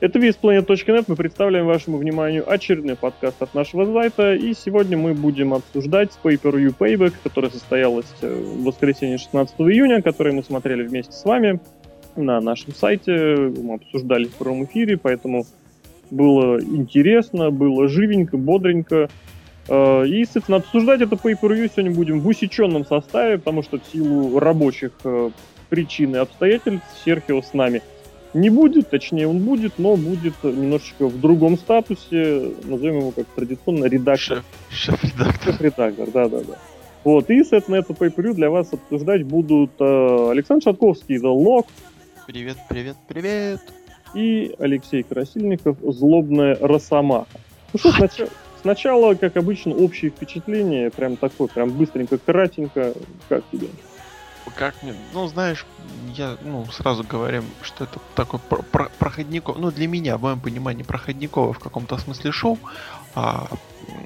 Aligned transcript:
Это 0.00 0.18
VSPlanet.net. 0.18 1.04
Мы 1.08 1.14
представляем 1.14 1.66
вашему 1.66 1.98
вниманию 1.98 2.50
очередной 2.50 2.96
подкаст 2.96 3.42
от 3.42 3.52
нашего 3.52 3.84
сайта. 3.84 4.34
И 4.34 4.54
сегодня 4.54 4.96
мы 4.96 5.12
будем 5.12 5.52
обсуждать 5.52 6.08
Pay-Per-View 6.24 6.74
Payback, 6.78 7.12
которая 7.22 7.50
состоялась 7.50 8.06
э, 8.22 8.34
в 8.34 8.64
воскресенье 8.64 9.18
16 9.18 9.56
июня, 9.60 10.00
который 10.00 10.32
мы 10.32 10.42
смотрели 10.42 10.86
вместе 10.86 11.12
с 11.12 11.22
вами 11.22 11.60
на 12.16 12.40
нашем 12.40 12.74
сайте. 12.74 13.12
Мы 13.12 13.74
обсуждали 13.74 14.24
в 14.24 14.36
прямом 14.36 14.64
эфире, 14.64 14.96
поэтому 14.96 15.44
было 16.10 16.58
интересно, 16.62 17.50
было 17.50 17.86
живенько, 17.86 18.38
бодренько. 18.38 19.10
Э, 19.68 20.06
и, 20.06 20.24
соответственно, 20.24 20.56
обсуждать 20.56 21.02
это 21.02 21.16
Pay-Per-View 21.16 21.70
сегодня 21.76 21.94
будем 21.94 22.20
в 22.20 22.26
усеченном 22.26 22.86
составе, 22.86 23.36
потому 23.36 23.62
что 23.62 23.78
в 23.78 23.84
силу 23.92 24.38
рабочих 24.38 24.92
э, 25.04 25.28
причин 25.68 26.14
и 26.14 26.18
обстоятельств 26.18 26.86
Серхио 27.04 27.42
с 27.42 27.52
нами– 27.52 27.82
не 28.34 28.50
будет, 28.50 28.90
точнее 28.90 29.26
он 29.28 29.40
будет, 29.40 29.78
но 29.78 29.96
будет 29.96 30.34
немножечко 30.42 31.06
в 31.06 31.20
другом 31.20 31.58
статусе, 31.58 32.52
назовем 32.64 32.98
его 32.98 33.10
как 33.10 33.26
традиционно 33.26 33.86
редактор. 33.86 34.44
Шеф-редактор. 34.70 35.52
Шеф-редактор, 35.52 36.10
да-да-да. 36.10 36.58
Вот, 37.02 37.30
и, 37.30 37.42
соответственно, 37.42 37.76
это 37.76 37.92
pay 37.94 38.34
для 38.34 38.50
вас 38.50 38.72
обсуждать 38.72 39.24
будут 39.24 39.72
э, 39.80 40.30
Александр 40.30 40.64
Шатковский, 40.64 41.16
The 41.16 41.34
Lock. 41.34 41.66
Привет, 42.26 42.58
привет, 42.68 42.96
привет. 43.08 43.60
И 44.14 44.54
Алексей 44.58 45.02
Красильников, 45.02 45.78
Злобная 45.82 46.58
Росомаха. 46.60 47.40
Ну 47.72 47.78
что, 47.78 47.92
сначала, 47.92 48.30
сначала, 48.60 49.14
как 49.14 49.36
обычно, 49.36 49.74
общее 49.74 50.10
впечатление, 50.10 50.90
прям 50.90 51.16
такое, 51.16 51.48
прям 51.48 51.70
быстренько, 51.70 52.18
кратенько. 52.18 52.92
Как 53.28 53.44
тебе? 53.50 53.68
Как 54.56 54.82
мне, 54.82 54.94
ну, 55.12 55.26
знаешь, 55.26 55.64
я, 56.14 56.36
ну, 56.42 56.66
сразу 56.66 57.04
говорим, 57.04 57.44
что 57.62 57.84
это 57.84 57.98
такой 58.14 58.40
про- 58.40 58.62
про- 58.62 58.90
проходников, 58.98 59.58
ну, 59.58 59.70
для 59.70 59.86
меня, 59.86 60.16
в 60.16 60.22
моем 60.22 60.40
понимании, 60.40 60.82
проходниковое 60.82 61.52
в 61.52 61.58
каком-то 61.58 61.98
смысле 61.98 62.32
шоу, 62.32 62.58
а, 63.14 63.48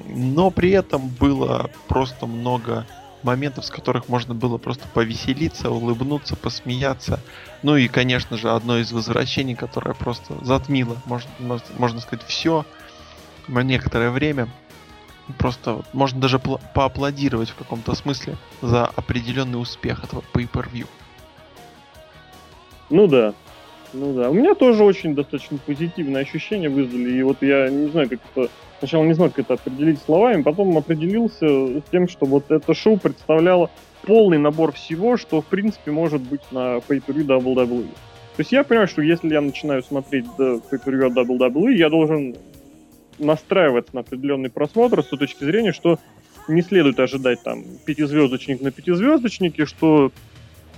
но 0.06 0.50
при 0.50 0.70
этом 0.70 1.08
было 1.08 1.70
просто 1.88 2.26
много 2.26 2.86
моментов, 3.22 3.64
с 3.64 3.70
которых 3.70 4.08
можно 4.08 4.34
было 4.34 4.58
просто 4.58 4.86
повеселиться, 4.88 5.70
улыбнуться, 5.70 6.36
посмеяться. 6.36 7.20
Ну 7.62 7.76
и, 7.76 7.88
конечно 7.88 8.36
же, 8.36 8.50
одно 8.50 8.78
из 8.78 8.92
возвращений, 8.92 9.54
которое 9.54 9.94
просто 9.94 10.34
затмило, 10.44 10.96
можно, 11.06 11.30
можно 11.78 12.00
сказать, 12.00 12.24
все 12.26 12.66
на 13.48 13.60
некоторое 13.60 14.10
время– 14.10 14.48
Просто 15.38 15.82
можно 15.92 16.20
даже 16.20 16.38
поаплодировать 16.38 17.50
в 17.50 17.54
каком-то 17.54 17.94
смысле 17.94 18.36
за 18.60 18.86
определенный 18.86 19.60
успех 19.60 20.04
этого 20.04 20.22
pay-per-view. 20.32 20.86
Ну 22.90 23.06
да. 23.06 23.32
Ну 23.92 24.12
да. 24.12 24.28
У 24.28 24.34
меня 24.34 24.54
тоже 24.54 24.84
очень 24.84 25.14
достаточно 25.14 25.56
позитивные 25.58 26.22
ощущения 26.22 26.68
вызвали. 26.68 27.12
И 27.12 27.22
вот 27.22 27.38
я 27.40 27.68
не 27.68 27.88
знаю, 27.88 28.10
как 28.10 28.20
это... 28.34 28.50
Сначала 28.80 29.04
не 29.04 29.14
знаю, 29.14 29.30
как 29.30 29.46
это 29.46 29.54
определить 29.54 30.02
словами, 30.02 30.42
потом 30.42 30.76
определился 30.76 31.46
с 31.46 31.82
тем, 31.90 32.06
что 32.06 32.26
вот 32.26 32.50
это 32.50 32.74
шоу 32.74 32.98
представляло 32.98 33.70
полный 34.02 34.36
набор 34.36 34.72
всего, 34.72 35.16
что 35.16 35.40
в 35.40 35.46
принципе 35.46 35.90
может 35.90 36.20
быть 36.20 36.42
на 36.50 36.78
pay-per-view 36.78 37.24
WWE. 37.24 37.86
То 38.36 38.40
есть 38.40 38.52
я 38.52 38.64
понимаю, 38.64 38.88
что 38.88 39.00
если 39.00 39.32
я 39.32 39.40
начинаю 39.40 39.82
смотреть 39.82 40.26
pay-per-view 40.36 41.14
WWE, 41.14 41.72
я 41.72 41.88
должен 41.88 42.36
настраиваться 43.18 43.94
на 43.94 44.00
определенный 44.00 44.50
просмотр 44.50 45.02
с 45.02 45.06
той 45.06 45.18
точки 45.18 45.44
зрения, 45.44 45.72
что 45.72 45.98
не 46.48 46.62
следует 46.62 46.98
ожидать 47.00 47.42
там 47.42 47.64
пятизвездочник 47.84 48.60
на 48.60 48.70
пятизвездочнике, 48.70 49.66
что 49.66 50.12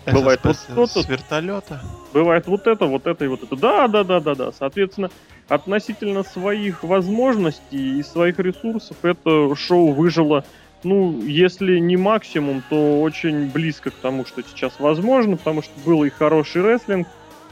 бывает 0.07 0.41
вот 0.43 0.57
что-то. 0.57 1.03
С 1.03 1.09
вертолета. 1.09 1.81
Бывает 2.13 2.47
вот 2.47 2.67
это, 2.67 2.87
вот 2.87 3.07
это 3.07 3.25
и 3.25 3.29
вот 3.29 3.43
это. 3.43 3.57
Да, 3.57 3.89
да, 3.89 4.05
да, 4.05 4.21
да, 4.21 4.35
да. 4.35 4.53
Соответственно, 4.53 5.11
относительно 5.49 6.23
своих 6.23 6.83
возможностей 6.83 7.99
и 7.99 8.03
своих 8.03 8.39
ресурсов 8.39 8.97
это 9.03 9.55
шоу 9.57 9.93
выжило, 9.93 10.45
ну, 10.83 11.21
если 11.23 11.79
не 11.79 11.97
максимум, 11.97 12.63
то 12.69 13.01
очень 13.01 13.51
близко 13.51 13.91
к 13.91 13.95
тому, 13.95 14.25
что 14.25 14.43
сейчас 14.43 14.75
возможно, 14.79 15.37
потому 15.37 15.63
что 15.63 15.73
был 15.85 16.05
и 16.05 16.11
хороший 16.11 16.63
рестлинг, 16.63 17.09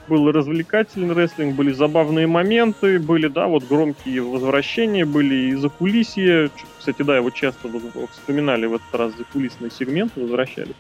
был 0.09 0.31
развлекательный 0.31 1.15
рестлинг, 1.15 1.54
были 1.54 1.72
забавные 1.72 2.26
моменты, 2.26 2.98
были, 2.98 3.28
да, 3.28 3.47
вот 3.47 3.65
громкие 3.65 4.22
возвращения, 4.22 5.04
были 5.04 5.50
и 5.50 5.54
закулисье. 5.54 6.50
Кстати, 6.78 7.03
да, 7.03 7.16
его 7.16 7.31
часто 7.31 7.69
вспоминали 8.12 8.66
в 8.66 8.75
этот 8.75 8.94
раз 8.94 9.16
закулисные 9.16 9.70
сегменты, 9.70 10.20
возвращали. 10.20 10.75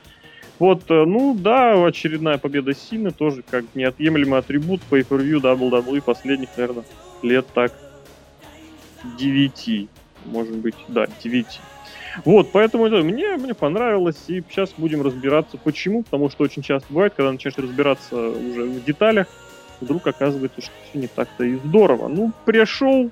Вот, 0.58 0.88
э, 0.88 1.04
ну 1.04 1.34
да, 1.34 1.84
очередная 1.84 2.38
победа 2.38 2.74
Сины 2.74 3.10
тоже 3.10 3.42
как 3.42 3.64
неотъемлемый 3.74 4.38
атрибут 4.38 4.80
pay-per-view 4.88 5.40
WWE 5.40 6.00
последних, 6.00 6.50
наверное, 6.56 6.84
лет 7.22 7.46
так 7.52 7.72
9. 9.18 9.88
Может 10.26 10.56
быть, 10.56 10.76
да, 10.88 11.06
9. 11.22 11.60
Вот, 12.24 12.52
поэтому 12.52 12.86
это, 12.86 12.96
мне, 13.02 13.36
мне 13.36 13.54
понравилось, 13.54 14.16
и 14.28 14.42
сейчас 14.48 14.70
будем 14.76 15.02
разбираться, 15.02 15.56
почему, 15.56 16.02
потому 16.02 16.30
что 16.30 16.44
очень 16.44 16.62
часто 16.62 16.92
бывает, 16.92 17.14
когда 17.16 17.32
начинаешь 17.32 17.58
разбираться 17.58 18.16
уже 18.16 18.64
в 18.64 18.84
деталях, 18.84 19.26
вдруг 19.80 20.06
оказывается, 20.06 20.60
что 20.60 20.72
все 20.88 20.98
не 20.98 21.06
так-то 21.06 21.44
и 21.44 21.56
здорово. 21.56 22.08
Ну, 22.08 22.32
пришел, 22.44 23.10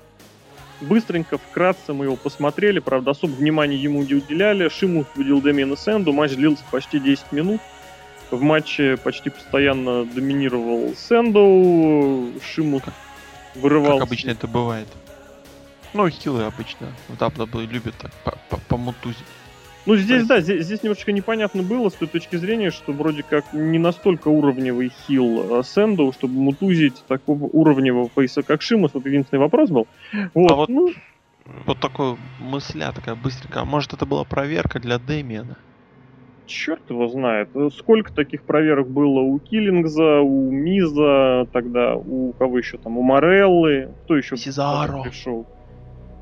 быстренько, 0.81 1.37
вкратце 1.37 1.93
мы 1.93 2.05
его 2.05 2.15
посмотрели, 2.15 2.79
правда, 2.79 3.11
особо 3.11 3.31
внимания 3.31 3.75
ему 3.75 4.03
не 4.03 4.15
уделяли. 4.15 4.69
Шиму 4.69 5.03
победил 5.03 5.41
Дэмиена 5.41 5.75
Сэнду, 5.75 6.13
матч 6.13 6.33
длился 6.33 6.63
почти 6.71 6.99
10 6.99 7.31
минут. 7.31 7.61
В 8.31 8.41
матче 8.41 8.97
почти 8.97 9.29
постоянно 9.29 10.05
доминировал 10.05 10.93
Сэнду, 10.95 12.31
Шиму 12.41 12.81
вырывал... 13.55 13.99
Как 13.99 14.07
обычно 14.07 14.31
это 14.31 14.47
бывает. 14.47 14.87
Ну, 15.93 16.09
хилы 16.09 16.43
обычно 16.43 16.87
в 17.07 17.13
WWE 17.13 17.67
любят 17.67 17.95
так 18.23 18.37
помутузить. 18.67 19.25
Ну, 19.85 19.97
здесь, 19.97 20.25
да, 20.25 20.39
здесь, 20.39 20.65
здесь 20.65 20.81
немножечко 20.81 21.11
непонятно 21.11 21.61
было 21.61 21.89
с 21.89 21.93
той 21.93 22.07
точки 22.07 22.37
зрения, 22.37 22.71
что 22.71 22.93
вроде 22.93 23.21
как 23.21 23.53
не 23.53 23.77
настолько 23.77 24.29
уровневый 24.29 24.89
хил 24.89 25.57
а 25.57 25.63
Сэндоу, 25.63 26.13
чтобы 26.13 26.35
мутузить 26.35 27.03
такого 27.07 27.43
уровневого 27.45 28.09
фейса, 28.15 28.43
как 28.43 28.61
Шимус. 28.61 28.91
Вот 28.93 29.05
единственный 29.05 29.39
вопрос 29.39 29.69
был. 29.69 29.87
Вот, 30.33 30.51
а 30.51 30.55
вот, 30.55 30.69
ну... 30.69 30.89
вот 31.65 31.79
такой 31.81 32.15
мысля 32.39 32.93
такая 32.95 33.15
быстренькая. 33.15 33.63
А 33.63 33.65
может, 33.65 33.93
это 33.93 34.05
была 34.05 34.23
проверка 34.23 34.79
для 34.79 34.99
Дэмиена? 34.99 35.57
Черт 36.45 36.89
его 36.89 37.07
знает. 37.09 37.49
Сколько 37.77 38.13
таких 38.13 38.43
проверок 38.43 38.89
было 38.89 39.19
у 39.19 39.37
Киллингза, 39.39 40.21
у 40.21 40.49
Миза, 40.49 41.45
тогда 41.51 41.95
у 41.95 42.31
кого 42.33 42.57
еще 42.57 42.77
там, 42.77 42.97
у 42.97 43.01
Мореллы, 43.01 43.89
кто 44.03 44.15
еще 44.15 44.37
Сезаро. 44.37 45.03
пришел? 45.03 45.45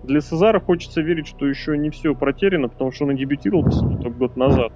Для 0.03 0.21
Сезара 0.21 0.59
хочется 0.59 1.01
верить, 1.01 1.27
что 1.27 1.47
еще 1.47 1.77
не 1.77 1.89
все 1.89 2.15
протеряно, 2.15 2.69
потому 2.69 2.91
что 2.91 3.05
он 3.05 3.11
и 3.11 3.17
дебютировал 3.17 3.63
только 3.63 4.09
год 4.09 4.35
назад. 4.35 4.71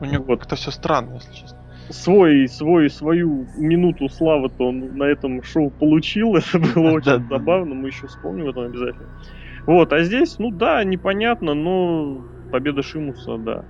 У 0.00 0.04
него 0.04 0.24
вот. 0.24 0.40
как-то 0.40 0.56
все 0.56 0.70
странно, 0.70 1.14
если 1.14 1.32
честно. 1.32 1.58
Свой, 1.90 2.48
свой, 2.48 2.90
свою 2.90 3.46
минуту 3.56 4.08
славы-то 4.08 4.68
он 4.68 4.96
на 4.96 5.04
этом 5.04 5.42
шоу 5.42 5.70
получил. 5.70 6.36
Это 6.36 6.58
было 6.58 6.90
очень 6.92 7.28
забавно. 7.28 7.74
Мы 7.74 7.88
еще 7.88 8.06
вспомним 8.06 8.48
это 8.48 8.64
обязательно. 8.64 9.08
Вот, 9.66 9.92
а 9.92 10.02
здесь, 10.02 10.38
ну 10.38 10.50
да, 10.50 10.82
непонятно, 10.84 11.54
но 11.54 12.22
победа 12.50 12.82
Шимуса, 12.82 13.38
да. 13.38 13.64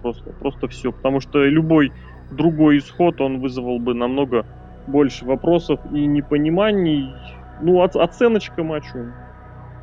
Просто, 0.00 0.30
просто 0.32 0.68
все. 0.68 0.92
Потому 0.92 1.20
что 1.20 1.44
любой 1.44 1.92
другой 2.30 2.78
исход, 2.78 3.20
он 3.20 3.40
вызвал 3.40 3.78
бы 3.78 3.94
намного 3.94 4.46
больше 4.86 5.24
вопросов 5.24 5.80
и 5.92 6.06
непониманий. 6.06 7.12
Ну, 7.60 7.82
оценочка 7.82 8.64
матчу 8.64 9.12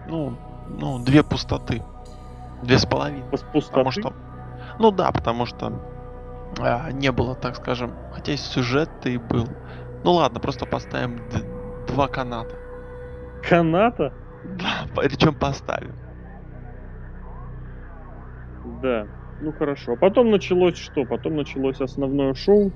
ну, 0.08 0.38
ну, 0.68 1.00
две 1.00 1.24
пустоты. 1.24 1.84
Две 2.64 2.78
с 2.78 2.86
половиной. 2.86 3.24
Пустоты? 3.30 3.70
Потому 3.70 3.92
что, 3.92 4.14
ну 4.80 4.92
да, 4.92 5.12
потому 5.12 5.46
что 5.46 5.82
а, 6.60 6.92
не 6.92 7.12
было, 7.12 7.36
так 7.36 7.56
скажем, 7.56 7.94
хотя 8.14 8.36
сюжет 8.38 8.90
и 9.06 9.18
был. 9.18 9.48
Ну 10.04 10.14
ладно, 10.14 10.40
просто 10.40 10.66
поставим 10.66 11.22
два 11.88 12.08
каната. 12.08 12.56
Каната? 13.48 14.14
Да, 14.44 14.88
причем 14.96 15.36
поставим. 15.36 15.94
Да, 18.82 19.08
ну 19.42 19.52
хорошо. 19.54 19.94
А 19.94 19.96
потом 19.96 20.32
началось 20.32 20.78
что? 20.78 21.06
Потом 21.06 21.36
началось 21.36 21.82
основное 21.82 22.34
шоу. 22.34 22.72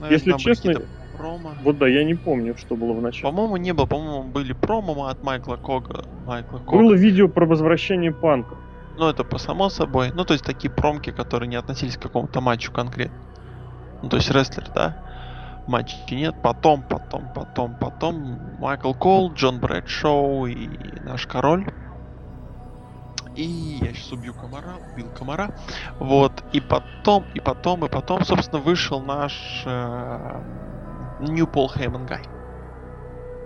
Наверное, 0.00 0.10
Если 0.10 0.32
честно, 0.32 0.82
промо. 1.16 1.50
Вот 1.62 1.78
да, 1.78 1.88
я 1.88 2.04
не 2.04 2.14
помню, 2.14 2.56
что 2.56 2.76
было 2.76 2.92
в 2.92 3.02
начале. 3.02 3.24
По-моему, 3.24 3.56
не 3.56 3.72
было. 3.72 3.86
По-моему, 3.86 4.24
были 4.24 4.52
промо 4.52 5.06
от 5.06 5.22
Майкла 5.22 5.56
Кога. 5.56 6.04
Майкла 6.26 6.58
Кога. 6.58 6.78
Было 6.78 6.94
видео 6.94 7.28
про 7.28 7.46
возвращение 7.46 8.12
панка. 8.12 8.56
Ну, 8.96 9.08
это 9.08 9.24
по 9.24 9.38
само 9.38 9.68
собой. 9.70 10.12
Ну, 10.14 10.24
то 10.24 10.34
есть 10.34 10.44
такие 10.44 10.70
промки, 10.70 11.10
которые 11.10 11.48
не 11.48 11.56
относились 11.56 11.96
к 11.96 12.02
какому-то 12.02 12.40
матчу 12.40 12.72
конкретно. 12.72 13.16
Ну, 14.02 14.08
то 14.08 14.16
есть 14.16 14.30
рестлер, 14.30 14.68
да? 14.74 14.96
Матчи 15.66 15.96
нет. 16.10 16.34
Потом, 16.42 16.82
потом, 16.82 17.32
потом, 17.34 17.76
потом 17.80 18.38
Майкл 18.58 18.92
Кол, 18.92 19.32
Джон 19.32 19.58
Брэдшоу 19.58 20.46
и 20.46 20.68
наш 21.04 21.26
король. 21.26 21.72
И 23.36 23.78
я 23.82 23.92
сейчас 23.92 24.12
убью 24.12 24.32
комара, 24.32 24.74
убил 24.92 25.08
комара. 25.18 25.56
Вот, 25.98 26.44
и 26.52 26.60
потом, 26.60 27.24
и 27.34 27.40
потом, 27.40 27.84
и 27.84 27.88
потом, 27.88 28.24
собственно, 28.24 28.60
вышел 28.60 29.00
наш 29.00 29.64
э, 29.66 30.40
New 31.20 31.46
Paul 31.46 31.68
Heyman 31.74 32.08
Guy. 32.08 32.26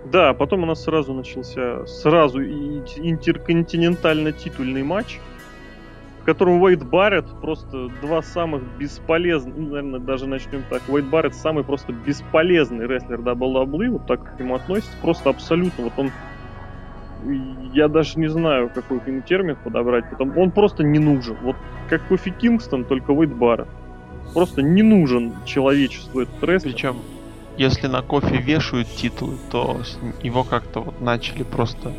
Да, 0.05 0.33
потом 0.33 0.63
у 0.63 0.65
нас 0.65 0.83
сразу 0.83 1.13
начался 1.13 1.85
сразу 1.85 2.41
интерконтинентально-титульный 2.41 4.83
матч, 4.83 5.19
в 6.21 6.25
котором 6.25 6.61
Уэйд 6.61 6.85
Барретт 6.85 7.27
просто 7.41 7.89
два 8.01 8.21
самых 8.21 8.61
бесполезных, 8.77 9.57
ну, 9.57 9.69
наверное, 9.69 9.99
даже 9.99 10.27
начнем 10.27 10.63
так. 10.69 10.81
Уэйд 10.87 11.05
Барретт 11.05 11.35
самый 11.35 11.63
просто 11.63 11.93
бесполезный 11.93 12.85
рестлер 12.87 13.19
WWE, 13.19 13.89
вот 13.89 14.07
так 14.07 14.35
к 14.35 14.39
нему 14.39 14.55
относится, 14.55 14.97
просто 15.01 15.29
абсолютно. 15.29 15.83
Вот 15.85 15.93
он 15.97 16.11
я 17.73 17.89
даже 17.89 18.17
не 18.17 18.29
знаю, 18.29 18.71
какой 18.73 19.01
термин 19.21 19.57
подобрать, 19.61 20.09
потому 20.09 20.41
он 20.41 20.51
просто 20.51 20.83
не 20.83 20.99
нужен. 20.99 21.35
Вот 21.41 21.57
как 21.89 22.01
Кофи 22.07 22.31
Кингстон, 22.31 22.85
только 22.85 23.11
Уэйд 23.11 23.35
Барретт. 23.35 23.67
Просто 24.33 24.61
не 24.61 24.83
нужен 24.83 25.33
человечеству 25.45 26.21
этот 26.21 26.41
рестлер. 26.43 26.71
Причем 26.71 26.95
если 27.59 27.87
на 27.87 28.01
кофе 28.01 28.37
вешают 28.37 28.87
титулы, 28.87 29.37
то 29.51 29.81
его 30.23 30.45
как-то 30.45 30.79
вот 30.79 31.01
начали 31.01 31.43
просто 31.43 31.91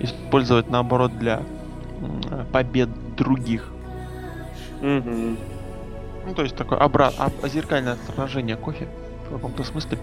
использовать 0.00 0.70
наоборот 0.70 1.18
для 1.18 1.42
побед 2.50 2.88
других. 3.14 3.68
Угу. 4.80 5.36
Ну, 6.26 6.34
то 6.34 6.42
есть 6.42 6.56
такое 6.56 6.78
обрат, 6.78 7.14
об, 7.18 7.46
зеркальное 7.46 7.98
отражение 8.08 8.56
кофе 8.56 8.88
в 9.28 9.34
каком-то 9.34 9.64
смысле. 9.64 9.98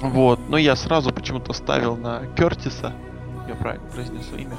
Вот, 0.00 0.38
но 0.48 0.56
я 0.56 0.76
сразу 0.76 1.10
почему-то 1.10 1.52
ставил 1.52 1.96
на 1.96 2.26
Кертиса, 2.36 2.92
я 3.48 3.56
правильно 3.56 3.88
произнесу 3.88 4.36
имя, 4.36 4.56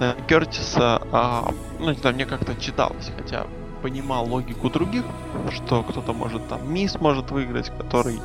на 0.00 0.14
Кертиса, 0.28 1.00
а, 1.12 1.50
ну, 1.78 1.90
не 1.92 1.96
знаю, 1.96 2.14
мне 2.14 2.26
как-то 2.26 2.54
читалось, 2.56 3.10
хотя 3.16 3.46
понимал 3.80 4.26
логику 4.28 4.68
других, 4.68 5.04
что 5.50 5.82
кто-то 5.82 6.12
может 6.12 6.46
там 6.48 6.70
мисс 6.70 7.00
может 7.00 7.30
выиграть, 7.30 7.70
который 7.70 8.20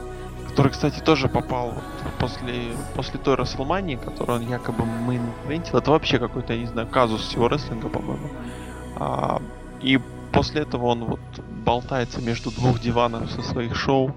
который, 0.57 0.71
кстати, 0.71 1.00
тоже 1.01 1.27
попал 1.27 1.69
вот 1.69 1.83
после, 2.18 2.71
после 2.95 3.19
той 3.19 3.36
Расселмании, 3.36 3.95
которую 3.95 4.39
он 4.39 4.50
якобы 4.50 4.86
мейн-ивентил. 4.86 5.77
Это 5.77 5.92
вообще 5.92 6.18
какой-то, 6.18 6.54
я 6.54 6.62
не 6.62 6.65
знаю, 6.65 6.88
казус 6.88 7.21
всего 7.21 7.48
рестлинга, 7.48 7.89
по-моему. 7.89 8.27
А, 8.95 9.39
и 9.81 10.00
после 10.33 10.63
этого 10.63 10.88
он 10.88 11.06
вот 11.06 11.19
болтается 11.63 12.21
между 12.24 12.50
двух 12.50 12.80
диванов 12.80 13.30
со 13.30 13.44
своих 13.44 13.75
шоу. 13.75 14.15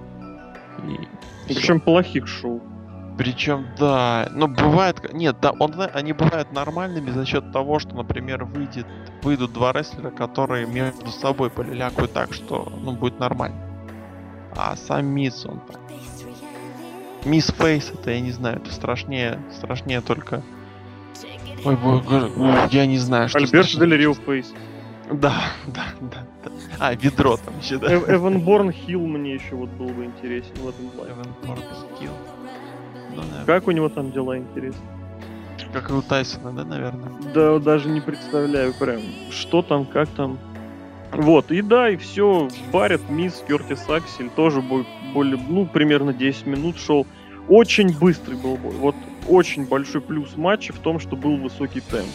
И 1.46 1.54
Причем 1.54 1.78
плохих 1.78 2.26
шоу. 2.26 2.62
Причем, 3.18 3.66
да, 3.78 4.26
но 4.30 4.48
бывает, 4.48 5.12
нет, 5.12 5.36
да, 5.42 5.50
он, 5.50 5.74
они 5.92 6.14
бывают 6.14 6.52
нормальными 6.52 7.10
за 7.10 7.26
счет 7.26 7.52
того, 7.52 7.78
что, 7.80 7.94
например, 7.94 8.46
выйдет, 8.46 8.86
выйдут 9.22 9.52
два 9.52 9.72
рестлера, 9.74 10.10
которые 10.10 10.66
между 10.66 11.10
собой 11.10 11.50
полилякают 11.50 12.14
так, 12.14 12.32
что, 12.32 12.72
ну, 12.80 12.92
будет 12.92 13.20
нормально. 13.20 13.58
А 14.56 14.74
сам 14.74 15.04
Мисс, 15.04 15.44
он 15.44 15.60
там 15.60 15.80
Мисс 17.24 17.48
Фейс, 17.58 17.90
это 17.92 18.10
я 18.10 18.20
не 18.20 18.32
знаю, 18.32 18.56
это 18.56 18.72
страшнее, 18.72 19.40
страшнее 19.52 20.00
только... 20.00 20.42
Ой, 21.64 21.76
боже, 21.76 22.30
я 22.70 22.86
не 22.86 22.98
знаю, 22.98 23.28
что 23.28 23.38
Альберт 23.38 23.68
Дель 23.78 23.96
Рио 23.96 24.14
Фейс. 24.14 24.52
Да, 25.12 25.34
да, 25.66 25.86
да, 26.00 26.26
да. 26.44 26.50
А, 26.78 26.94
ведро 26.94 27.36
там 27.36 27.58
еще, 27.60 27.78
да. 27.78 27.92
Эв 27.92 28.08
Эван 28.08 28.40
Борн 28.40 28.72
Хилл 28.72 29.06
мне 29.06 29.34
еще 29.34 29.56
вот 29.56 29.68
был 29.70 29.88
бы 29.88 30.04
интересен 30.04 30.54
в 30.54 30.68
этом 30.68 30.88
плане. 30.90 31.10
Эван 31.12 31.34
Борн 31.44 31.62
Хилл. 31.98 32.12
Ну, 33.14 33.22
как 33.44 33.66
у 33.66 33.72
него 33.72 33.88
там 33.88 34.12
дела 34.12 34.38
интересны? 34.38 34.80
Как 35.72 35.90
и 35.90 35.92
у 35.92 36.00
Тайсона, 36.00 36.52
да, 36.52 36.64
наверное? 36.64 37.12
Да, 37.34 37.58
даже 37.58 37.88
не 37.88 38.00
представляю 38.00 38.72
прям, 38.72 39.00
что 39.30 39.62
там, 39.62 39.84
как 39.84 40.08
там. 40.10 40.38
Вот, 41.12 41.50
и 41.50 41.60
да, 41.60 41.90
и 41.90 41.96
все, 41.96 42.48
парят 42.70 43.00
мисс 43.08 43.42
Кертис 43.46 43.88
Аксель, 43.88 44.30
тоже 44.30 44.62
бой 44.62 44.86
более, 45.12 45.38
ну, 45.48 45.66
примерно 45.66 46.12
10 46.12 46.46
минут 46.46 46.78
шел. 46.78 47.06
Очень 47.48 47.96
быстрый 47.98 48.36
был 48.36 48.56
бой. 48.56 48.74
Вот 48.76 48.94
очень 49.28 49.66
большой 49.66 50.00
плюс 50.00 50.36
матча 50.36 50.72
в 50.72 50.78
том, 50.78 51.00
что 51.00 51.16
был 51.16 51.36
высокий 51.36 51.80
темп. 51.80 52.08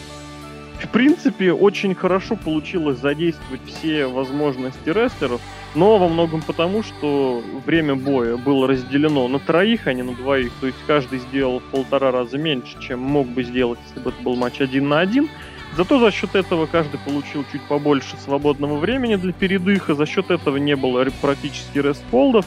В 0.82 0.88
принципе, 0.90 1.52
очень 1.52 1.94
хорошо 1.94 2.36
получилось 2.36 2.98
задействовать 2.98 3.62
все 3.66 4.06
возможности 4.06 4.88
рестлеров, 4.90 5.40
но 5.74 5.98
во 5.98 6.08
многом 6.08 6.42
потому, 6.42 6.82
что 6.82 7.42
время 7.64 7.94
боя 7.94 8.36
было 8.36 8.68
разделено 8.68 9.26
на 9.28 9.38
троих, 9.38 9.86
а 9.86 9.94
не 9.94 10.02
на 10.02 10.14
двоих. 10.14 10.52
То 10.60 10.66
есть 10.66 10.78
каждый 10.86 11.18
сделал 11.20 11.60
в 11.60 11.64
полтора 11.64 12.12
раза 12.12 12.36
меньше, 12.36 12.78
чем 12.80 13.00
мог 13.00 13.26
бы 13.26 13.42
сделать, 13.42 13.78
если 13.88 14.00
бы 14.00 14.10
это 14.10 14.22
был 14.22 14.36
матч 14.36 14.60
один 14.60 14.88
на 14.88 15.00
один. 15.00 15.28
Зато 15.76 15.98
за 15.98 16.10
счет 16.10 16.34
этого 16.34 16.64
каждый 16.64 16.98
получил 16.98 17.44
чуть 17.52 17.60
побольше 17.62 18.16
свободного 18.16 18.78
времени 18.78 19.16
для 19.16 19.32
передыха, 19.34 19.94
за 19.94 20.06
счет 20.06 20.30
этого 20.30 20.56
не 20.56 20.74
было 20.74 21.06
практически 21.20 21.78
рестфолдов, 21.78 22.46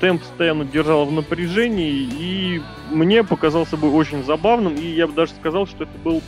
темп 0.00 0.22
постоянно 0.22 0.64
держал 0.64 1.04
в 1.04 1.12
напряжении, 1.12 1.90
и 1.90 2.62
мне 2.92 3.24
показался 3.24 3.76
бы 3.76 3.92
очень 3.92 4.22
забавным, 4.22 4.76
и 4.76 4.86
я 4.86 5.08
бы 5.08 5.12
даже 5.12 5.32
сказал, 5.32 5.66
что 5.66 5.84
это 5.84 5.98
был, 6.04 6.22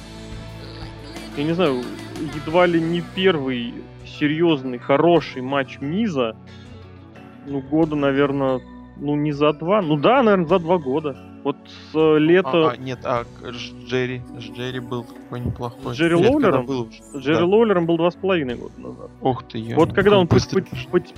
я 1.36 1.44
не 1.44 1.52
знаю, 1.52 1.84
едва 2.34 2.66
ли 2.66 2.80
не 2.80 3.00
первый 3.14 3.72
серьезный, 4.18 4.78
хороший 4.78 5.42
матч 5.42 5.78
Миза, 5.80 6.34
ну, 7.46 7.60
года, 7.60 7.94
наверное, 7.94 8.60
ну, 8.96 9.14
не 9.14 9.30
за 9.30 9.52
два, 9.52 9.82
ну 9.82 9.96
да, 9.96 10.20
наверное, 10.24 10.48
за 10.48 10.58
два 10.58 10.78
года. 10.78 11.16
Вот 11.42 11.56
с 11.66 11.94
э, 11.94 12.18
лета... 12.18 12.68
А, 12.68 12.70
а, 12.72 12.76
нет, 12.76 12.98
а 13.04 13.24
с 13.42 13.86
Джерри, 13.86 14.20
с 14.38 14.42
Джерри 14.42 14.80
был 14.80 15.04
какой 15.04 15.40
неплохой. 15.40 15.94
С 15.94 15.98
Джерри 15.98 16.16
Нет, 16.16 16.30
Лоулером? 16.30 16.66
Был 16.66 16.88
Джерри 17.16 17.38
да. 17.38 17.44
Лоулером 17.46 17.86
был 17.86 17.96
два 17.96 18.10
с 18.10 18.14
половиной 18.14 18.56
года 18.56 18.74
назад. 18.78 19.10
Ух 19.22 19.44
ты, 19.48 19.58
я 19.58 19.76
Вот 19.76 19.94
когда 19.94 20.18
он 20.18 20.26
быстро... 20.26 20.62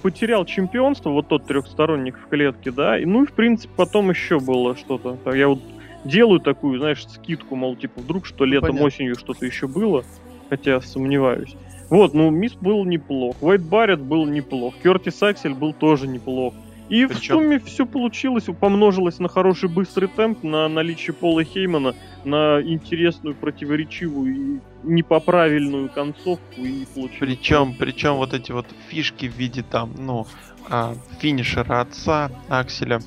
потерял 0.00 0.44
чемпионство, 0.44 1.10
вот 1.10 1.28
тот 1.28 1.46
трехсторонник 1.46 2.16
в 2.18 2.28
клетке, 2.28 2.70
да, 2.70 2.98
и 2.98 3.04
ну 3.04 3.24
и 3.24 3.26
в 3.26 3.32
принципе 3.32 3.72
потом 3.76 4.10
еще 4.10 4.38
было 4.38 4.76
что-то. 4.76 5.18
Я 5.34 5.48
вот 5.48 5.60
делаю 6.04 6.40
такую, 6.40 6.78
знаешь, 6.78 7.06
скидку, 7.06 7.56
мол, 7.56 7.76
типа, 7.76 8.00
вдруг 8.00 8.26
что 8.26 8.44
летом, 8.44 8.70
Понятно. 8.70 8.86
осенью 8.86 9.16
что-то 9.16 9.44
еще 9.44 9.66
было, 9.66 10.04
хотя 10.50 10.80
сомневаюсь. 10.80 11.56
Вот, 11.90 12.14
ну, 12.14 12.30
Мисс 12.30 12.54
был 12.54 12.84
неплох, 12.84 13.36
Уайт 13.42 13.62
Барретт 13.62 14.00
был 14.00 14.24
неплох, 14.24 14.74
Кертис 14.82 15.22
Аксель 15.22 15.54
был 15.54 15.72
тоже 15.72 16.08
неплох. 16.08 16.54
И 16.92 17.06
Причем... 17.06 17.38
в 17.38 17.40
сумме 17.40 17.58
все 17.58 17.86
получилось, 17.86 18.44
помножилось 18.60 19.18
на 19.18 19.30
хороший 19.30 19.70
быстрый 19.70 20.08
темп, 20.08 20.42
на 20.42 20.68
наличие 20.68 21.14
Пола 21.14 21.42
Хеймана, 21.42 21.94
на 22.22 22.60
интересную, 22.60 23.34
противоречивую 23.34 24.34
и 24.34 24.60
непоправильную 24.82 25.88
концовку 25.88 26.60
и 26.60 26.84
получилось. 26.84 27.16
Причем, 27.18 27.74
причем 27.78 28.16
вот 28.16 28.34
эти 28.34 28.52
вот 28.52 28.66
фишки 28.90 29.26
в 29.26 29.34
виде 29.34 29.62
там, 29.62 29.94
ну, 29.96 30.26
а, 30.68 30.94
финишера 31.18 31.80
отца 31.80 32.30
Акселя, 32.50 33.00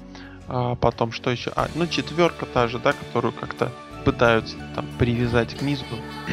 а 0.47 0.73
потом 0.73 1.11
что 1.11 1.29
еще? 1.29 1.51
А, 1.55 1.67
ну 1.75 1.85
четверка 1.85 2.47
та 2.47 2.67
же, 2.67 2.79
да, 2.79 2.91
которую 2.91 3.33
как-то 3.33 3.71
пытаются 4.03 4.57
там 4.73 4.87
привязать 4.97 5.53
к 5.53 5.61
Мизу. 5.61 5.85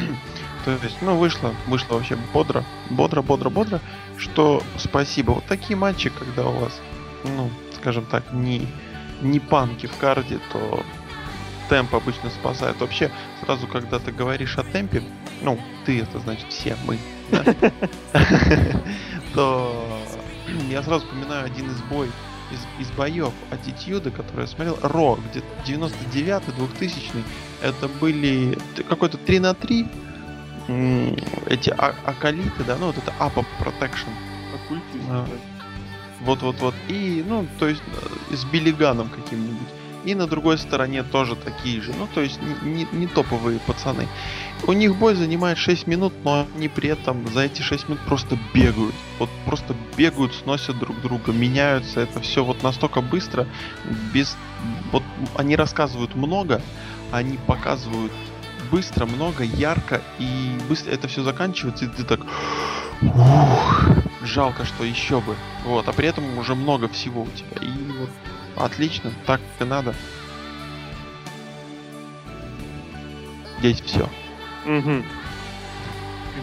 То 0.65 0.71
есть, 0.71 0.97
ну, 1.03 1.17
вышло, 1.17 1.53
вышло 1.67 1.97
вообще 1.97 2.17
бодро, 2.33 2.63
бодро, 2.89 3.21
бодро, 3.21 3.51
бодро, 3.51 3.79
что 4.17 4.63
спасибо. 4.77 5.33
Вот 5.33 5.45
такие 5.45 5.75
матчи, 5.75 6.09
когда 6.09 6.47
у 6.47 6.53
вас 6.53 6.81
ну, 7.23 7.49
скажем 7.75 8.05
так, 8.05 8.31
не, 8.33 8.67
не 9.21 9.39
панки 9.39 9.87
в 9.87 9.97
карде, 9.97 10.39
то 10.51 10.83
темп 11.69 11.95
обычно 11.95 12.29
спасает. 12.29 12.79
Вообще, 12.79 13.11
сразу, 13.43 13.67
когда 13.67 13.99
ты 13.99 14.11
говоришь 14.11 14.57
о 14.57 14.63
темпе, 14.63 15.03
ну, 15.41 15.59
ты 15.85 16.01
это 16.01 16.19
значит 16.19 16.47
все, 16.49 16.77
мы, 16.85 16.97
то 19.33 19.99
я 20.69 20.83
сразу 20.83 21.05
вспоминаю 21.05 21.45
один 21.45 21.69
из 21.69 21.81
бой 21.83 22.09
из, 22.51 22.87
из 22.87 22.91
боев 22.91 23.33
Attitude, 23.51 24.11
который 24.11 24.41
я 24.41 24.47
смотрел, 24.47 24.77
Ро, 24.81 25.17
где 25.29 25.41
99-й, 25.65 26.53
2000 26.53 27.11
это 27.61 27.87
были 27.87 28.57
какой-то 28.89 29.17
3 29.17 29.39
на 29.39 29.53
3 29.53 29.87
эти 31.47 31.69
а 31.71 31.93
акалиты, 32.05 32.63
да, 32.65 32.77
ну 32.77 32.87
вот 32.87 32.97
это 32.97 33.11
Up 33.19 33.33
Protection. 33.59 34.09
Оккультизм, 34.55 35.27
вот-вот-вот. 36.25 36.73
И, 36.87 37.23
ну, 37.27 37.47
то 37.59 37.67
есть 37.67 37.83
э, 38.31 38.35
с 38.35 38.43
билиганом 38.45 39.09
каким-нибудь. 39.09 39.67
И 40.05 40.15
на 40.15 40.27
другой 40.27 40.57
стороне 40.57 41.03
тоже 41.03 41.35
такие 41.35 41.81
же. 41.81 41.93
Ну, 41.97 42.07
то 42.13 42.21
есть 42.21 42.39
не, 42.61 42.85
не 42.91 43.07
топовые 43.07 43.59
пацаны. 43.59 44.07
У 44.67 44.73
них 44.73 44.97
бой 44.97 45.15
занимает 45.15 45.57
6 45.57 45.87
минут, 45.87 46.13
но 46.23 46.45
они 46.55 46.67
при 46.67 46.89
этом 46.89 47.25
за 47.29 47.41
эти 47.41 47.61
6 47.61 47.89
минут 47.89 48.01
просто 48.05 48.37
бегают. 48.53 48.95
Вот 49.19 49.29
просто 49.45 49.75
бегают, 49.97 50.33
сносят 50.33 50.77
друг 50.77 50.99
друга, 51.01 51.31
меняются. 51.31 52.01
Это 52.01 52.19
все 52.19 52.43
вот 52.43 52.63
настолько 52.63 53.01
быстро. 53.01 53.47
Без... 54.13 54.35
Вот 54.91 55.03
они 55.35 55.55
рассказывают 55.55 56.15
много, 56.15 56.61
они 57.11 57.37
показывают 57.47 58.11
быстро, 58.73 59.05
много, 59.05 59.43
ярко, 59.43 60.01
и 60.17 60.57
быстро 60.67 60.89
это 60.89 61.07
все 61.07 61.21
заканчивается, 61.21 61.85
и 61.85 61.89
ты 61.89 62.03
так... 62.03 62.21
Ух, 63.03 63.85
жалко, 64.23 64.65
что 64.65 64.83
еще 64.83 65.21
бы. 65.21 65.35
Вот, 65.63 65.87
а 65.87 65.93
при 65.93 66.07
этом 66.07 66.39
уже 66.39 66.55
много 66.55 66.87
всего 66.87 67.21
у 67.21 67.27
тебя. 67.27 67.61
И 67.61 67.91
вот 67.99 68.09
отлично, 68.55 69.11
так 69.27 69.41
и 69.59 69.63
надо. 69.63 69.93
Здесь 73.59 73.79
все. 73.81 74.09
Угу. 74.65 75.03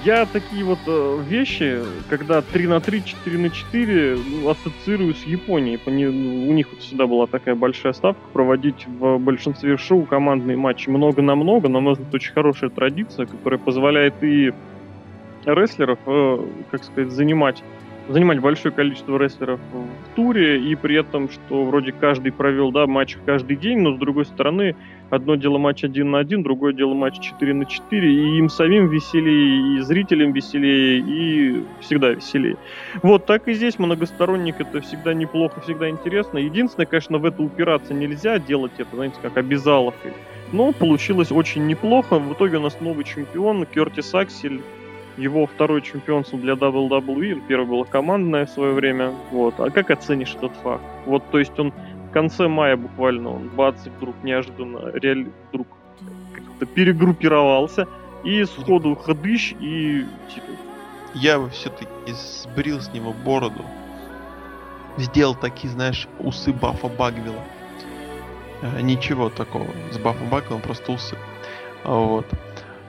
Я 0.05 0.25
такие 0.25 0.65
вот 0.65 0.79
э, 0.87 1.19
вещи, 1.29 1.83
когда 2.09 2.43
3 2.43 2.67
на 2.69 2.81
3, 2.81 3.05
4 3.05 3.39
на 3.39 3.51
4, 3.51 4.17
ну, 4.17 4.49
ассоциирую 4.49 5.15
с 5.15 5.25
Японией. 5.25 5.81
Они, 5.85 6.07
у 6.07 6.53
них 6.53 6.69
вот 6.71 6.81
всегда 6.81 7.07
была 7.07 7.27
такая 7.27 7.57
большая 7.57 7.93
ставка 7.93 8.23
проводить 8.33 8.87
в 8.87 9.19
большинстве 9.19 9.77
шоу 9.77 10.05
командные 10.05 10.57
матчи 10.57 10.89
много 10.89 11.23
на 11.23 11.35
много. 11.35 11.69
На 11.69 11.81
мой 11.81 11.95
взгляд, 11.95 12.15
очень 12.15 12.33
хорошая 12.33 12.71
традиция, 12.71 13.27
которая 13.27 13.59
позволяет 13.59 14.15
и 14.23 14.53
рестлеров, 15.45 15.99
э, 16.07 16.47
как 16.71 16.85
сказать, 16.85 17.11
занимать 17.11 17.63
занимать 18.11 18.40
большое 18.40 18.75
количество 18.75 19.17
рестлеров 19.19 19.61
в 19.73 20.14
туре, 20.17 20.61
и 20.61 20.75
при 20.75 20.97
этом, 20.97 21.31
что 21.31 21.64
вроде 21.64 21.93
каждый 21.93 22.33
провел, 22.33 22.73
да, 22.73 22.87
матч 22.87 23.17
каждый 23.25 23.57
день, 23.57 23.79
но 23.79 23.95
с 23.95 23.99
другой 23.99 24.26
стороны, 24.26 24.75
одно 25.11 25.37
дело 25.37 25.59
матч 25.59 25.85
один 25.85 26.11
на 26.11 26.19
один, 26.19 26.43
другое 26.43 26.73
дело 26.73 26.95
матч 26.95 27.21
4 27.21 27.55
на 27.55 27.64
4, 27.64 28.12
и 28.12 28.38
им 28.38 28.49
самим 28.49 28.88
веселее, 28.88 29.76
и 29.76 29.81
зрителям 29.81 30.33
веселее, 30.33 30.99
и 30.99 31.64
всегда 31.81 32.11
веселее. 32.11 32.57
Вот 33.02 33.26
так 33.26 33.47
и 33.49 33.55
здесь 33.55 33.79
многосторонник 33.79 34.61
это 34.61 34.81
всегда 34.81 35.14
неплохо, 35.14 35.61
всегда 35.61 35.88
интересно. 35.88 36.38
Единственное, 36.38 36.87
конечно, 36.87 37.19
в 37.19 37.25
это 37.25 37.43
упираться 37.43 37.95
нельзя, 37.95 38.38
делать 38.38 38.73
это, 38.79 38.97
знаете, 38.97 39.17
как 39.23 39.37
обязаловкой. 39.37 40.12
Но 40.52 40.73
получилось 40.73 41.31
очень 41.31 41.67
неплохо. 41.69 42.19
В 42.19 42.33
итоге 42.33 42.57
у 42.57 42.61
нас 42.61 42.81
новый 42.81 43.05
чемпион 43.05 43.67
Кертис 43.67 44.12
Аксель 44.14 44.61
его 45.21 45.47
второе 45.47 45.83
чемпионство 45.83 46.39
для 46.39 46.55
WWE, 46.55 47.43
первое 47.47 47.67
было 47.67 47.85
командное 47.85 48.47
в 48.47 48.50
свое 48.50 48.73
время. 48.73 49.12
Вот. 49.31 49.61
А 49.61 49.71
как 49.71 49.91
оценишь 49.91 50.35
этот 50.35 50.53
факт? 50.62 50.83
Вот, 51.07 51.23
то 51.31 51.39
есть 51.39 51.59
он 51.59 51.73
в 52.09 52.12
конце 52.12 52.49
мая 52.49 52.77
буквально, 52.77 53.31
он 53.31 53.49
бац, 53.49 53.87
вдруг 53.87 54.17
неожиданно, 54.23 54.91
реально 54.95 55.31
вдруг 55.50 55.69
как-то 56.35 56.67
перегруппировался, 56.67 57.87
и 58.25 58.45
сходу 58.45 58.95
ходыщ 58.95 59.55
и 59.61 60.07
титул. 60.35 60.57
Я 61.15 61.39
бы 61.39 61.50
все-таки 61.50 61.89
сбрил 62.07 62.81
с 62.81 62.93
него 62.93 63.12
бороду. 63.12 63.65
Сделал 64.97 65.35
такие, 65.35 65.71
знаешь, 65.71 66.09
усы 66.19 66.53
Бафа 66.53 66.89
Багвилла. 66.89 67.43
Э, 68.62 68.81
ничего 68.81 69.31
такого 69.31 69.67
с 69.93 69.99
Бафом 69.99 70.29
Багвиллом, 70.29 70.61
просто 70.61 70.93
усы. 70.93 71.17
Вот. 71.85 72.27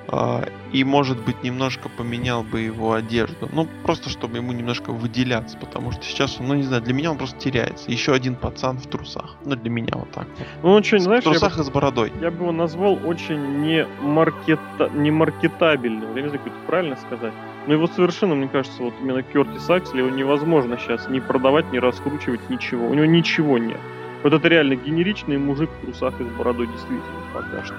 А, 0.07 0.43
и, 0.71 0.83
может 0.83 1.23
быть, 1.23 1.43
немножко 1.43 1.89
поменял 1.89 2.43
бы 2.43 2.61
его 2.61 2.93
одежду. 2.93 3.49
Ну, 3.51 3.67
просто 3.83 4.09
чтобы 4.09 4.37
ему 4.37 4.51
немножко 4.51 4.91
выделяться, 4.91 5.57
потому 5.57 5.91
что 5.91 6.03
сейчас, 6.03 6.39
ну, 6.39 6.53
не 6.53 6.63
знаю, 6.63 6.81
для 6.81 6.93
меня 6.93 7.11
он 7.11 7.17
просто 7.17 7.39
теряется. 7.39 7.89
Еще 7.89 8.13
один 8.13 8.35
пацан 8.35 8.77
в 8.77 8.87
трусах. 8.87 9.35
Ну, 9.45 9.55
для 9.55 9.69
меня 9.69 9.93
вот 9.95 10.11
так. 10.11 10.27
Ну, 10.63 10.73
очень, 10.73 10.99
знаешь, 10.99 11.23
в 11.23 11.29
трусах 11.29 11.55
бы, 11.55 11.61
и 11.61 11.65
с 11.65 11.69
бородой. 11.69 12.11
Я 12.21 12.31
бы 12.31 12.43
его 12.43 12.51
назвал 12.51 12.99
очень 13.05 13.61
не, 13.61 13.85
маркета, 14.01 14.89
не 14.93 15.11
маркетабельным. 15.11 16.15
Я 16.15 16.21
не 16.21 16.29
знаю, 16.29 16.43
как 16.43 16.53
это 16.53 16.65
правильно 16.67 16.95
сказать. 16.95 17.33
Но 17.67 17.73
его 17.73 17.87
совершенно, 17.87 18.35
мне 18.35 18.47
кажется, 18.47 18.81
вот 18.81 18.93
именно 19.01 19.21
Кертис 19.21 19.69
Аксель, 19.69 19.99
его 19.99 20.09
невозможно 20.09 20.77
сейчас 20.77 21.07
ни 21.09 21.19
продавать, 21.19 21.71
ни 21.71 21.77
раскручивать, 21.77 22.49
ничего. 22.49 22.87
У 22.87 22.93
него 22.93 23.05
ничего 23.05 23.57
нет. 23.57 23.79
Вот 24.23 24.33
это 24.33 24.47
реально 24.47 24.75
генеричный 24.75 25.37
мужик 25.37 25.69
в 25.69 25.85
трусах 25.85 26.19
и 26.19 26.23
с 26.23 26.27
бородой, 26.27 26.67
действительно, 26.67 27.01
пока 27.33 27.63
что 27.63 27.75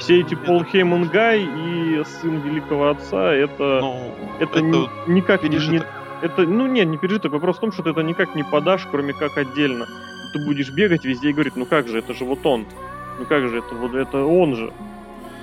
все 0.00 0.20
эти 0.20 0.34
Пол 0.34 0.64
Хейман 0.64 1.08
Гай 1.08 1.42
и 1.42 2.02
сын 2.04 2.40
великого 2.40 2.88
отца, 2.88 3.32
это, 3.32 3.80
ну, 3.80 4.14
это, 4.40 4.58
это 4.58 4.60
ни, 4.60 5.10
никак 5.12 5.42
пережиток. 5.42 5.86
не... 6.22 6.26
Это, 6.26 6.42
ну 6.42 6.66
нет, 6.66 6.88
не 6.88 6.98
пережиток, 6.98 7.32
вопрос 7.32 7.58
в 7.58 7.60
том, 7.60 7.72
что 7.72 7.82
ты 7.82 7.90
это 7.90 8.02
никак 8.02 8.34
не 8.34 8.42
подашь, 8.42 8.86
кроме 8.90 9.12
как 9.12 9.36
отдельно. 9.36 9.86
Ты 10.32 10.44
будешь 10.44 10.70
бегать 10.70 11.04
везде 11.04 11.30
и 11.30 11.32
говорить, 11.32 11.56
ну 11.56 11.66
как 11.66 11.88
же, 11.88 11.98
это 11.98 12.14
же 12.14 12.24
вот 12.24 12.44
он. 12.44 12.66
Ну 13.18 13.26
как 13.26 13.48
же, 13.48 13.58
это 13.58 13.74
вот 13.74 13.94
это 13.94 14.24
он 14.24 14.56
же. 14.56 14.72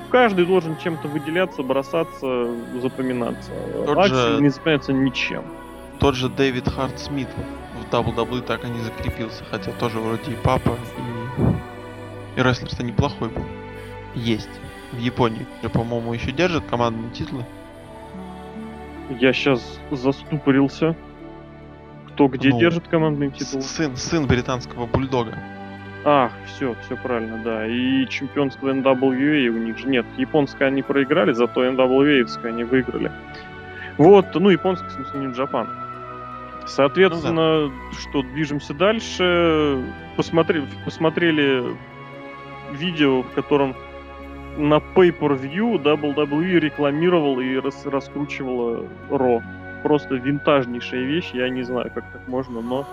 Каждый 0.09 0.45
должен 0.45 0.77
чем-то 0.77 1.07
выделяться, 1.07 1.61
бросаться, 1.63 2.47
запоминаться. 2.81 3.51
Тот 3.85 3.97
Аксель 3.97 4.15
же... 4.15 4.41
не 4.41 4.49
запоминается 4.49 4.93
ничем. 4.93 5.43
Тот 5.99 6.15
же 6.15 6.29
Дэвид 6.29 6.67
Харт 6.69 6.99
Смит 6.99 7.27
в 7.79 7.93
WWE 7.93 8.41
так 8.41 8.63
и 8.63 8.69
не 8.69 8.79
закрепился, 8.81 9.43
хотя 9.49 9.71
тоже 9.71 9.99
вроде 9.99 10.31
и 10.31 10.35
папа, 10.35 10.77
и, 10.97 12.39
и 12.39 12.43
рестлер-то 12.43 12.83
неплохой 12.83 13.29
был 13.29 13.43
есть 14.17 14.49
в 14.91 14.97
Японии. 14.97 15.45
По-моему, 15.73 16.13
еще 16.13 16.31
держат 16.31 16.65
командные 16.65 17.11
титулы. 17.11 17.45
Я 19.19 19.33
сейчас 19.33 19.79
заступорился. 19.91 20.95
Кто 22.09 22.27
где 22.27 22.49
ну, 22.49 22.59
держит 22.59 22.87
командные 22.87 23.29
титулы? 23.29 23.61
Сын, 23.61 23.95
сын 23.95 24.25
британского 24.25 24.85
бульдога. 24.85 25.37
Ах, 26.03 26.31
все, 26.45 26.75
все 26.85 26.95
правильно, 26.95 27.41
да. 27.43 27.67
И 27.67 28.07
чемпионство 28.07 28.69
NWA 28.69 29.47
у 29.47 29.57
них 29.57 29.77
же 29.77 29.87
нет. 29.87 30.05
Японское 30.17 30.65
они 30.65 30.81
проиграли, 30.81 31.33
зато 31.33 31.65
NWA 31.65 32.25
они 32.43 32.63
выиграли. 32.63 33.11
Вот, 33.97 34.27
ну, 34.35 34.49
японский, 34.49 34.87
в 34.87 34.91
смысле, 34.91 35.19
не 35.19 35.33
Джапан. 35.33 35.67
Соответственно, 36.65 37.67
ну, 37.67 37.69
да. 37.69 37.97
что, 37.97 38.21
движемся 38.21 38.73
дальше. 38.73 39.83
Посмотрели, 40.15 40.67
посмотрели 40.85 41.75
видео, 42.73 43.23
в 43.23 43.31
котором 43.31 43.75
на 44.57 44.75
Pay-Per-View 44.95 45.81
WWE 45.81 46.59
рекламировал 46.59 47.39
и 47.39 47.55
рас 47.57 47.85
раскручивал 47.85 48.85
Ро. 49.09 49.41
Просто 49.83 50.15
винтажнейшая 50.15 51.03
вещь, 51.03 51.31
я 51.33 51.49
не 51.49 51.63
знаю, 51.63 51.91
как 51.93 52.03
так 52.11 52.27
можно, 52.27 52.61
но 52.61 52.85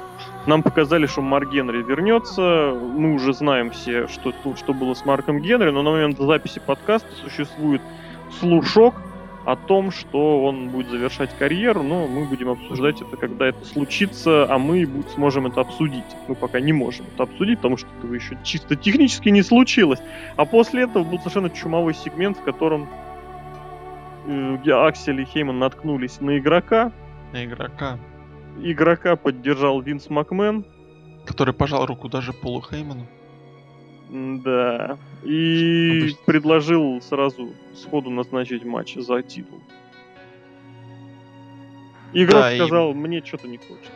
нам 0.46 0.62
показали, 0.62 1.06
что 1.06 1.22
Марк 1.22 1.50
Генри 1.50 1.82
вернется. 1.82 2.74
Мы 2.74 3.14
уже 3.14 3.32
знаем 3.32 3.70
все, 3.70 4.06
что, 4.08 4.32
что 4.56 4.74
было 4.74 4.94
с 4.94 5.04
Марком 5.04 5.40
Генри, 5.40 5.70
но 5.70 5.82
на 5.82 5.90
момент 5.90 6.18
записи 6.18 6.60
подкаста 6.64 7.08
существует 7.24 7.80
слушок, 8.38 8.94
о 9.44 9.56
том, 9.56 9.90
что 9.90 10.44
он 10.44 10.70
будет 10.70 10.88
завершать 10.88 11.36
карьеру, 11.36 11.82
но 11.82 12.06
мы 12.06 12.24
будем 12.24 12.48
обсуждать 12.48 13.00
это, 13.02 13.16
когда 13.16 13.46
это 13.46 13.64
случится, 13.64 14.46
а 14.50 14.58
мы 14.58 14.88
сможем 15.14 15.46
это 15.46 15.60
обсудить. 15.60 16.04
Мы 16.28 16.34
пока 16.34 16.60
не 16.60 16.72
можем 16.72 17.06
это 17.12 17.24
обсудить, 17.24 17.58
потому 17.58 17.76
что 17.76 17.88
этого 17.98 18.14
еще 18.14 18.38
чисто 18.42 18.76
технически 18.76 19.28
не 19.28 19.42
случилось. 19.42 20.00
А 20.36 20.44
после 20.44 20.84
этого 20.84 21.04
был 21.04 21.18
совершенно 21.18 21.50
чумовой 21.50 21.94
сегмент, 21.94 22.38
в 22.38 22.42
котором 22.42 22.88
э, 24.26 24.70
Аксель 24.70 25.20
и 25.20 25.24
Хейман 25.24 25.58
наткнулись 25.58 26.20
на 26.20 26.38
игрока. 26.38 26.92
На 27.32 27.44
игрока. 27.44 27.98
Игрока 28.62 29.16
поддержал 29.16 29.80
Винс 29.80 30.08
Макмен. 30.08 30.64
Который 31.26 31.54
пожал 31.54 31.86
руку 31.86 32.08
даже 32.08 32.32
Полу 32.32 32.62
Хейману. 32.62 33.06
Да. 34.14 34.96
И 35.24 35.98
Обычно. 36.02 36.18
предложил 36.24 37.02
сразу 37.02 37.52
сходу 37.74 38.10
назначить 38.10 38.64
матч 38.64 38.94
за 38.94 39.22
титул. 39.22 39.60
Игрок 42.12 42.42
да, 42.42 42.54
сказал, 42.54 42.92
и... 42.92 42.94
мне 42.94 43.24
что-то 43.24 43.48
не 43.48 43.58
хочется. 43.58 43.90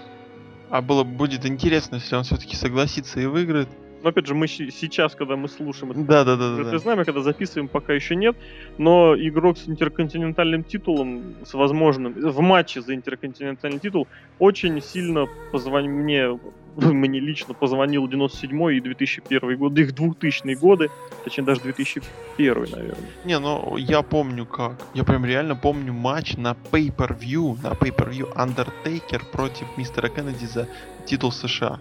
А 0.70 0.82
было 0.82 1.04
будет 1.04 1.46
интересно, 1.46 1.96
если 1.96 2.16
он 2.16 2.24
все-таки 2.24 2.56
согласится 2.56 3.20
и 3.20 3.26
выиграет. 3.26 3.68
Но 4.02 4.10
опять 4.10 4.26
же, 4.26 4.34
мы 4.34 4.46
сейчас, 4.46 5.14
когда 5.14 5.36
мы 5.36 5.48
слушаем 5.48 5.92
да, 6.06 6.24
да, 6.24 6.36
да, 6.36 6.60
это 6.60 6.70
да, 6.72 6.78
знаем, 6.78 7.04
когда 7.04 7.20
записываем, 7.20 7.68
пока 7.68 7.92
еще 7.92 8.14
нет. 8.14 8.36
Но 8.78 9.16
игрок 9.16 9.58
с 9.58 9.68
интерконтинентальным 9.68 10.62
титулом, 10.62 11.34
с 11.44 11.54
возможным, 11.54 12.12
в 12.12 12.40
матче 12.40 12.80
за 12.80 12.94
интерконтинентальный 12.94 13.80
титул, 13.80 14.06
очень 14.38 14.80
сильно 14.80 15.26
позвонил 15.50 15.90
мне, 15.90 16.38
мне 16.76 17.20
лично 17.20 17.54
позвонил 17.54 18.06
97 18.06 18.72
и 18.74 18.80
2001 18.80 19.56
год, 19.56 19.78
их 19.78 19.94
2000 19.94 20.54
годы, 20.54 20.90
точнее 21.24 21.44
даже 21.44 21.60
2001, 21.62 22.54
наверное. 22.70 22.96
Не, 23.24 23.38
ну 23.38 23.76
я 23.76 24.02
помню 24.02 24.46
как. 24.46 24.80
Я 24.94 25.04
прям 25.04 25.24
реально 25.24 25.56
помню 25.56 25.92
матч 25.92 26.36
на 26.36 26.56
Pay-Per-View, 26.70 27.62
на 27.62 27.72
Pay-Per-View 27.72 28.32
Undertaker 28.34 29.22
против 29.32 29.66
мистера 29.76 30.08
Кеннеди 30.08 30.44
за 30.44 30.68
титул 31.04 31.32
США. 31.32 31.80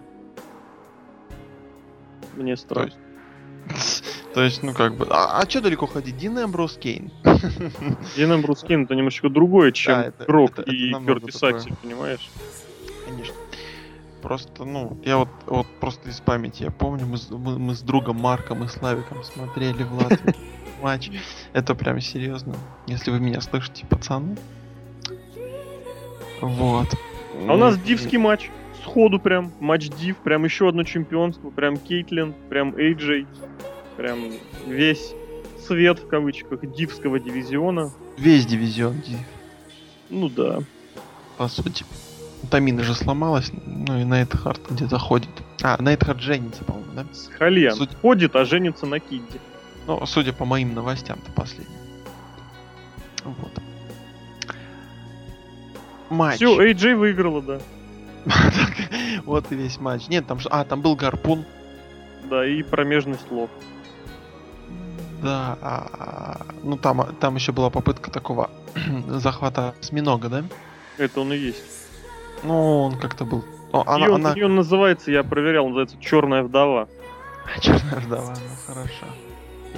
Мне 2.38 2.56
страшно. 2.56 3.00
То 4.34 4.44
есть, 4.44 4.64
ну 4.64 4.74
как 4.74 4.96
бы. 4.96 5.08
А, 5.10 5.40
а 5.42 5.50
что 5.50 5.62
далеко 5.62 5.88
ходить? 5.88 6.18
Дин 6.18 6.38
Эмбрус 6.38 6.78
Кейн. 6.78 7.12
Дин 8.16 8.34
Эмбрус 8.34 8.64
Кейн 8.64 8.84
это 8.84 8.96
немножко 8.96 9.30
другое, 9.30 9.72
чем 9.72 9.96
да, 9.96 10.04
это, 10.06 10.26
Рок 10.32 10.60
это, 10.60 10.72
и 10.72 10.94
Кертис 10.94 11.42
Аксель, 11.44 11.76
понимаешь? 11.82 12.30
Конечно. 13.06 13.36
Просто, 14.22 14.66
ну, 14.66 15.00
я 15.04 15.18
вот, 15.18 15.30
вот 15.46 15.68
просто 15.80 16.10
из 16.10 16.20
памяти, 16.20 16.64
я 16.64 16.72
помню, 16.72 17.06
мы, 17.06 17.18
мы, 17.38 17.60
мы 17.60 17.76
с 17.76 17.82
другом 17.82 18.18
Марком 18.18 18.64
и 18.64 18.68
Славиком 18.68 19.24
смотрели 19.24 19.84
в 19.84 19.94
Латвии 19.94 20.36
матч. 20.82 21.12
Это 21.54 21.76
прям 21.76 22.00
серьезно. 22.02 22.56
Если 22.88 23.12
вы 23.12 23.20
меня 23.20 23.42
слышите, 23.42 23.86
пацаны. 23.86 24.38
Вот. 26.42 26.88
А 27.48 27.54
у 27.54 27.58
нас 27.58 27.78
дивский 27.80 28.18
матч 28.18 28.50
сходу 28.88 29.20
прям, 29.20 29.52
матч 29.60 29.90
Див, 29.90 30.18
прям 30.18 30.46
еще 30.46 30.70
одно 30.70 30.84
чемпионство, 30.84 31.50
прям 31.50 31.78
Кейтлин, 31.78 32.34
прям 32.50 32.76
Эйджей, 32.78 33.28
прям 33.98 34.32
весь 34.66 35.14
свет 35.66 36.00
в 36.00 36.08
кавычках 36.08 36.62
дивского 36.74 37.20
дивизиона. 37.20 37.92
Весь 38.18 38.46
дивизион 38.46 39.02
Див. 39.02 39.20
Ну 40.10 40.30
да. 40.30 40.60
По 41.38 41.48
сути. 41.48 41.86
Тамина 42.50 42.84
же 42.84 42.94
сломалась, 42.94 43.52
ну 43.66 44.00
и 44.00 44.04
Найтхард 44.04 44.62
где-то 44.70 44.98
ходит. 44.98 45.30
А, 45.64 45.82
Найтхард 45.82 46.22
женится, 46.22 46.64
по-моему, 46.64 46.92
да? 46.94 47.06
С 47.12 47.28
Хальян. 47.28 47.76
Судя... 47.76 47.96
Ходит, 47.98 48.36
а 48.36 48.46
женится 48.46 48.86
на 48.86 49.00
Кидде. 49.00 49.40
Ну, 49.88 50.06
судя 50.06 50.34
по 50.34 50.46
моим 50.46 50.74
новостям-то 50.74 51.32
последним. 51.32 51.76
Вот. 53.24 53.52
матч. 56.10 56.36
Все, 56.36 56.72
AJ 56.72 56.96
выиграла, 56.96 57.42
да. 57.42 57.60
Вот 59.26 59.52
и 59.52 59.56
весь 59.56 59.80
матч. 59.80 60.08
Нет, 60.08 60.26
там... 60.28 60.40
А, 60.50 60.64
там 60.64 60.82
был 60.82 60.96
гарпун. 60.96 61.46
Да, 62.30 62.46
и 62.46 62.64
промежность 62.64 63.30
лоб. 63.32 63.50
Да, 65.22 65.58
а, 65.62 66.42
ну 66.64 66.78
там, 66.78 67.16
там 67.20 67.36
еще 67.36 67.52
была 67.52 67.70
попытка 67.70 68.12
такого 68.12 68.50
захвата 69.08 69.74
осьминога, 69.80 70.30
да? 70.30 70.44
Это 70.98 71.22
он 71.22 71.34
и 71.34 71.38
есть. 71.38 71.64
Ну, 72.44 72.84
он 72.84 73.00
как-то 73.00 73.26
был. 73.26 73.44
О, 73.72 73.84
она, 73.86 74.06
и, 74.06 74.10
он, 74.10 74.26
она... 74.26 74.34
и 74.36 74.42
он 74.44 74.56
называется, 74.56 75.12
я 75.12 75.24
проверял, 75.24 75.66
называется 75.66 75.98
Черная 76.00 76.44
вдова. 76.44 76.88
Черная 77.62 78.00
вдова, 78.00 78.34
ну 78.36 78.74
хорошо. 78.74 79.06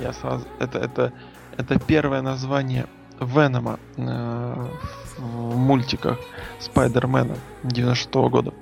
Я 0.02 0.14
сразу. 0.14 0.46
Это, 0.60 0.80
это, 0.80 1.14
это 1.58 1.80
первое 1.80 2.22
название 2.22 2.88
Венома 3.20 3.80
э, 3.98 4.02
в 4.02 4.99
мультиках 5.20 6.20
Спайдермена 6.60 7.36
96 7.64 8.10
-го 8.10 8.30
года. 8.30 8.54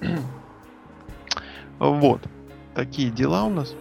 вот. 1.78 2.22
Такие 2.74 3.10
дела 3.10 3.44
у 3.44 3.50
нас. 3.50 3.74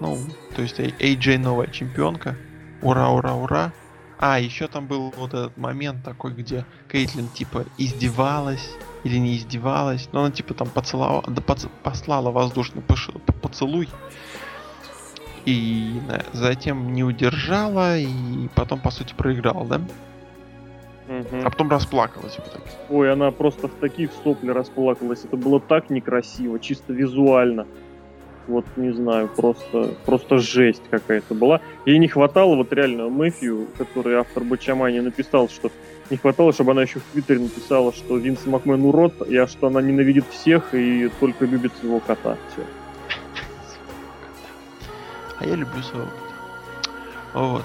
Ну, 0.00 0.18
то 0.54 0.62
есть 0.62 0.78
AJ 0.78 1.38
новая 1.38 1.66
чемпионка. 1.66 2.36
Ура, 2.82 3.10
ура, 3.10 3.34
ура. 3.34 3.72
А, 4.20 4.40
еще 4.40 4.66
там 4.66 4.86
был 4.86 5.12
вот 5.16 5.34
этот 5.34 5.56
момент 5.56 6.04
такой, 6.04 6.32
где 6.32 6.64
Кейтлин 6.90 7.28
типа 7.28 7.64
издевалась 7.76 8.70
или 9.04 9.16
не 9.16 9.36
издевалась, 9.36 10.08
но 10.12 10.24
она 10.24 10.32
типа 10.32 10.54
там 10.54 10.68
поцеловала, 10.68 11.22
да, 11.28 11.40
поц, 11.40 11.66
послала 11.84 12.32
воздушный 12.32 12.82
поцелуй 12.82 13.88
и 15.44 16.00
затем 16.32 16.92
не 16.92 17.04
удержала 17.04 17.96
и 17.96 18.48
потом 18.54 18.80
по 18.80 18.90
сути 18.90 19.14
проиграла, 19.14 19.64
да? 19.64 19.80
Угу. 21.08 21.40
А 21.44 21.50
потом 21.50 21.70
расплакалась 21.70 22.34
в 22.34 22.40
итоге. 22.40 22.64
Ой, 22.90 23.12
она 23.12 23.30
просто 23.30 23.68
в 23.68 23.72
таких 23.72 24.10
сопли 24.22 24.50
расплакалась. 24.50 25.24
Это 25.24 25.36
было 25.36 25.58
так 25.58 25.90
некрасиво, 25.90 26.58
чисто 26.58 26.92
визуально 26.92 27.66
вот 28.48 28.64
не 28.76 28.90
знаю, 28.92 29.28
просто, 29.28 29.94
просто 30.04 30.38
жесть 30.38 30.82
какая-то 30.90 31.34
была. 31.34 31.60
Ей 31.84 31.98
не 31.98 32.08
хватало 32.08 32.56
вот 32.56 32.72
реально 32.72 33.08
Мэфью, 33.08 33.68
который 33.76 34.16
автор 34.16 34.42
Бачамани 34.42 35.00
написал, 35.00 35.48
что 35.48 35.70
не 36.10 36.16
хватало, 36.16 36.52
чтобы 36.52 36.72
она 36.72 36.82
еще 36.82 37.00
в 37.00 37.04
Твиттере 37.12 37.40
написала, 37.40 37.92
что 37.92 38.16
Винс 38.16 38.46
Макмен 38.46 38.84
урод, 38.84 39.28
и 39.28 39.36
а 39.36 39.46
что 39.46 39.66
она 39.66 39.82
ненавидит 39.82 40.24
всех 40.30 40.74
и 40.74 41.10
только 41.20 41.44
любит 41.44 41.72
своего 41.76 42.00
кота. 42.00 42.36
Все. 42.52 42.62
А 45.38 45.46
я 45.46 45.54
люблю 45.54 45.82
своего 45.82 46.06
кота. 46.06 47.38
Вот. 47.38 47.64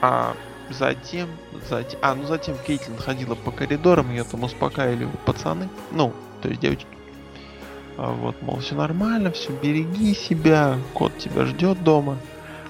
А 0.00 0.34
затем, 0.70 1.28
затем, 1.68 1.98
а, 2.02 2.14
ну 2.14 2.24
затем 2.24 2.56
Кейтлин 2.66 2.96
ходила 2.98 3.34
по 3.34 3.50
коридорам, 3.50 4.10
ее 4.10 4.24
там 4.24 4.44
успокаивали 4.44 5.08
пацаны, 5.24 5.68
ну, 5.92 6.12
то 6.42 6.48
есть 6.48 6.60
девочки. 6.60 6.86
А 7.96 8.12
вот, 8.12 8.40
мол, 8.42 8.58
все 8.60 8.74
нормально, 8.74 9.32
все, 9.32 9.50
береги 9.50 10.14
себя, 10.14 10.78
кот 10.94 11.16
тебя 11.18 11.44
ждет 11.46 11.82
дома. 11.82 12.16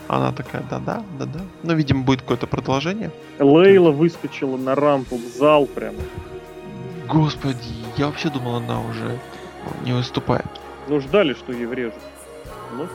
Она 0.09 0.33
такая, 0.33 0.63
да-да, 0.71 1.03
да-да. 1.19 1.41
Ну, 1.63 1.75
видимо, 1.75 2.03
будет 2.03 2.23
какое-то 2.23 2.47
продолжение. 2.47 3.11
Лейла 3.39 3.91
выскочила 3.91 4.57
на 4.57 4.75
рампу 4.75 5.17
в 5.17 5.39
зал 5.39 5.67
прямо. 5.67 5.99
Господи, 7.07 7.59
я 7.99 8.07
вообще 8.07 8.31
думал, 8.31 8.57
она 8.57 8.81
уже 8.81 9.19
не 9.85 9.93
выступает. 9.93 10.47
Ну, 10.89 10.99
ждали, 11.01 11.35
что 11.35 11.53
ей 11.53 11.67
врежут. 11.67 12.01
Ну, 12.73 12.87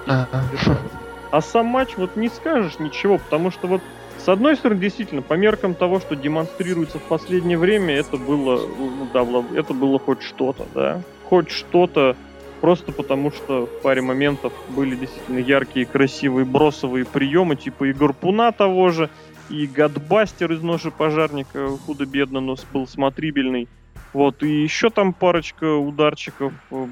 а 1.34 1.42
сам 1.42 1.66
матч, 1.66 1.98
вот 1.98 2.16
не 2.16 2.30
скажешь 2.30 2.78
ничего, 2.78 3.18
потому 3.18 3.50
что 3.50 3.68
вот 3.68 3.82
с 4.24 4.30
одной 4.30 4.56
стороны, 4.56 4.80
действительно, 4.80 5.22
по 5.22 5.34
меркам 5.34 5.76
того, 5.76 6.00
что 6.00 6.16
демонстрируется 6.16 7.00
в 7.00 7.04
последнее 7.04 7.58
время, 7.58 7.96
это 7.96 8.18
было, 8.18 8.62
ну, 8.78 9.08
да, 9.14 9.26
это 9.58 9.74
было 9.74 10.00
хоть 10.00 10.22
что-то, 10.22 10.66
да 10.74 11.02
хоть 11.34 11.50
что-то, 11.50 12.16
просто 12.62 12.92
потому 12.92 13.32
что 13.32 13.66
в 13.66 13.82
паре 13.82 14.04
моментов 14.04 14.54
были 14.70 14.96
действительно 14.96 15.40
яркие, 15.40 15.88
красивые 15.88 16.46
бросовые 16.46 17.06
приемы, 17.06 17.56
типа 17.56 17.86
и 17.86 17.92
Гарпуна 17.92 18.52
того 18.52 18.90
же, 18.90 19.10
и 19.50 19.66
Гадбастер 19.66 20.52
из 20.52 20.62
ножи 20.62 20.92
пожарника 20.92 21.70
худо-бедно, 21.88 22.40
но 22.40 22.56
был 22.72 22.86
смотрибельный. 22.86 23.68
Вот, 24.14 24.44
и 24.44 24.62
еще 24.62 24.92
там 24.92 25.14
парочка 25.14 25.74
ударчиков, 25.74 26.54
э, 26.70 26.86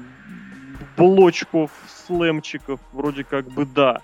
блочков, 0.96 1.70
слэмчиков, 2.06 2.80
вроде 2.92 3.22
как 3.22 3.46
бы 3.46 3.64
да. 3.64 4.00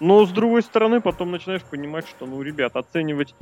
Но 0.00 0.24
с 0.26 0.30
другой 0.30 0.62
стороны, 0.62 1.00
потом 1.00 1.30
начинаешь 1.30 1.62
понимать, 1.62 2.08
что, 2.08 2.26
ну, 2.26 2.40
ребят, 2.42 2.76
оценивать 2.76 3.34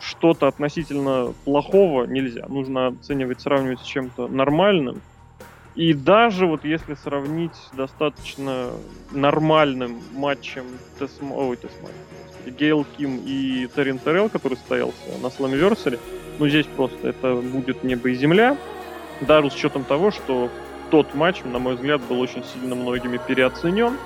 что-то 0.00 0.46
относительно 0.46 1.34
плохого 1.44 2.04
нельзя. 2.04 2.46
Нужно 2.48 2.88
оценивать, 2.88 3.40
сравнивать 3.40 3.80
с 3.80 3.84
чем-то 3.84 4.28
нормальным. 4.28 5.02
И 5.74 5.92
даже 5.92 6.46
вот 6.46 6.64
если 6.64 6.94
сравнить 6.94 7.56
достаточно 7.74 8.70
нормальным 9.12 10.00
матчем 10.12 10.64
Тесм... 10.98 11.32
Ой, 11.32 11.56
Тесмай, 11.56 11.92
Гейл 12.46 12.84
Ким 12.96 13.20
и 13.24 13.68
Террин 13.74 14.00
Террell, 14.04 14.30
который 14.30 14.56
состоялся 14.56 14.96
на 15.22 15.30
Сламиверсале, 15.30 15.98
ну 16.38 16.48
здесь 16.48 16.66
просто 16.66 17.08
это 17.08 17.36
будет 17.36 17.84
небо 17.84 18.08
и 18.08 18.14
земля, 18.14 18.56
даже 19.20 19.50
с 19.50 19.54
учетом 19.54 19.84
того, 19.84 20.10
что 20.10 20.50
тот 20.90 21.14
матч, 21.14 21.42
на 21.44 21.58
мой 21.58 21.76
взгляд, 21.76 22.00
был 22.08 22.20
очень 22.20 22.42
сильно 22.44 22.74
многими 22.74 23.20
переоценен. 23.24 23.96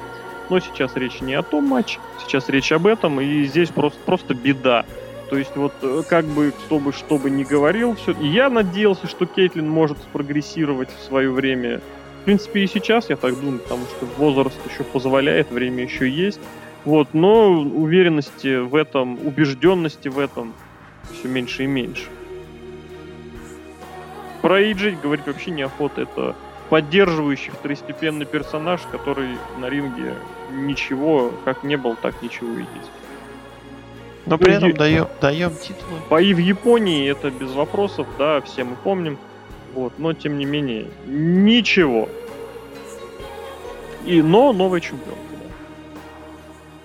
Но 0.50 0.60
сейчас 0.60 0.96
речь 0.96 1.20
не 1.20 1.34
о 1.34 1.42
том 1.42 1.64
матче, 1.64 1.98
сейчас 2.24 2.48
речь 2.48 2.72
об 2.72 2.86
этом, 2.86 3.20
и 3.20 3.44
здесь 3.44 3.70
просто, 3.70 3.98
просто 4.04 4.34
беда. 4.34 4.84
То 5.30 5.38
есть 5.38 5.56
вот 5.56 5.72
э, 5.82 6.02
как 6.08 6.26
бы 6.26 6.52
кто 6.52 6.78
бы 6.78 6.92
что 6.92 7.18
бы 7.18 7.30
ни 7.30 7.44
говорил, 7.44 7.96
все. 7.96 8.14
Я 8.20 8.50
надеялся, 8.50 9.06
что 9.06 9.26
Кейтлин 9.26 9.68
может 9.68 9.98
спрогрессировать 9.98 10.90
в 10.90 11.02
свое 11.02 11.30
время. 11.30 11.80
В 12.20 12.24
принципе, 12.24 12.64
и 12.64 12.66
сейчас 12.66 13.10
я 13.10 13.16
так 13.16 13.38
думаю, 13.38 13.58
потому 13.58 13.84
что 13.86 14.06
возраст 14.16 14.58
еще 14.70 14.84
позволяет, 14.84 15.50
время 15.50 15.84
еще 15.84 16.08
есть. 16.08 16.40
Вот, 16.84 17.14
но 17.14 17.50
уверенности 17.50 18.56
в 18.58 18.74
этом, 18.74 19.26
убежденности 19.26 20.08
в 20.08 20.18
этом 20.18 20.52
все 21.12 21.28
меньше 21.28 21.64
и 21.64 21.66
меньше. 21.66 22.04
Про 24.42 24.60
Иджи 24.70 24.96
говорить 25.02 25.26
вообще 25.26 25.50
неохота. 25.50 26.02
Это 26.02 26.36
поддерживающий 26.74 27.52
второстепенный 27.52 28.26
персонаж, 28.26 28.80
который 28.90 29.38
на 29.58 29.68
ринге 29.68 30.16
ничего, 30.50 31.30
как 31.44 31.62
не 31.62 31.76
был, 31.76 31.94
так 31.94 32.20
ничего 32.20 32.52
и 32.52 32.62
есть. 32.62 32.90
Но 34.26 34.38
при 34.38 34.54
этом 34.54 34.72
даем, 34.72 35.06
даем 35.20 35.54
титулы. 35.54 36.00
Бои 36.10 36.34
в 36.34 36.38
Японии 36.38 37.08
это 37.08 37.30
без 37.30 37.52
вопросов, 37.52 38.08
да, 38.18 38.40
все 38.40 38.64
мы 38.64 38.74
помним. 38.74 39.18
Вот, 39.72 39.92
но 40.00 40.14
тем 40.14 40.36
не 40.36 40.46
менее, 40.46 40.88
ничего. 41.06 42.08
И, 44.04 44.20
но 44.20 44.52
новый 44.52 44.80
чемпион. 44.80 45.14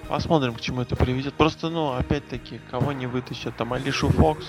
Посмотрим, 0.07 0.53
к 0.53 0.61
чему 0.61 0.81
это 0.81 0.95
приведет. 0.95 1.33
Просто, 1.33 1.69
ну, 1.69 1.93
опять-таки, 1.93 2.61
кого 2.69 2.91
не 2.91 3.07
вытащат, 3.07 3.57
там 3.57 3.73
Алишу 3.73 4.09
Фокс. 4.09 4.45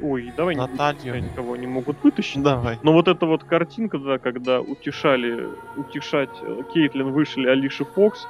Ой, 0.00 0.32
давай 0.36 0.56
Наталью. 0.56 1.14
не 1.14 1.20
никого 1.22 1.56
не 1.56 1.66
могут 1.66 2.02
вытащить. 2.02 2.42
Давай. 2.42 2.78
Но 2.82 2.92
вот 2.92 3.08
эта 3.08 3.26
вот 3.26 3.44
картинка, 3.44 3.98
да, 3.98 4.18
когда 4.18 4.60
утешали, 4.60 5.48
утешать 5.76 6.30
э, 6.42 6.62
Кейтлин 6.72 7.12
вышли 7.12 7.46
Алиши 7.46 7.84
Фокс, 7.84 8.26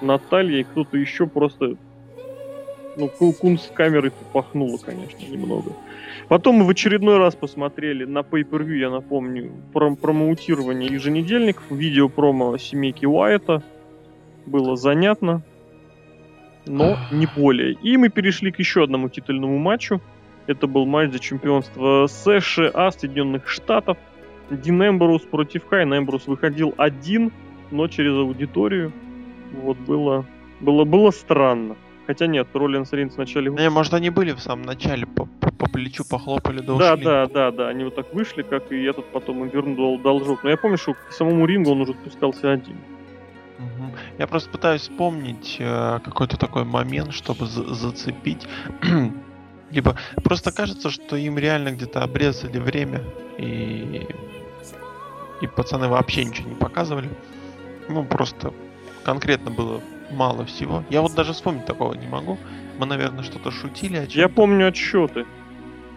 Наталья 0.00 0.60
и 0.60 0.64
кто-то 0.64 0.96
еще 0.96 1.26
просто 1.26 1.76
ну, 2.96 3.08
Кунс 3.08 3.70
камерой 3.74 4.12
пахнуло, 4.32 4.78
конечно, 4.78 5.24
немного. 5.24 5.72
Потом 6.28 6.56
мы 6.56 6.64
в 6.64 6.70
очередной 6.70 7.18
раз 7.18 7.34
посмотрели 7.34 8.04
на 8.04 8.18
Pay-Per-View, 8.18 8.76
я 8.76 8.90
напомню, 8.90 9.52
пром 9.72 9.96
промоутирование 9.96 10.92
еженедельников, 10.92 11.64
видео 11.70 12.08
промо 12.08 12.56
семейки 12.58 13.06
Уайта. 13.06 13.62
Было 14.44 14.76
занятно, 14.76 15.42
но 16.66 16.96
не 17.10 17.26
более. 17.26 17.72
И 17.82 17.96
мы 17.96 18.08
перешли 18.08 18.50
к 18.50 18.58
еще 18.58 18.84
одному 18.84 19.08
титульному 19.08 19.58
матчу. 19.58 20.00
Это 20.46 20.66
был 20.66 20.86
матч 20.86 21.12
за 21.12 21.18
чемпионство 21.18 22.06
США 22.06 22.90
Соединенных 22.90 23.48
Штатов. 23.48 23.96
Дин 24.50 24.82
Эмбрус 24.82 25.22
против 25.22 25.64
Кайн. 25.66 25.94
Эмбрус 25.94 26.26
выходил 26.26 26.74
один, 26.76 27.32
но 27.70 27.88
через 27.88 28.12
аудиторию. 28.12 28.92
Вот 29.52 29.78
было, 29.78 30.26
было, 30.60 30.84
было 30.84 31.10
странно. 31.10 31.76
Хотя 32.06 32.26
нет, 32.26 32.48
Роллинс 32.52 32.92
Ринс 32.92 33.14
вначале... 33.16 33.50
Не, 33.52 33.70
может, 33.70 33.94
они 33.94 34.10
были 34.10 34.32
в 34.32 34.40
самом 34.40 34.64
начале, 34.64 35.06
по, 35.06 35.26
по, 35.26 35.52
по 35.52 35.70
плечу 35.70 36.04
похлопали, 36.08 36.58
да 36.58 36.76
Да, 36.76 36.94
ушли. 36.94 37.04
да, 37.04 37.26
да, 37.26 37.50
да, 37.52 37.68
они 37.68 37.84
вот 37.84 37.94
так 37.94 38.12
вышли, 38.12 38.42
как 38.42 38.72
и 38.72 38.82
этот 38.82 39.06
потом 39.12 39.44
им 39.44 39.50
вернул 39.50 39.98
должок. 40.00 40.42
Но 40.42 40.50
я 40.50 40.56
помню, 40.56 40.78
что 40.78 40.94
к 40.94 41.12
самому 41.12 41.46
рингу 41.46 41.70
он 41.70 41.82
уже 41.82 41.92
спускался 41.92 42.50
один. 42.50 42.76
Угу. 43.58 43.96
Я 44.18 44.26
просто 44.26 44.50
пытаюсь 44.50 44.82
вспомнить 44.82 45.56
э, 45.60 46.00
какой-то 46.04 46.36
такой 46.36 46.64
момент, 46.64 47.12
чтобы 47.12 47.46
за 47.46 47.72
зацепить. 47.72 48.48
Либо 49.72 49.96
просто 50.22 50.52
кажется, 50.52 50.90
что 50.90 51.16
им 51.16 51.38
реально 51.38 51.70
где-то 51.70 52.02
обрезали 52.02 52.58
время 52.58 53.02
и 53.38 54.06
и 55.40 55.46
пацаны 55.48 55.88
вообще 55.88 56.24
ничего 56.24 56.50
не 56.50 56.54
показывали. 56.54 57.10
Ну, 57.88 58.04
просто 58.04 58.54
конкретно 59.02 59.50
было 59.50 59.82
мало 60.12 60.44
всего. 60.44 60.84
Я 60.88 61.02
вот 61.02 61.14
даже 61.14 61.32
вспомнить 61.32 61.66
такого 61.66 61.94
не 61.94 62.06
могу. 62.06 62.38
Мы, 62.78 62.86
наверное, 62.86 63.24
что-то 63.24 63.50
шутили. 63.50 63.96
О 63.96 64.06
Я 64.08 64.28
помню 64.28 64.68
отсчеты. 64.68 65.26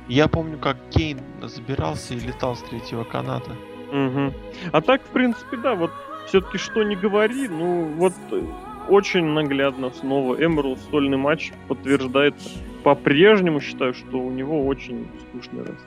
Я 0.07 0.27
помню, 0.27 0.57
как 0.57 0.77
Кейн 0.89 1.19
забирался 1.43 2.15
и 2.15 2.19
летал 2.19 2.55
с 2.55 2.61
третьего 2.63 3.03
каната. 3.03 3.51
Угу. 3.91 4.33
А 4.71 4.81
так, 4.81 5.03
в 5.03 5.09
принципе, 5.09 5.57
да, 5.57 5.75
вот 5.75 5.91
все-таки 6.27 6.57
что 6.57 6.83
не 6.83 6.95
говори, 6.95 7.47
ну 7.47 7.85
вот 7.97 8.13
э, 8.31 8.41
очень 8.89 9.26
наглядно 9.26 9.91
снова 9.91 10.36
Эмерл 10.36 10.78
сольный 10.89 11.17
матч 11.17 11.52
подтверждает. 11.67 12.36
По-прежнему 12.84 13.62
считаю, 13.62 13.93
что 13.93 14.19
у 14.19 14.32
него 14.32 14.65
очень 14.65 15.08
скучный 15.21 15.62
рестлинг. 15.62 15.80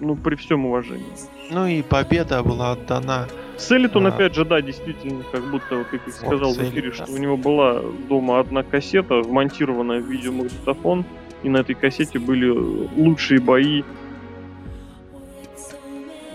Ну, 0.00 0.16
при 0.16 0.34
всем 0.34 0.66
уважении. 0.66 1.06
Ну 1.50 1.66
и 1.66 1.82
победа 1.82 2.42
была 2.42 2.72
отдана. 2.72 3.28
Селитон, 3.56 4.06
а... 4.06 4.08
опять 4.08 4.34
же, 4.34 4.44
да, 4.44 4.60
действительно, 4.60 5.22
как 5.30 5.48
будто, 5.48 5.76
вот, 5.76 5.86
как 5.86 6.00
я 6.04 6.12
сказал 6.12 6.48
вот, 6.48 6.58
в 6.58 6.62
эфире, 6.70 6.92
что 6.92 7.10
у 7.12 7.16
него 7.16 7.36
была 7.36 7.80
дома 8.08 8.40
одна 8.40 8.64
кассета, 8.64 9.20
вмонтированная 9.20 10.00
в 10.00 10.10
видеомагнитофон, 10.10 11.04
и 11.44 11.48
на 11.48 11.58
этой 11.58 11.76
кассете 11.76 12.18
были 12.18 12.48
лучшие 12.48 13.40
бои 13.40 13.84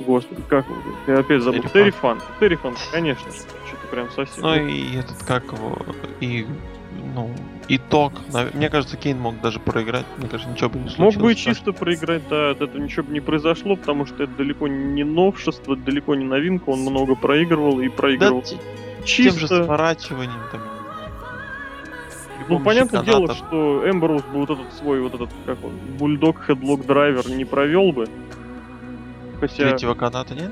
Господи, 0.05 0.41
как 0.47 0.65
Я 1.07 1.19
опять 1.19 1.41
забыл. 1.41 1.61
Террифан. 1.73 2.21
Террифан, 2.39 2.75
конечно 2.91 3.29
прям 3.89 4.09
совсем. 4.11 4.43
Ну 4.43 4.67
и 4.67 4.95
этот, 4.95 5.21
как 5.23 5.43
его, 5.45 5.77
и, 6.19 6.45
ну, 7.13 7.31
итог. 7.67 8.13
Мне 8.53 8.69
кажется, 8.69 8.97
Кейн 8.97 9.19
мог 9.19 9.39
даже 9.41 9.59
проиграть. 9.59 10.05
Мне 10.17 10.27
кажется, 10.27 10.51
ничего 10.51 10.69
бы 10.69 10.79
не 10.79 10.89
случилось. 10.89 11.15
Мог 11.15 11.23
бы 11.23 11.33
и 11.33 11.35
чисто 11.35 11.73
проиграть, 11.73 12.27
да. 12.29 12.51
От 12.51 12.61
этого 12.61 12.81
ничего 12.81 13.03
бы 13.03 13.13
не 13.13 13.19
произошло, 13.19 13.75
потому 13.75 14.05
что 14.05 14.23
это 14.23 14.33
далеко 14.33 14.67
не 14.67 15.03
новшество, 15.03 15.75
далеко 15.75 16.15
не 16.15 16.25
новинка. 16.25 16.69
Он 16.69 16.79
много 16.81 17.15
проигрывал 17.15 17.79
и 17.79 17.89
проигрывал. 17.89 18.41
Да, 18.41 19.05
чисто... 19.05 19.39
Тем 19.39 19.47
же 19.47 19.63
сворачиванием 19.63 20.41
там, 20.51 20.61
ну, 22.49 22.59
понятное 22.59 23.03
каната. 23.03 23.11
дело, 23.11 23.35
что 23.35 23.89
Эмброуз 23.89 24.23
бы 24.23 24.39
вот 24.39 24.49
этот 24.49 24.73
свой, 24.73 25.01
вот 25.01 25.13
этот, 25.13 25.29
как 25.45 25.63
он, 25.63 25.71
бульдог, 25.99 26.41
хедлок 26.41 26.85
драйвер 26.85 27.29
не 27.29 27.45
провел 27.45 27.91
бы. 27.91 28.07
Хотя... 29.39 29.69
Третьего 29.69 29.93
каната 29.93 30.33
нет? 30.33 30.51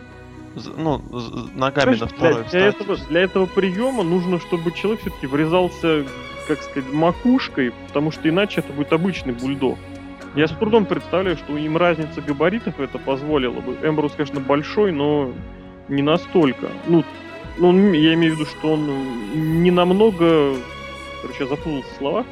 Ну, 0.78 1.02
ногами 1.56 1.96
Знаешь, 1.96 2.00
на 2.00 2.08
второй 2.08 2.43
для, 2.43 2.50
для, 2.50 2.65
этого, 2.67 2.98
для 3.10 3.22
этого 3.22 3.46
приема 3.46 4.04
нужно, 4.04 4.39
чтобы 4.39 4.72
человек 4.72 5.02
все-таки 5.02 5.28
врезался, 5.28 6.06
как 6.48 6.62
сказать, 6.62 6.91
макушкой, 6.91 7.72
потому 7.88 8.12
что 8.12 8.28
иначе 8.30 8.62
это 8.62 8.74
будет 8.74 8.93
обычный 8.93 9.34
бульдог. 9.34 9.78
Я 10.36 10.48
с 10.48 10.52
трудом 10.52 10.86
представляю, 10.86 11.38
что 11.38 11.58
им 11.58 11.78
разница 11.78 12.22
габаритов 12.22 12.80
это 12.80 13.00
позволила 13.00 13.60
бы. 13.60 13.78
Эмбрус, 13.82 14.13
конечно, 14.13 14.39
большой, 14.39 14.91
но 14.91 15.32
не 15.88 16.02
настолько. 16.02 16.67
Ну, 16.88 17.04
ну, 17.58 17.93
я 17.93 18.13
имею 18.13 18.36
в 18.36 18.39
виду, 18.39 18.50
что 18.50 18.74
он 18.74 19.62
не 19.62 19.72
намного... 19.72 20.56
Короче, 21.22 21.43
я 21.43 21.48
запутался 21.48 21.89
в 21.93 21.98
словах 21.98 22.26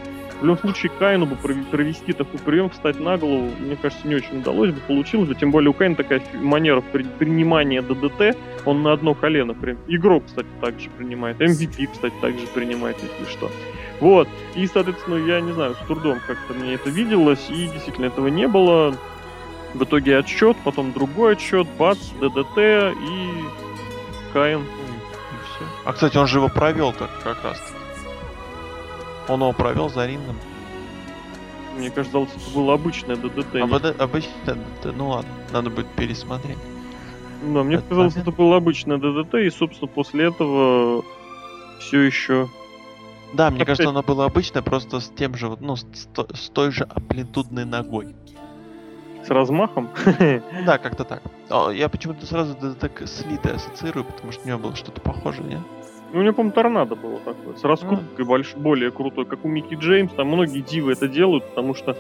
в 0.46 0.48
любом 0.48 0.60
случае, 0.60 0.92
Кайну 1.00 1.26
бы 1.26 1.36
провести 1.36 2.14
такой 2.14 2.40
прием, 2.40 2.70
встать 2.70 3.00
на 3.00 3.18
голову, 3.18 3.50
мне 3.60 3.76
кажется, 3.76 4.08
не 4.08 4.14
очень 4.14 4.40
удалось 4.40 4.72
бы, 4.72 4.80
получилось 4.82 5.28
бы. 5.28 5.34
Тем 5.34 5.50
более 5.50 5.72
у 5.72 5.74
Кайна 5.74 5.96
такая 5.96 6.22
манера 6.36 6.82
принимания 6.82 7.82
ДДТ, 7.82 8.38
он 8.64 8.84
на 8.84 8.94
одно 8.94 9.16
колено 9.16 9.56
прям. 9.56 9.78
Игрок, 9.88 10.26
кстати, 10.28 10.48
также 10.62 10.90
принимает. 10.92 11.42
MVP, 11.42 11.90
кстати, 11.92 12.14
также 12.22 12.46
принимает, 12.54 12.96
если 13.02 13.32
что. 13.32 13.50
Вот. 14.00 14.28
И, 14.54 14.68
соответственно, 14.68 15.16
я 15.16 15.42
не 15.42 15.52
знаю, 15.52 15.74
с 15.74 15.88
трудом 15.88 16.20
как-то 16.28 16.54
мне 16.54 16.76
это 16.76 16.92
виделось, 16.92 17.48
и 17.50 17.68
действительно 17.68 18.06
этого 18.06 18.28
не 18.28 18.48
было. 18.48 18.96
В 19.74 19.84
итоге 19.84 20.20
отсчет, 20.20 20.56
потом 20.64 20.94
другой 20.94 21.34
отсчет, 21.34 21.68
бац, 21.80 21.98
ДДТ 22.22 22.58
и 22.58 23.30
Каин. 24.32 24.62
И 24.62 24.64
все. 24.64 25.66
А, 25.86 25.94
кстати, 25.94 26.18
он 26.18 26.28
же 26.28 26.38
его 26.38 26.50
провел 26.50 26.94
так 26.94 27.10
как 27.24 27.44
раз 27.44 27.58
-таки. 27.58 27.85
Он 29.28 29.42
его 29.42 29.54
провел 29.54 29.90
за 29.90 30.06
рингом. 30.06 30.36
Мне 31.76 31.90
кажется, 31.90 32.20
это 32.20 32.30
было 32.54 32.74
обычное 32.74 33.16
ДДТ. 33.16 33.56
А 33.56 33.66
БД, 33.66 34.00
обычное 34.00 34.56
ДДТ, 34.56 34.96
ну 34.96 35.10
ладно, 35.10 35.30
надо 35.52 35.70
будет 35.70 35.88
пересмотреть. 35.88 36.58
Да, 37.44 37.64
мне 37.64 37.76
это 37.76 37.90
казалось, 37.90 38.16
момент. 38.16 38.28
это 38.28 38.38
было 38.38 38.56
обычное 38.58 38.98
ДДТ, 38.98 39.36
и, 39.36 39.50
собственно, 39.50 39.88
после 39.88 40.26
этого 40.26 41.04
все 41.80 42.02
еще... 42.02 42.50
Да, 43.34 43.50
мне 43.50 43.58
Опять... 43.58 43.68
кажется, 43.68 43.90
оно 43.90 44.04
было 44.04 44.26
обычное, 44.26 44.62
просто 44.62 45.02
с 45.02 45.10
тем 45.10 45.36
же, 45.36 45.56
ну, 45.60 45.76
с, 45.76 45.86
с 46.34 46.50
той 46.50 46.72
же 46.72 46.88
амплитудной 46.90 47.66
ногой. 47.66 48.16
С 49.26 49.30
размахом? 49.30 49.90
Да, 50.66 50.78
как-то 50.78 51.04
так. 51.04 51.22
Я 51.74 51.90
почему-то 51.90 52.26
сразу 52.26 52.56
ДДТ 52.56 53.02
с 53.02 53.26
Литой 53.26 53.56
ассоциирую, 53.56 54.06
потому 54.06 54.32
что 54.32 54.44
у 54.46 54.48
него 54.48 54.60
было 54.60 54.76
что-то 54.76 55.02
похожее, 55.02 55.46
нет? 55.46 55.62
Ну, 56.16 56.22
у 56.22 56.24
него, 56.24 56.34
по-моему, 56.34 56.54
торнадо 56.54 56.96
было 56.96 57.20
такое, 57.20 57.58
с 57.58 57.64
раскруткой 57.66 58.24
mm. 58.24 58.28
больш, 58.28 58.54
более 58.56 58.90
крутой, 58.90 59.26
как 59.26 59.44
у 59.44 59.50
Микки 59.50 59.76
Джеймс. 59.76 60.14
Там 60.14 60.30
многие 60.30 60.62
дивы 60.62 60.94
это 60.94 61.10
делают, 61.10 61.44
потому 61.44 61.76
что 61.76 61.98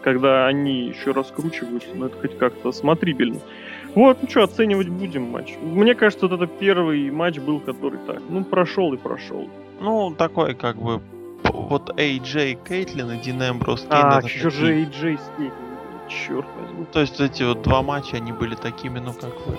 когда 0.00 0.46
они 0.46 0.86
еще 0.86 1.10
раскручиваются, 1.10 1.88
ну, 1.92 2.06
это 2.06 2.16
хоть 2.20 2.38
как-то 2.38 2.70
смотрибельно. 2.70 3.40
Вот, 3.96 4.18
ну 4.22 4.28
что, 4.30 4.44
оценивать 4.44 4.88
будем 4.88 5.24
матч. 5.24 5.56
Мне 5.60 5.96
кажется, 5.96 6.28
вот 6.28 6.40
это 6.40 6.46
первый 6.46 7.10
матч 7.10 7.40
был, 7.40 7.58
который 7.58 7.98
так, 8.06 8.22
ну, 8.28 8.44
прошел 8.44 8.92
и 8.92 8.96
прошел. 8.96 9.48
Ну, 9.80 10.14
такой, 10.16 10.54
как 10.54 10.76
бы, 10.76 11.00
вот 11.42 11.90
AJ 11.98 12.60
Кейтлин 12.64 13.10
и 13.10 13.18
Дин 13.20 13.42
Эмброс 13.42 13.88
AJ 13.90 14.50
же 14.50 14.84
с 14.84 15.30
Кейтлин, 15.36 15.50
черт 16.06 16.46
возьми. 16.60 16.86
То 16.92 17.00
есть 17.00 17.18
эти 17.18 17.42
вот 17.42 17.62
два 17.62 17.82
матча, 17.82 18.18
они 18.18 18.30
были 18.30 18.54
такими, 18.54 19.00
ну, 19.00 19.12
как 19.14 19.30
бы, 19.30 19.58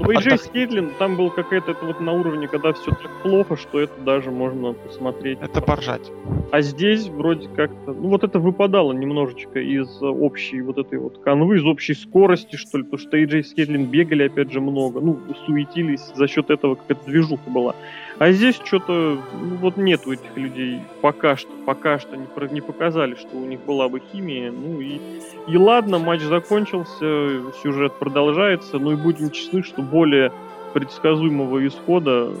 у 0.00 0.10
AJ 0.10 0.26
Отдох... 0.26 0.40
с 0.40 0.46
Кейтлин 0.46 0.90
там 0.98 1.16
был 1.16 1.30
какая-то 1.30 1.72
это 1.72 1.84
вот 1.84 2.00
на 2.00 2.12
уровне, 2.12 2.48
когда 2.48 2.72
все 2.72 2.90
так 2.90 3.10
плохо, 3.22 3.56
что 3.56 3.80
это 3.80 4.00
даже 4.00 4.30
можно 4.30 4.72
посмотреть. 4.72 5.38
Это 5.40 5.60
поржать. 5.60 6.10
А 6.50 6.60
здесь 6.60 7.08
вроде 7.08 7.48
как-то, 7.48 7.92
ну 7.92 8.08
вот 8.08 8.24
это 8.24 8.38
выпадало 8.38 8.92
немножечко 8.92 9.60
из 9.60 10.02
общей 10.02 10.60
вот 10.62 10.78
этой 10.78 10.98
вот 10.98 11.18
канвы, 11.18 11.56
из 11.56 11.64
общей 11.64 11.94
скорости, 11.94 12.56
что 12.56 12.78
ли, 12.78 12.84
потому 12.84 12.98
что 12.98 13.16
AJ 13.18 13.42
Скейтлин 13.44 13.86
бегали 13.86 14.24
опять 14.24 14.52
же 14.52 14.60
много, 14.60 15.00
ну, 15.00 15.18
суетились, 15.46 16.12
за 16.14 16.26
счет 16.26 16.50
этого 16.50 16.76
какая-то 16.76 17.04
движуха 17.06 17.50
была. 17.50 17.74
А 18.18 18.32
здесь 18.32 18.60
что-то, 18.64 19.22
ну, 19.32 19.56
вот 19.56 19.76
нету 19.76 20.12
этих 20.12 20.36
людей 20.36 20.82
пока 21.00 21.36
что, 21.36 21.50
пока 21.64 22.00
что 22.00 22.16
не, 22.16 22.26
не 22.50 22.60
показали, 22.60 23.14
что 23.14 23.36
у 23.36 23.44
них 23.44 23.60
была 23.60 23.88
бы 23.88 24.00
химия. 24.00 24.50
Ну 24.50 24.80
и, 24.80 25.00
и 25.46 25.56
ладно, 25.56 25.98
матч 25.98 26.22
закончился, 26.22 27.52
сюжет 27.62 27.92
продолжается, 27.94 28.78
ну 28.78 28.92
и 28.92 28.96
будем 28.96 29.30
честны, 29.30 29.62
что 29.62 29.82
более 29.82 30.32
предсказуемого 30.74 31.64
исхода, 31.66 32.32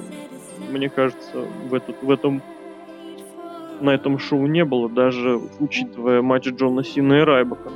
мне 0.70 0.88
кажется, 0.88 1.46
в, 1.68 1.74
этот, 1.74 2.02
в 2.02 2.10
этом 2.10 2.42
на 3.80 3.90
этом 3.90 4.18
шоу 4.18 4.46
не 4.46 4.64
было, 4.64 4.88
даже 4.88 5.40
учитывая 5.60 6.22
матч 6.22 6.48
Джона 6.48 6.82
Сина 6.82 7.20
и 7.20 7.20
Райбака. 7.20 7.70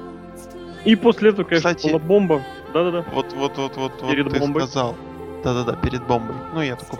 И 0.85 0.97
после 0.97 1.31
этого, 1.31 1.45
конечно, 1.45 1.73
Кстати, 1.73 1.89
была 1.93 2.01
бомба. 2.01 2.43
Да-да-да. 2.75 3.05
Вот, 3.13 3.33
вот, 3.35 3.57
вот, 3.57 3.77
вот, 3.77 4.11
перед 4.11 4.25
вот 4.25 4.35
ты 4.35 4.41
бомбой. 4.41 4.63
сказал. 4.63 4.97
Да-да-да, 5.45 5.77
перед 5.77 6.05
бомбой. 6.07 6.35
Ну, 6.53 6.61
я 6.61 6.75
такой 6.75 6.99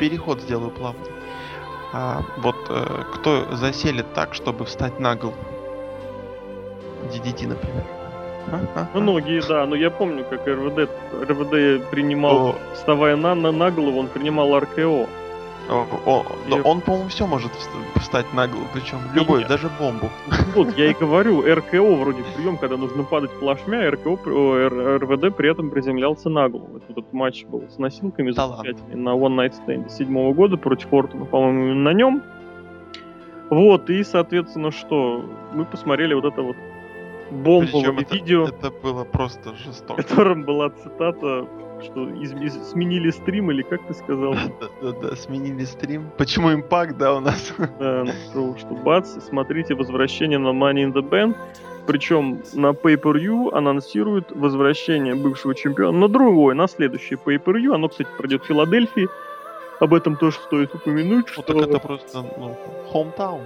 переход 0.00 0.40
сделаю 0.40 0.70
плавный. 0.70 1.10
А, 1.92 2.22
вот 2.38 2.56
э, 2.68 3.04
кто 3.14 3.54
заселит 3.56 4.12
так, 4.14 4.34
чтобы 4.34 4.64
встать 4.64 4.98
на 4.98 5.14
гол? 5.14 5.34
DDT, 7.12 7.48
например. 7.48 7.84
А? 8.50 8.60
А? 8.74 8.88
а? 8.94 8.98
Многие, 8.98 9.46
да, 9.46 9.66
но 9.66 9.76
я 9.76 9.90
помню, 9.90 10.24
как 10.24 10.46
РВД, 10.46 10.88
РВД 11.28 11.90
принимал, 11.90 12.48
О. 12.48 12.54
вставая 12.74 13.16
на, 13.16 13.34
на, 13.34 13.52
на 13.52 13.70
голову, 13.70 13.98
он 13.98 14.08
принимал 14.08 14.58
РКО. 14.58 15.06
О, 15.68 15.86
о, 16.06 16.26
и... 16.48 16.60
Он, 16.62 16.80
по-моему, 16.80 17.08
все 17.08 17.26
может 17.26 17.52
встать 17.96 18.32
на 18.34 18.48
голову, 18.48 18.66
причем 18.72 18.98
любой, 19.14 19.40
Нет. 19.40 19.48
даже 19.48 19.70
бомбу. 19.78 20.08
Вот, 20.54 20.76
я 20.76 20.90
и 20.90 20.94
говорю, 21.00 21.42
РКО 21.42 21.94
вроде 21.94 22.22
прием, 22.36 22.56
когда 22.56 22.76
нужно 22.76 23.04
падать 23.04 23.30
плашмя, 23.38 23.90
РКО, 23.90 24.16
РВД 24.98 25.36
при 25.36 25.50
этом 25.50 25.70
приземлялся 25.70 26.28
на 26.28 26.48
голову. 26.48 26.72
Вот 26.72 26.82
этот 26.88 27.12
матч 27.12 27.44
был 27.44 27.68
с 27.68 27.78
носилками 27.78 28.32
да 28.32 28.48
на 28.94 29.10
One 29.10 29.36
Night 29.36 29.54
Stand 29.64 29.90
седьмого 29.90 30.32
года 30.32 30.56
против 30.56 30.88
Фортуна, 30.88 31.24
по-моему, 31.24 31.74
на 31.74 31.92
нем. 31.92 32.22
Вот, 33.50 33.90
и, 33.90 34.02
соответственно, 34.04 34.70
что? 34.70 35.24
Мы 35.52 35.64
посмотрели 35.64 36.14
вот 36.14 36.24
это 36.24 36.42
вот 36.42 36.56
бомбовое 37.30 38.06
видео. 38.10 38.46
Это 38.46 38.70
было 38.70 39.04
просто 39.04 39.54
жестоко. 39.56 40.02
В 40.02 40.06
котором 40.06 40.44
была 40.44 40.70
цитата 40.70 41.46
что 41.82 42.08
из, 42.08 42.32
из, 42.32 42.70
сменили 42.70 43.10
стрим 43.10 43.50
или 43.50 43.62
как 43.62 43.86
ты 43.86 43.94
сказал? 43.94 44.34
Да-да-да, 44.60 45.16
сменили 45.16 45.64
стрим. 45.64 46.10
Почему 46.16 46.52
импакт, 46.52 46.96
да, 46.96 47.14
у 47.14 47.20
нас? 47.20 47.52
Да, 47.78 48.04
ну, 48.34 48.56
что 48.56 48.74
бац, 48.74 49.16
смотрите 49.28 49.74
возвращение 49.74 50.38
на 50.38 50.48
Money 50.48 50.86
in 50.86 50.92
the 50.92 51.02
Bank. 51.02 51.36
Причем 51.86 52.42
на 52.54 52.68
Pay-Per-View 52.70 53.52
анонсируют 53.52 54.30
возвращение 54.32 55.14
бывшего 55.14 55.54
чемпиона 55.54 55.98
на 55.98 56.08
другой, 56.08 56.54
на 56.54 56.68
следующий 56.68 57.16
Pay-Per-View. 57.16 57.74
Оно, 57.74 57.88
кстати, 57.88 58.08
пройдет 58.16 58.42
в 58.42 58.46
Филадельфии. 58.46 59.08
Об 59.80 59.94
этом 59.94 60.16
тоже 60.16 60.36
стоит 60.36 60.74
упомянуть. 60.74 61.34
Вот 61.36 61.44
что... 61.46 61.54
так 61.54 61.68
это 61.68 61.78
просто, 61.78 62.22
ну, 62.38 62.56
hometown. 62.92 63.40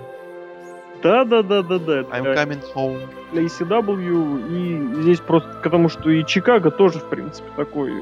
Да, 1.05 1.25
да, 1.25 1.43
да, 1.43 1.63
да, 1.63 1.79
да. 1.79 2.01
I'm 2.01 2.35
coming 2.35 2.63
home. 2.75 3.07
Для 3.33 3.43
ECW, 3.43 4.49
и 4.49 5.03
здесь 5.03 5.21
просто 5.21 5.51
потому, 5.63 5.91
что 5.91 6.09
и 6.09 6.25
Чикаго 6.25 6.71
тоже, 6.71 6.99
в 6.99 7.11
принципе, 7.11 7.47
такой 7.57 7.93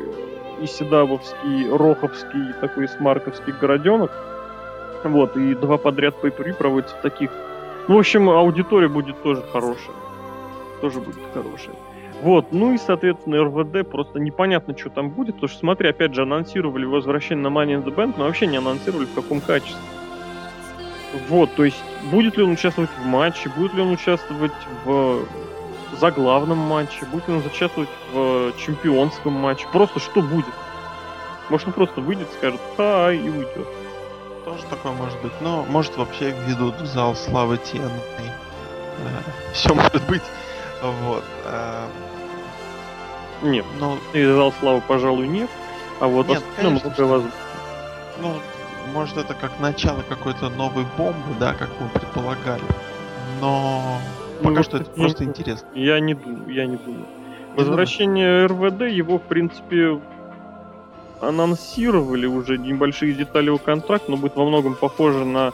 ECW-овский, 0.60 1.76
роховский, 1.76 2.52
такой 2.60 2.86
смарковский 2.86 3.54
городенок. 3.60 4.12
Вот, 5.02 5.36
и 5.36 5.56
два 5.56 5.78
подряд 5.78 6.14
по 6.20 6.30
проводятся 6.30 6.94
в 6.94 7.00
таких. 7.00 7.32
Ну, 7.88 7.96
в 7.96 7.98
общем, 7.98 8.30
аудитория 8.30 8.88
будет 8.88 9.20
тоже 9.24 9.42
хорошая. 9.52 9.96
Тоже 10.80 11.00
будет 11.00 11.18
хорошая. 11.34 11.74
Вот, 12.22 12.52
ну 12.52 12.72
и, 12.72 12.78
соответственно, 12.78 13.42
РВД 13.42 13.90
просто 13.90 14.20
непонятно, 14.20 14.78
что 14.78 14.90
там 14.90 15.10
будет, 15.10 15.34
потому 15.34 15.48
что, 15.48 15.58
смотри, 15.58 15.88
опять 15.88 16.14
же, 16.14 16.22
анонсировали 16.22 16.84
возвращение 16.84 17.42
на 17.42 17.52
Money 17.52 17.82
in 17.82 17.84
the 17.84 17.92
Bank, 17.92 18.14
но 18.16 18.26
вообще 18.26 18.46
не 18.46 18.58
анонсировали, 18.58 19.06
в 19.06 19.14
каком 19.14 19.40
качестве. 19.40 19.82
Вот, 21.28 21.54
то 21.54 21.64
есть, 21.64 21.82
будет 22.04 22.36
ли 22.36 22.42
он 22.42 22.52
участвовать 22.52 22.90
в 23.02 23.04
матче, 23.06 23.48
будет 23.50 23.74
ли 23.74 23.82
он 23.82 23.90
участвовать 23.92 24.52
в 24.84 25.24
заглавном 26.00 26.58
матче, 26.58 27.04
будет 27.06 27.28
ли 27.28 27.34
он 27.34 27.44
участвовать 27.46 27.90
в 28.12 28.52
чемпионском 28.58 29.32
матче, 29.34 29.66
просто 29.72 30.00
что 30.00 30.22
будет. 30.22 30.46
Может, 31.50 31.66
он 31.68 31.72
просто 31.74 32.00
выйдет, 32.00 32.28
скажет 32.38 32.60
«Хай» 32.76 33.18
и 33.18 33.28
уйдет. 33.28 33.66
Тоже 34.44 34.62
такое 34.70 34.92
может 34.92 35.20
быть. 35.20 35.32
Но 35.40 35.64
может 35.68 35.96
вообще 35.96 36.34
ведут 36.46 36.80
в 36.80 36.86
зал 36.86 37.14
славы 37.14 37.56
TNA. 37.56 37.90
Все 39.52 39.74
может 39.74 40.02
быть. 40.06 40.22
Вот. 40.82 41.22
э, 41.44 41.86
Нет, 43.42 43.64
Ну, 43.78 43.98
и 44.12 44.24
зал 44.24 44.52
славы, 44.60 44.80
пожалуй, 44.86 45.28
нет. 45.28 45.50
А 46.00 46.06
вот 46.06 46.26
Нет, 46.28 46.38
остальное 46.38 46.80
конечно, 46.80 47.04
много 47.04 47.22
воз- 47.24 47.32
ну, 48.20 48.34
может 48.92 49.16
это 49.16 49.34
как 49.34 49.58
начало 49.60 50.02
какой-то 50.08 50.48
новой 50.50 50.84
бомбы, 50.96 51.34
да, 51.38 51.54
как 51.54 51.68
мы 51.80 51.88
предполагали. 51.88 52.62
Но 53.40 53.98
Ну, 54.40 54.44
пока 54.44 54.56
вот 54.56 54.64
что 54.64 54.76
это 54.78 54.90
это 54.90 55.00
просто 55.00 55.24
не- 55.24 55.30
интересно. 55.30 55.68
Я 55.74 56.00
не 56.00 56.14
думаю, 56.14 56.48
я 56.52 56.66
не 56.66 56.76
думаю. 56.76 57.06
Не 57.52 57.56
Возвращение 57.56 58.46
РВД, 58.46 58.82
его, 58.82 59.18
в 59.18 59.22
принципе, 59.22 60.00
анонсировали 61.20 62.26
уже 62.26 62.58
небольшие 62.58 63.12
детали 63.14 63.46
его 63.46 63.58
контракта, 63.58 64.10
но 64.10 64.16
будет 64.16 64.36
во 64.36 64.44
многом 64.44 64.74
похоже 64.74 65.24
на 65.24 65.52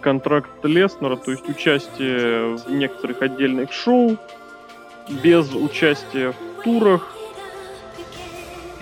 контракт 0.00 0.48
Леснера, 0.62 1.16
то 1.16 1.32
есть 1.32 1.48
участие 1.48 2.56
в 2.56 2.70
некоторых 2.70 3.22
отдельных 3.22 3.72
шоу, 3.72 4.16
без 5.08 5.52
участия 5.52 6.32
в 6.32 6.62
турах. 6.62 7.15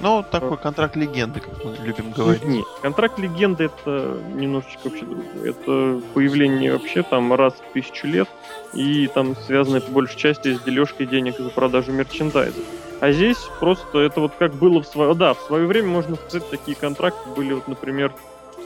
Ну, 0.05 0.23
такой 0.31 0.59
контракт 0.59 0.97
легенды, 0.97 1.41
как 1.41 1.65
мы 1.65 1.75
любим 1.83 2.11
говорить. 2.11 2.45
Нет, 2.45 2.67
контракт 2.83 3.19
легенды 3.19 3.65
это 3.65 4.19
немножечко 4.35 4.81
вообще 4.85 5.07
другое. 5.07 5.51
Это 5.51 6.03
появление 6.13 6.73
вообще 6.73 7.03
там 7.03 7.33
раз 7.33 7.55
в 7.55 7.73
тысячу 7.73 8.07
лет, 8.07 8.29
и 8.75 9.07
там 9.07 9.35
связано 9.35 9.81
по 9.81 9.91
большей 9.91 10.19
части 10.19 10.57
с 10.57 10.61
дележкой 10.61 11.07
денег 11.07 11.39
за 11.39 11.49
продажу 11.49 11.91
мерчендайза. 11.93 12.61
А 13.01 13.13
здесь 13.13 13.39
просто 13.61 14.01
это 14.01 14.21
вот 14.21 14.35
как 14.39 14.53
было 14.53 14.83
в 14.83 14.87
свое... 14.87 15.15
Да, 15.15 15.33
в 15.33 15.41
свое 15.41 15.67
время, 15.67 15.89
можно 15.89 16.17
сказать, 16.17 16.51
такие 16.51 16.77
контракты 16.77 17.27
были, 17.31 17.55
вот, 17.55 17.67
например, 17.67 18.13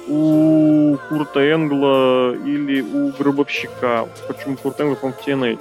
у 0.09 0.97
Курта 1.09 1.39
Энгла 1.53 2.35
или 2.35 2.81
у 2.81 3.13
Гробовщика. 3.13 4.09
Почему 4.27 4.57
Курт 4.57 4.81
Энгл, 4.81 4.97
по-моему, 4.97 5.17
в 5.23 5.25
TNA. 5.25 5.59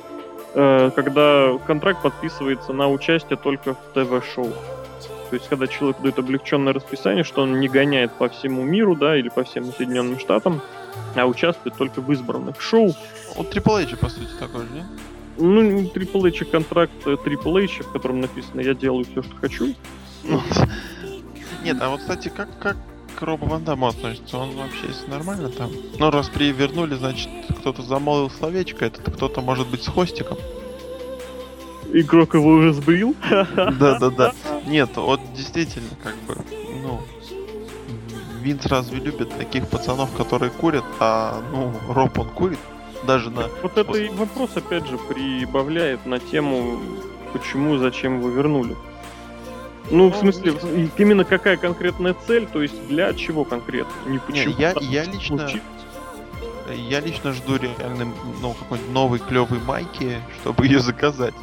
Э, 0.56 0.90
Когда 0.96 1.52
контракт 1.68 2.02
подписывается 2.02 2.74
на 2.74 2.90
участие 2.90 3.38
только 3.38 3.76
в 3.76 3.78
ТВ-шоу. 3.94 4.52
То 5.30 5.36
есть, 5.36 5.50
когда 5.50 5.68
человек 5.68 6.02
дает 6.02 6.18
облегченное 6.18 6.74
расписание, 6.74 7.24
что 7.24 7.42
он 7.42 7.60
не 7.60 7.68
гоняет 7.68 8.14
по 8.14 8.30
всему 8.30 8.64
миру, 8.64 8.96
да, 8.96 9.18
или 9.18 9.30
по 9.30 9.44
всем 9.44 9.66
Соединенным 9.74 10.20
Штатам, 10.20 10.62
а 11.16 11.26
участвует 11.26 11.76
только 11.76 12.02
в 12.02 12.12
избранных 12.12 12.62
шоу. 12.62 12.94
У 13.36 13.44
Triple 13.44 13.84
H, 13.84 13.98
по 14.00 14.10
сути, 14.10 14.30
такой 14.40 14.62
же, 14.62 14.74
нет? 14.74 14.86
Ну, 15.38 15.82
Triple 15.84 16.28
H 16.30 16.46
контракт 16.50 16.94
э, 17.06 17.12
Triple 17.12 17.66
H, 17.66 17.86
в 17.86 17.92
котором 17.92 18.22
написано 18.22 18.62
«Я 18.62 18.74
делаю 18.74 19.06
все, 19.06 19.22
что 19.22 19.36
хочу». 19.36 19.76
Ну, 20.24 20.42
Нет, 21.64 21.78
а 21.82 21.90
вот, 21.90 22.00
кстати, 22.00 22.30
как, 22.30 22.48
как 22.60 22.78
к 23.18 23.22
Робу 23.22 23.48
Ван 23.48 23.68
относится? 23.68 24.38
Он 24.38 24.56
вообще 24.56 24.88
если 24.88 25.10
нормально 25.10 25.50
там? 25.50 25.72
Ну, 26.00 26.12
раз 26.12 26.30
привернули, 26.30 26.96
значит, 26.96 27.30
кто-то 27.60 27.82
замолвил 27.82 28.30
словечко, 28.30 28.86
этот 28.86 29.14
кто-то 29.14 29.42
может 29.42 29.68
быть 29.68 29.84
с 29.84 29.88
хвостиком. 29.88 30.38
Игрок 31.94 32.34
его 32.34 32.50
уже 32.50 32.74
сбрил. 32.74 33.16
Да-да-да. 33.30 34.34
Нет, 34.66 34.90
вот 34.98 35.22
действительно, 35.36 35.90
как 36.04 36.16
бы, 36.28 36.36
ну, 36.84 37.02
Винс 38.42 38.66
разве 38.66 39.00
любит 39.00 39.30
таких 39.38 39.68
пацанов, 39.68 40.14
которые 40.16 40.50
курят, 40.52 40.84
а, 41.00 41.42
ну, 41.52 41.74
Роб 41.94 42.18
он 42.20 42.30
курит, 42.30 42.60
даже 43.06 43.30
на... 43.30 43.48
Вот 43.62 43.78
это 43.78 43.98
и 43.98 44.10
вопрос, 44.10 44.52
опять 44.56 44.88
же, 44.88 44.98
прибавляет 44.98 46.06
на 46.06 46.20
тему, 46.20 46.80
почему, 47.34 47.78
зачем 47.78 48.20
его 48.20 48.30
вернули. 48.30 48.76
Ну, 49.90 50.10
в 50.12 50.16
смысле, 50.18 50.54
именно 50.98 51.24
какая 51.24 51.56
конкретная 51.56 52.16
цель, 52.28 52.46
то 52.46 52.62
есть 52.62 52.88
для 52.88 53.14
чего 53.14 53.46
конкретно? 53.46 53.94
Не 54.08 54.20
почему. 54.20 54.54
я- 54.58 54.74
там 54.74 54.84
я 54.84 55.06
лично-. 55.06 55.50
Я 56.76 57.00
лично 57.00 57.32
жду 57.32 57.56
реально, 57.56 58.12
ну, 58.42 58.54
какой-нибудь 58.54 58.92
новой 58.94 59.20
клевой 59.20 59.60
майки, 59.66 60.18
чтобы 60.42 60.66
ее 60.66 60.80
заказать. 60.80 61.34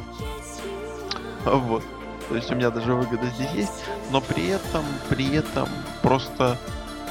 Вот. 1.51 1.83
То 2.29 2.35
есть 2.35 2.51
у 2.51 2.55
меня 2.55 2.71
даже 2.71 2.93
выгода 2.93 3.27
здесь 3.27 3.51
есть, 3.53 3.71
но 4.11 4.19
при 4.19 4.47
этом, 4.47 4.83
при 5.09 5.35
этом 5.35 5.69
просто 6.01 6.57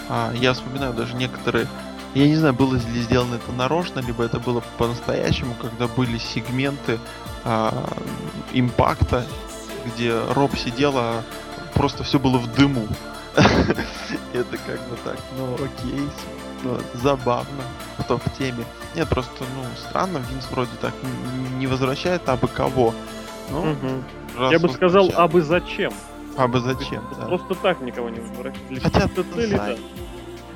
а, 0.08 0.32
я 0.34 0.52
вспоминаю 0.52 0.92
даже 0.92 1.14
некоторые, 1.14 1.68
я 2.14 2.26
не 2.26 2.34
знаю, 2.34 2.52
было 2.52 2.74
ли 2.74 3.02
сделано 3.02 3.36
это 3.36 3.52
нарочно, 3.52 4.00
либо 4.00 4.24
это 4.24 4.40
было 4.40 4.62
по-настоящему, 4.76 5.54
когда 5.54 5.86
были 5.86 6.18
сегменты 6.18 6.98
а, 7.44 7.92
импакта, 8.52 9.24
где 9.86 10.18
Роб 10.30 10.56
сидел, 10.56 10.94
а 10.96 11.22
просто 11.74 12.02
все 12.02 12.18
было 12.18 12.38
в 12.38 12.52
дыму. 12.52 12.88
Это 14.32 14.56
как 14.58 14.80
бы 14.88 14.96
так, 15.04 15.18
ну 15.36 15.54
окей, 15.54 16.08
ну, 16.62 16.78
забавно, 16.94 17.64
кто 17.98 18.18
в 18.18 18.38
теме. 18.38 18.64
Нет, 18.94 19.08
просто, 19.08 19.44
ну, 19.56 19.64
странно, 19.88 20.18
Винс 20.30 20.46
вроде 20.50 20.70
так 20.80 20.94
не 21.58 21.66
возвращает 21.66 22.28
абы 22.28 22.46
кого. 22.46 22.94
Ну. 23.50 23.76
Раз 24.38 24.52
Я 24.52 24.58
бы 24.58 24.68
сказал, 24.68 25.10
а 25.16 25.28
бы 25.28 25.42
зачем? 25.42 25.92
Абы 26.36 26.60
зачем, 26.60 27.04
да. 27.16 27.26
Просто 27.26 27.54
так 27.54 27.80
никого 27.80 28.08
не. 28.10 28.18
Для 28.68 28.80
Хотя, 28.80 29.00
каких-то 29.02 29.22
целей, 29.34 29.56
знаю. 29.56 29.76
да. 29.76 29.82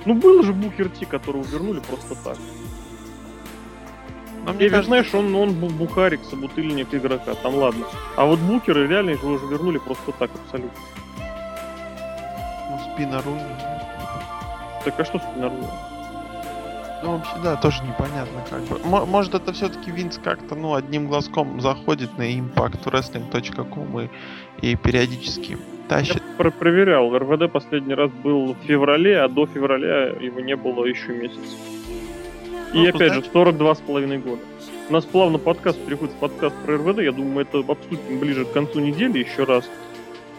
Ну, 0.05 0.15
был 0.15 0.43
же 0.43 0.53
Букер 0.53 0.89
Ти, 0.89 1.05
которого 1.05 1.45
вернули 1.45 1.81
просто 1.81 2.15
так. 2.25 2.37
Но 4.45 4.53
Я 4.53 4.59
ведь, 4.59 4.71
кажется, 4.71 4.89
знаешь, 4.89 5.15
он, 5.15 5.35
он 5.35 5.53
был 5.55 5.69
бухарик, 5.69 6.21
собутыльник 6.25 6.93
игрока, 6.95 7.35
там 7.35 7.55
ладно. 7.55 7.85
А 8.17 8.25
вот 8.25 8.39
Букера 8.41 8.87
реально 8.87 9.11
его 9.11 9.29
уже 9.29 9.47
вернули 9.47 9.79
просто 9.79 10.13
так, 10.13 10.31
абсолютно. 10.35 10.81
ну, 12.71 12.81
спина 12.95 13.21
Руни. 13.23 13.43
Так 14.85 14.99
а 14.99 15.05
что 15.05 15.19
спинорву? 15.19 15.69
Ну, 17.03 17.13
вообще, 17.17 17.33
да, 17.45 17.57
тоже 17.57 17.83
непонятно 17.85 18.41
как 18.51 18.63
бы. 18.63 18.79
Мо- 18.85 19.07
Может, 19.07 19.35
это 19.35 19.53
все-таки 19.53 19.91
Винс 19.91 20.19
как-то, 20.23 20.55
ну, 20.57 20.75
одним 20.75 21.07
глазком 21.07 21.61
заходит 21.61 22.17
на 22.19 22.23
impactwrestling.com 22.33 24.01
и, 24.01 24.09
и 24.73 24.75
периодически 24.77 25.53
Я 25.53 25.59
тащит. 25.89 26.23
про- 26.37 26.51
проверял, 26.51 27.17
РВД 27.17 27.51
последний 27.53 27.95
раз 27.95 28.11
был 28.11 28.55
в 28.55 28.67
феврале, 28.67 29.21
а 29.21 29.29
до 29.29 29.47
февраля 29.47 30.07
его 30.09 30.41
не 30.41 30.57
было 30.57 30.85
еще 30.85 31.13
месяц. 31.13 31.39
И 32.75 32.79
Ну, 32.79 32.89
опять 32.89 33.15
же, 33.15 33.23
42 33.33 33.75
с 33.77 33.79
половиной 33.81 34.19
года. 34.19 34.43
У 34.91 34.93
нас 34.93 35.05
плавно 35.05 35.39
подкаст 35.39 35.79
переходит 35.85 36.15
в 36.15 36.19
подкаст 36.19 36.55
про 36.65 36.77
РВД, 36.77 36.99
я 37.01 37.13
думаю, 37.13 37.33
мы 37.33 37.43
это 37.43 37.59
обсудим 37.61 38.19
ближе 38.19 38.45
к 38.45 38.53
концу 38.53 38.81
недели 38.81 39.19
еще 39.21 39.45
раз. 39.45 39.65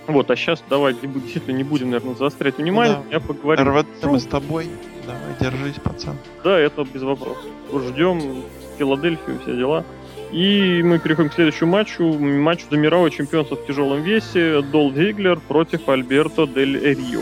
Вот, 0.10 0.32
а 0.32 0.36
сейчас 0.36 0.64
давай 0.68 0.96
действительно 0.96 1.56
не 1.56 1.64
будем, 1.64 1.92
наверное, 1.92 2.16
заострять 2.16 2.58
внимание, 2.58 2.98
да. 3.10 3.18
я 3.18 3.20
поговорю. 3.20 3.64
РВД 3.64 4.06
мы 4.06 4.20
с 4.20 4.26
тобой. 4.26 4.68
Давай, 5.06 5.22
держись, 5.40 5.76
пацан. 5.84 6.18
Да, 6.44 6.58
это 6.58 6.84
без 6.84 7.04
вопросов. 7.04 7.46
Ждем 7.72 8.44
Филадельфию, 8.80 9.40
все 9.44 9.56
дела. 9.56 9.86
И 10.32 10.82
мы 10.84 10.98
переходим 10.98 11.30
к 11.30 11.34
следующему 11.34 11.72
матчу. 11.72 12.04
Матчу 12.18 12.66
за 12.72 12.78
мировое 12.78 13.12
чемпионство 13.12 13.56
в 13.56 13.66
тяжелом 13.68 14.02
весе. 14.02 14.62
Дол 14.64 14.90
Виглер 14.92 15.40
против 15.40 15.88
Альберто 15.88 16.48
Дель 16.48 16.80
Рио. 16.80 17.22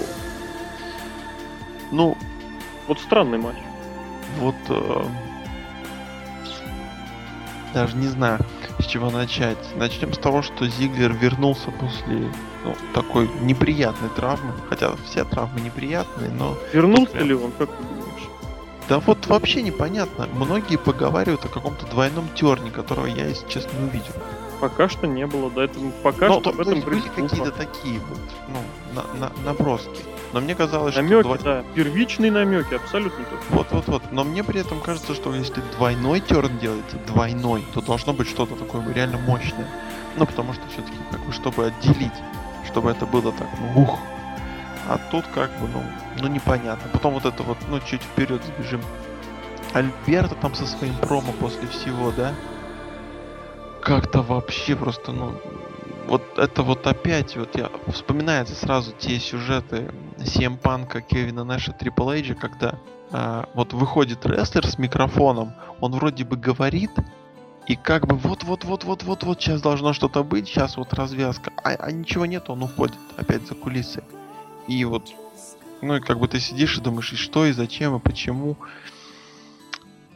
Ну, 1.91 2.17
Вот 2.87 2.99
странный 2.99 3.37
матч. 3.37 3.57
вот... 4.39 4.55
э, 4.69 5.03
даже 7.73 7.97
не 7.97 8.07
знаю, 8.07 8.39
с 8.79 8.85
чего 8.85 9.09
начать. 9.09 9.57
Начнем 9.75 10.13
с 10.13 10.17
того, 10.17 10.41
что 10.41 10.67
Зиглер 10.67 11.13
вернулся 11.13 11.69
после 11.71 12.31
ну, 12.67 12.75
такой 12.93 13.29
неприятной 13.41 14.09
травмы. 14.09 14.53
Хотя 14.69 14.91
все 15.05 15.23
травмы 15.23 15.61
неприятные, 15.61 16.29
но 16.29 16.57
Вернулся 16.73 17.13
Прям. 17.13 17.27
ли 17.27 17.33
он, 17.33 17.51
как 17.51 17.69
ты 17.69 17.83
думаешь? 17.83 18.29
Да 18.89 18.99
вот 18.99 19.25
вообще 19.27 19.61
непонятно. 19.61 20.27
Многие 20.33 20.77
поговаривают 20.77 21.43
о 21.45 21.49
каком-то 21.49 21.85
двойном 21.87 22.27
терне, 22.35 22.71
которого 22.71 23.05
я, 23.05 23.25
если 23.27 23.47
честно, 23.47 23.77
не 23.77 23.83
увидел. 23.89 24.13
Пока 24.59 24.89
что 24.89 25.05
не 25.07 25.27
было, 25.27 25.51
да, 25.51 25.65
это 25.65 25.79
пока 26.01 26.27
Ну, 26.29 26.33
что 26.41 26.41
то, 26.41 26.51
в 26.51 26.55
то 26.55 26.61
этом 26.63 26.73
есть 26.75 26.85
были 26.87 27.01
какие-то 27.01 27.51
такие 27.51 27.99
вот, 27.99 28.19
ну, 28.47 28.59
на- 28.95 29.19
на- 29.27 29.31
наброски. 29.45 29.99
Но 30.33 30.41
мне 30.41 30.55
казалось, 30.55 30.93
что 30.93 31.03
намеки, 31.03 31.23
двой- 31.27 31.39
да, 31.43 31.63
первичные 31.75 32.31
намеки, 32.31 32.73
абсолютно 32.73 33.23
точно. 33.25 33.45
Вот-вот-вот. 33.49 34.11
Но 34.11 34.23
мне 34.23 34.43
при 34.43 34.61
этом 34.61 34.79
кажется, 34.81 35.13
что 35.13 35.33
если 35.33 35.61
двойной 35.77 36.21
терн 36.21 36.57
делается, 36.57 36.97
двойной, 37.07 37.65
то 37.73 37.81
должно 37.81 38.13
быть 38.13 38.27
что-то 38.27 38.55
такое 38.55 38.81
реально 38.93 39.19
мощное. 39.19 39.67
Ну, 40.17 40.25
потому 40.25 40.53
что 40.53 40.63
все-таки, 40.73 40.97
как 41.11 41.23
бы, 41.25 41.31
чтобы 41.31 41.67
отделить, 41.67 42.11
чтобы 42.77 42.91
это 42.91 43.07
было 43.07 43.31
так, 43.31 43.47
ну, 43.59 43.81
ух. 43.81 43.97
А 44.87 44.99
тут 45.09 45.25
как 45.33 45.49
бы, 45.59 45.67
ну, 45.67 45.83
ну 46.21 46.27
непонятно. 46.27 46.87
Потом 46.93 47.15
вот 47.15 47.25
это 47.25 47.41
вот, 47.41 47.57
ну, 47.69 47.79
чуть 47.79 48.03
вперед 48.03 48.39
сбежим. 48.43 48.81
Альберто 49.73 50.35
там 50.35 50.53
со 50.53 50.67
своим 50.67 50.95
промо 50.97 51.31
после 51.39 51.67
всего, 51.69 52.11
да? 52.11 52.35
Как-то 53.81 54.21
вообще 54.21 54.75
просто, 54.75 55.11
ну, 55.11 55.33
вот 56.07 56.21
это 56.37 56.61
вот 56.61 56.85
опять, 56.85 57.35
вот 57.35 57.57
я 57.57 57.71
вспоминается 57.87 58.53
сразу 58.53 58.91
те 58.91 59.19
сюжеты 59.19 59.91
CM 60.19 60.57
Панка, 60.57 61.01
Кевина 61.01 61.43
Нэша, 61.43 61.71
Triple 61.71 62.19
H, 62.19 62.35
когда 62.39 62.75
а, 63.11 63.49
вот 63.55 63.73
выходит 63.73 64.23
рестлер 64.27 64.67
с 64.67 64.77
микрофоном, 64.77 65.53
он 65.81 65.93
вроде 65.93 66.25
бы 66.25 66.37
говорит, 66.37 66.91
и 67.67 67.75
как 67.75 68.07
бы 68.07 68.15
вот-вот-вот-вот-вот-вот 68.15 69.41
сейчас 69.41 69.61
должно 69.61 69.91
что-то 69.91 70.23
быть, 70.23 70.47
сейчас 70.47 70.77
вот 70.77 70.93
развязка, 70.93 71.51
а, 71.57 71.71
а 71.71 71.91
ничего 71.91 72.25
нет, 72.25 72.49
он 72.49 72.63
уходит 72.63 72.97
опять 73.17 73.45
за 73.45 73.55
кулисы. 73.55 74.03
И 74.67 74.83
вот, 74.85 75.13
ну 75.81 75.97
и 75.97 75.99
как 75.99 76.19
бы 76.19 76.27
ты 76.29 76.39
сидишь 76.39 76.77
и 76.77 76.81
думаешь, 76.81 77.11
и 77.11 77.17
что, 77.17 77.45
и 77.45 77.51
зачем, 77.51 77.95
и 77.97 77.99
почему. 77.99 78.57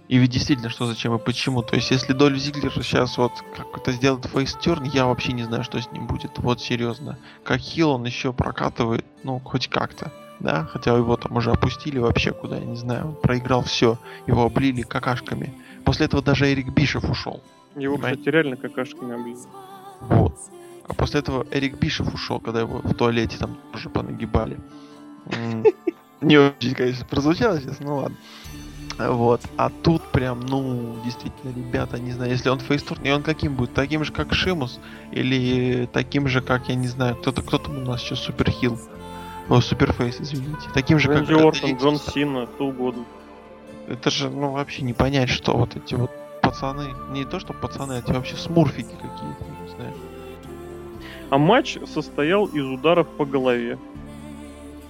И 0.08 0.18
ведь 0.18 0.32
действительно, 0.32 0.70
что 0.70 0.86
зачем 0.88 1.16
и 1.16 1.20
почему. 1.20 1.62
То 1.62 1.76
есть, 1.76 1.92
если 1.92 2.12
Доль 2.12 2.38
Зиглер 2.38 2.74
сейчас 2.74 3.18
вот 3.18 3.32
как-то 3.56 3.94
сделает 3.94 4.26
фейстерн, 4.26 4.84
я 4.84 5.06
вообще 5.06 5.32
не 5.32 5.44
знаю, 5.44 5.64
что 5.64 5.80
с 5.80 5.90
ним 5.92 6.06
будет. 6.06 6.38
Вот 6.38 6.60
серьезно. 6.60 7.18
Как 7.46 7.62
хил 7.62 7.92
он 7.92 8.04
еще 8.06 8.34
прокатывает, 8.34 9.06
ну, 9.24 9.40
хоть 9.40 9.70
как-то. 9.70 10.12
Да, 10.42 10.66
хотя 10.66 10.98
его 10.98 11.16
там 11.16 11.38
уже 11.38 11.52
опустили 11.52 12.00
вообще 12.00 12.34
куда, 12.34 12.58
я 12.58 12.66
не 12.66 12.76
знаю. 12.76 13.10
Он 13.10 13.16
проиграл 13.16 13.64
все. 13.64 13.98
Его 14.28 14.44
облили 14.44 14.82
какашками. 14.82 15.54
После 15.86 16.06
этого 16.06 16.22
даже 16.22 16.52
Эрик 16.52 16.70
Бишев 16.70 17.10
ушел. 17.10 17.42
Его, 17.76 17.96
понимаете? 17.96 18.20
кстати, 18.20 18.34
реально 18.34 18.58
какашками 18.58 19.14
облили. 19.14 19.38
Вот. 20.02 20.36
А 20.88 20.94
после 20.94 21.20
этого 21.20 21.46
Эрик 21.52 21.80
Бишев 21.80 22.14
ушел, 22.14 22.40
когда 22.40 22.62
его 22.62 22.80
в 22.80 22.94
туалете 22.94 23.38
там 23.38 23.58
тоже 23.72 23.90
понагибали. 23.90 24.60
Не 26.22 26.38
очень, 26.38 26.76
конечно, 26.76 27.06
прозвучало 27.06 27.60
сейчас, 27.60 27.80
ну 27.80 27.98
ладно. 27.98 28.18
Вот. 28.98 29.42
А 29.58 29.70
тут 29.70 30.04
прям, 30.12 30.42
ну, 30.42 30.98
действительно, 31.04 31.52
ребята, 31.56 32.00
не 32.00 32.12
знаю, 32.12 32.32
если 32.32 32.50
он 32.50 32.60
фейстурн, 32.60 33.02
и 33.04 33.10
он 33.10 33.24
каким 33.24 33.56
будет? 33.56 33.74
Таким 33.74 34.04
же, 34.04 34.12
как 34.12 34.34
Шимус? 34.34 34.80
Или 35.12 35.90
таким 35.92 36.28
же, 36.28 36.42
как, 36.42 36.70
я 36.70 36.76
не 36.76 36.88
знаю, 36.88 37.16
кто-то, 37.16 37.42
кто 37.42 37.58
там 37.58 37.78
у 37.78 37.82
нас 37.82 38.04
еще 38.04 38.16
суперхил? 38.16 38.80
О, 39.50 39.60
суперфейс, 39.62 40.18
извините. 40.20 40.70
Таким 40.74 41.00
же, 41.00 41.10
Рэнди 41.10 41.34
как... 41.34 41.44
Ортон, 41.44 41.78
Джон 41.78 42.00
Сина, 42.00 42.46
кто 42.46 42.68
угодно. 42.68 43.06
Это 43.88 44.10
же, 44.10 44.30
ну, 44.30 44.52
вообще 44.52 44.84
не 44.84 44.94
понять, 44.94 45.30
что 45.30 45.56
вот 45.56 45.76
эти 45.76 45.96
вот 45.96 46.12
пацаны, 46.42 46.88
не 47.12 47.26
то, 47.26 47.40
что 47.40 47.54
пацаны, 47.54 47.94
а 47.94 48.00
эти 48.00 48.12
вообще 48.12 48.36
смурфики 48.36 48.94
какие-то, 48.94 49.46
не 49.64 49.70
знаю. 49.76 49.94
А 51.30 51.38
матч 51.38 51.78
состоял 51.86 52.46
из 52.46 52.66
ударов 52.66 53.08
по 53.08 53.26
голове. 53.26 53.78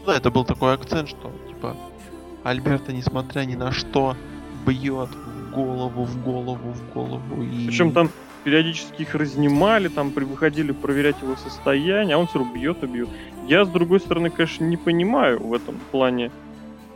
Да, 0.06 0.16
это 0.16 0.32
был 0.32 0.44
такой 0.44 0.74
акцент, 0.74 1.10
что, 1.10 1.32
типа, 1.48 1.76
Альберта, 2.44 2.94
несмотря 2.94 3.42
ни 3.42 3.56
на 3.56 3.72
что, 3.72 4.16
бьет 4.66 5.10
в 5.10 5.52
голову, 5.52 6.06
в 6.06 6.24
голову, 6.24 6.72
в 6.74 6.94
голову. 6.94 7.44
И... 7.44 7.68
Причем 7.68 7.92
там 7.92 8.10
периодически 8.44 9.04
их 9.04 9.14
разнимали, 9.14 9.88
там 9.88 10.10
выходили 10.10 10.72
проверять 10.72 11.22
его 11.22 11.36
состояние, 11.36 12.16
а 12.16 12.20
он 12.20 12.28
все 12.28 12.40
равно 12.40 12.54
бьет 12.54 12.84
и 12.84 12.88
бьет. 12.88 13.10
Я, 13.48 13.66
с 13.66 13.70
другой 13.70 14.00
стороны, 14.00 14.30
конечно, 14.30 14.64
не 14.64 14.78
понимаю 14.78 15.42
в 15.42 15.54
этом 15.54 15.76
плане, 15.92 16.32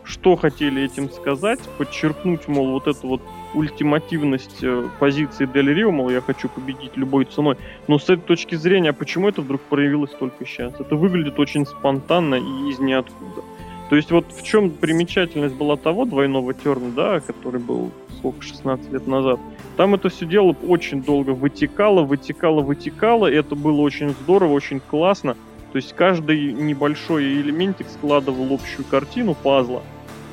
что 0.05 0.35
хотели 0.35 0.83
этим 0.83 1.09
сказать, 1.09 1.59
подчеркнуть, 1.77 2.47
мол, 2.47 2.71
вот 2.71 2.87
эту 2.87 3.07
вот 3.07 3.21
ультимативность 3.53 4.63
э, 4.63 4.87
позиции 4.99 5.45
Дель 5.51 5.73
Рио, 5.73 5.91
мол, 5.91 6.09
я 6.09 6.21
хочу 6.21 6.47
победить 6.47 6.95
любой 6.95 7.25
ценой. 7.25 7.57
Но 7.87 7.97
с 7.97 8.03
этой 8.03 8.21
точки 8.21 8.55
зрения, 8.55 8.91
а 8.91 8.93
почему 8.93 9.29
это 9.29 9.41
вдруг 9.41 9.61
проявилось 9.61 10.11
только 10.11 10.45
сейчас? 10.45 10.73
Это 10.79 10.95
выглядит 10.95 11.39
очень 11.39 11.65
спонтанно 11.65 12.35
и 12.35 12.69
из 12.69 12.79
ниоткуда. 12.79 13.41
То 13.89 13.95
есть 13.95 14.11
вот 14.11 14.25
в 14.31 14.43
чем 14.43 14.71
примечательность 14.71 15.55
была 15.55 15.75
того 15.75 16.05
двойного 16.05 16.53
терна, 16.53 16.91
да, 16.95 17.19
который 17.19 17.59
был 17.59 17.91
сколько, 18.17 18.41
16 18.41 18.91
лет 18.91 19.07
назад. 19.07 19.39
Там 19.77 19.93
это 19.93 20.09
все 20.09 20.25
дело 20.25 20.55
очень 20.67 21.03
долго 21.03 21.31
вытекало, 21.31 22.01
вытекало, 22.01 22.61
вытекало, 22.61 23.27
и 23.27 23.35
это 23.35 23.55
было 23.55 23.81
очень 23.81 24.09
здорово, 24.09 24.53
очень 24.53 24.79
классно. 24.79 25.35
То 25.71 25.77
есть 25.77 25.93
каждый 25.93 26.53
небольшой 26.53 27.25
элементик 27.41 27.87
складывал 27.89 28.53
общую 28.53 28.85
картину 28.85 29.35
пазла. 29.35 29.83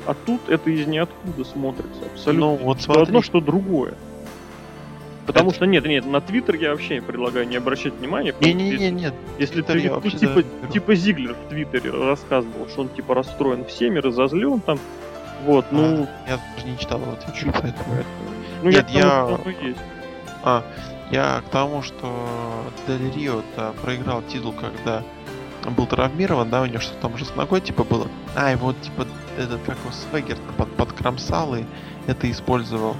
А 0.05 0.13
тут 0.13 0.49
это 0.49 0.69
из 0.69 0.85
ниоткуда 0.85 1.45
смотрится 1.45 2.05
абсолютно. 2.11 2.45
Ну, 2.45 2.55
вот 2.57 2.81
что 2.81 3.01
одно, 3.01 3.21
что 3.21 3.39
другое. 3.39 3.93
Потому 5.25 5.49
это... 5.49 5.55
что 5.55 5.65
нет, 5.65 5.85
нет, 5.85 6.05
на 6.05 6.19
Твиттер 6.19 6.55
я 6.55 6.71
вообще 6.71 7.01
предлагаю 7.01 7.47
не 7.47 7.55
обращать 7.55 7.93
внимания. 7.93 8.35
Не, 8.41 8.53
не, 8.53 8.71
не, 8.71 8.91
нет. 8.91 9.13
Если 9.39 9.61
ты, 9.61 9.89
ну, 9.89 10.01
типа, 10.01 10.43
да, 10.61 10.67
типа 10.67 10.95
Зиглер 10.95 11.33
в 11.33 11.49
Твиттере 11.49 11.91
рассказывал, 11.91 12.67
что 12.67 12.81
он 12.81 12.89
типа 12.89 13.15
расстроен 13.15 13.65
всеми, 13.65 13.99
разозлен 13.99 14.59
там. 14.59 14.79
Вот, 15.45 15.65
ну. 15.71 16.07
А, 16.25 16.29
я 16.29 16.39
даже 16.55 16.67
не 16.67 16.77
читал 16.77 16.99
его 16.99 17.15
Твиче, 17.15 17.51
поэтому. 17.53 18.03
Ну, 18.63 18.69
нет, 18.69 18.89
я, 18.89 18.99
я... 18.99 19.67
есть. 19.67 19.79
А, 20.43 20.63
я 21.11 21.41
к 21.45 21.49
тому, 21.49 21.81
что 21.81 22.13
Дель 22.87 23.11
Рио 23.15 23.41
проиграл 23.81 24.21
титул, 24.23 24.53
когда 24.53 25.03
был 25.71 25.85
травмирован, 25.85 26.49
да, 26.49 26.61
у 26.61 26.65
него 26.65 26.79
что 26.79 26.95
там 26.95 27.13
уже 27.13 27.25
с 27.25 27.35
ногой 27.35 27.61
типа 27.61 27.83
было. 27.83 28.07
А, 28.35 28.55
вот 28.57 28.79
типа 28.81 29.07
этот, 29.37 29.61
как 29.63 29.77
его 29.79 29.91
Свегер 29.91 30.37
под, 30.57 30.75
подкромсал 30.75 31.55
и 31.55 31.63
это 32.07 32.29
использовал 32.29 32.95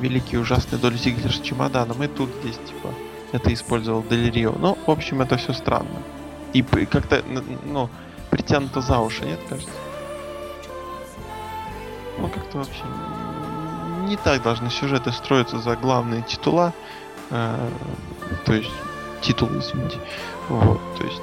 великий 0.00 0.36
ужасный 0.38 0.78
Доль 0.78 0.96
Зиглер 0.96 1.32
с 1.32 1.40
чемоданом, 1.40 2.02
и 2.02 2.08
тут 2.08 2.30
здесь, 2.40 2.58
типа, 2.66 2.90
это 3.32 3.52
использовал 3.52 4.02
Дель 4.02 4.30
Рио. 4.30 4.52
Ну, 4.58 4.76
в 4.86 4.90
общем, 4.90 5.22
это 5.22 5.36
все 5.36 5.52
странно. 5.52 6.02
И 6.52 6.62
как-то, 6.62 7.22
ну, 7.64 7.88
притянуто 8.30 8.80
за 8.80 8.98
уши, 8.98 9.24
нет, 9.24 9.40
кажется? 9.48 9.72
Ну, 12.18 12.28
как-то 12.28 12.58
вообще 12.58 12.84
не 14.04 14.16
так 14.16 14.42
должны 14.42 14.70
сюжеты 14.70 15.12
строиться 15.12 15.58
за 15.58 15.76
главные 15.76 16.22
титула. 16.22 16.72
Э, 17.30 17.68
то 18.44 18.52
есть, 18.52 18.70
титулы, 19.24 19.58
извините. 19.58 19.98
Вот, 20.48 20.80
то 20.98 21.04
есть... 21.04 21.20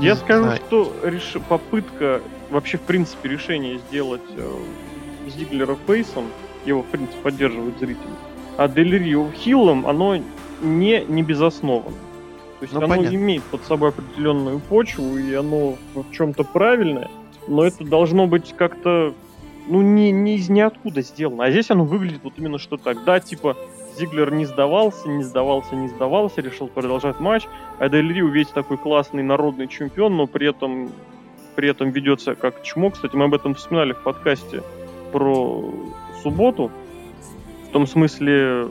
Я 0.00 0.16
скажу, 0.16 0.44
знаю. 0.44 0.60
что 0.66 0.92
реш... 1.02 1.36
попытка, 1.48 2.20
вообще, 2.50 2.78
в 2.78 2.82
принципе, 2.82 3.28
решение 3.28 3.78
сделать 3.78 4.22
э, 4.36 4.50
Зиглера 5.28 5.76
фейсом, 5.86 6.24
его, 6.64 6.82
в 6.82 6.86
принципе, 6.86 7.18
поддерживают 7.22 7.78
зрители. 7.78 8.10
А 8.56 8.68
Дель 8.68 8.98
Рио 8.98 9.30
Хиллом, 9.32 9.86
оно 9.86 10.16
не, 10.62 11.04
не 11.04 11.22
безосновано. 11.22 11.96
То 12.60 12.62
есть 12.62 12.72
ну, 12.72 12.78
оно 12.78 12.88
понятно. 12.88 13.14
имеет 13.16 13.42
под 13.44 13.64
собой 13.64 13.90
определенную 13.90 14.60
почву, 14.60 15.18
и 15.18 15.34
оно 15.34 15.76
в 15.94 16.10
чем-то 16.12 16.44
правильное, 16.44 17.10
но 17.46 17.64
это 17.64 17.84
должно 17.84 18.26
быть 18.26 18.54
как-то, 18.56 19.12
ну, 19.68 19.82
не, 19.82 20.10
не 20.12 20.36
из 20.36 20.48
ниоткуда 20.48 21.02
сделано. 21.02 21.44
А 21.44 21.50
здесь 21.50 21.70
оно 21.70 21.84
выглядит 21.84 22.20
вот 22.22 22.34
именно 22.38 22.58
что 22.58 22.76
так. 22.76 23.04
Да, 23.04 23.20
типа, 23.20 23.56
Зиглер 23.96 24.32
не 24.32 24.44
сдавался, 24.44 25.08
не 25.08 25.22
сдавался, 25.22 25.76
не 25.76 25.88
сдавался, 25.88 26.40
решил 26.40 26.68
продолжать 26.68 27.20
матч. 27.20 27.46
А 27.78 27.88
Дель 27.88 28.12
Рио 28.12 28.28
весь 28.28 28.48
такой 28.48 28.76
классный 28.76 29.22
народный 29.22 29.68
чемпион, 29.68 30.16
но 30.16 30.26
при 30.26 30.48
этом, 30.48 30.90
при 31.54 31.68
этом 31.68 31.90
ведется 31.90 32.34
как 32.34 32.62
чмо. 32.62 32.90
Кстати, 32.90 33.14
мы 33.14 33.26
об 33.26 33.34
этом 33.34 33.54
вспоминали 33.54 33.92
в 33.92 34.02
подкасте 34.02 34.62
про 35.12 35.64
субботу. 36.22 36.70
В 37.68 37.72
том 37.72 37.86
смысле, 37.86 38.68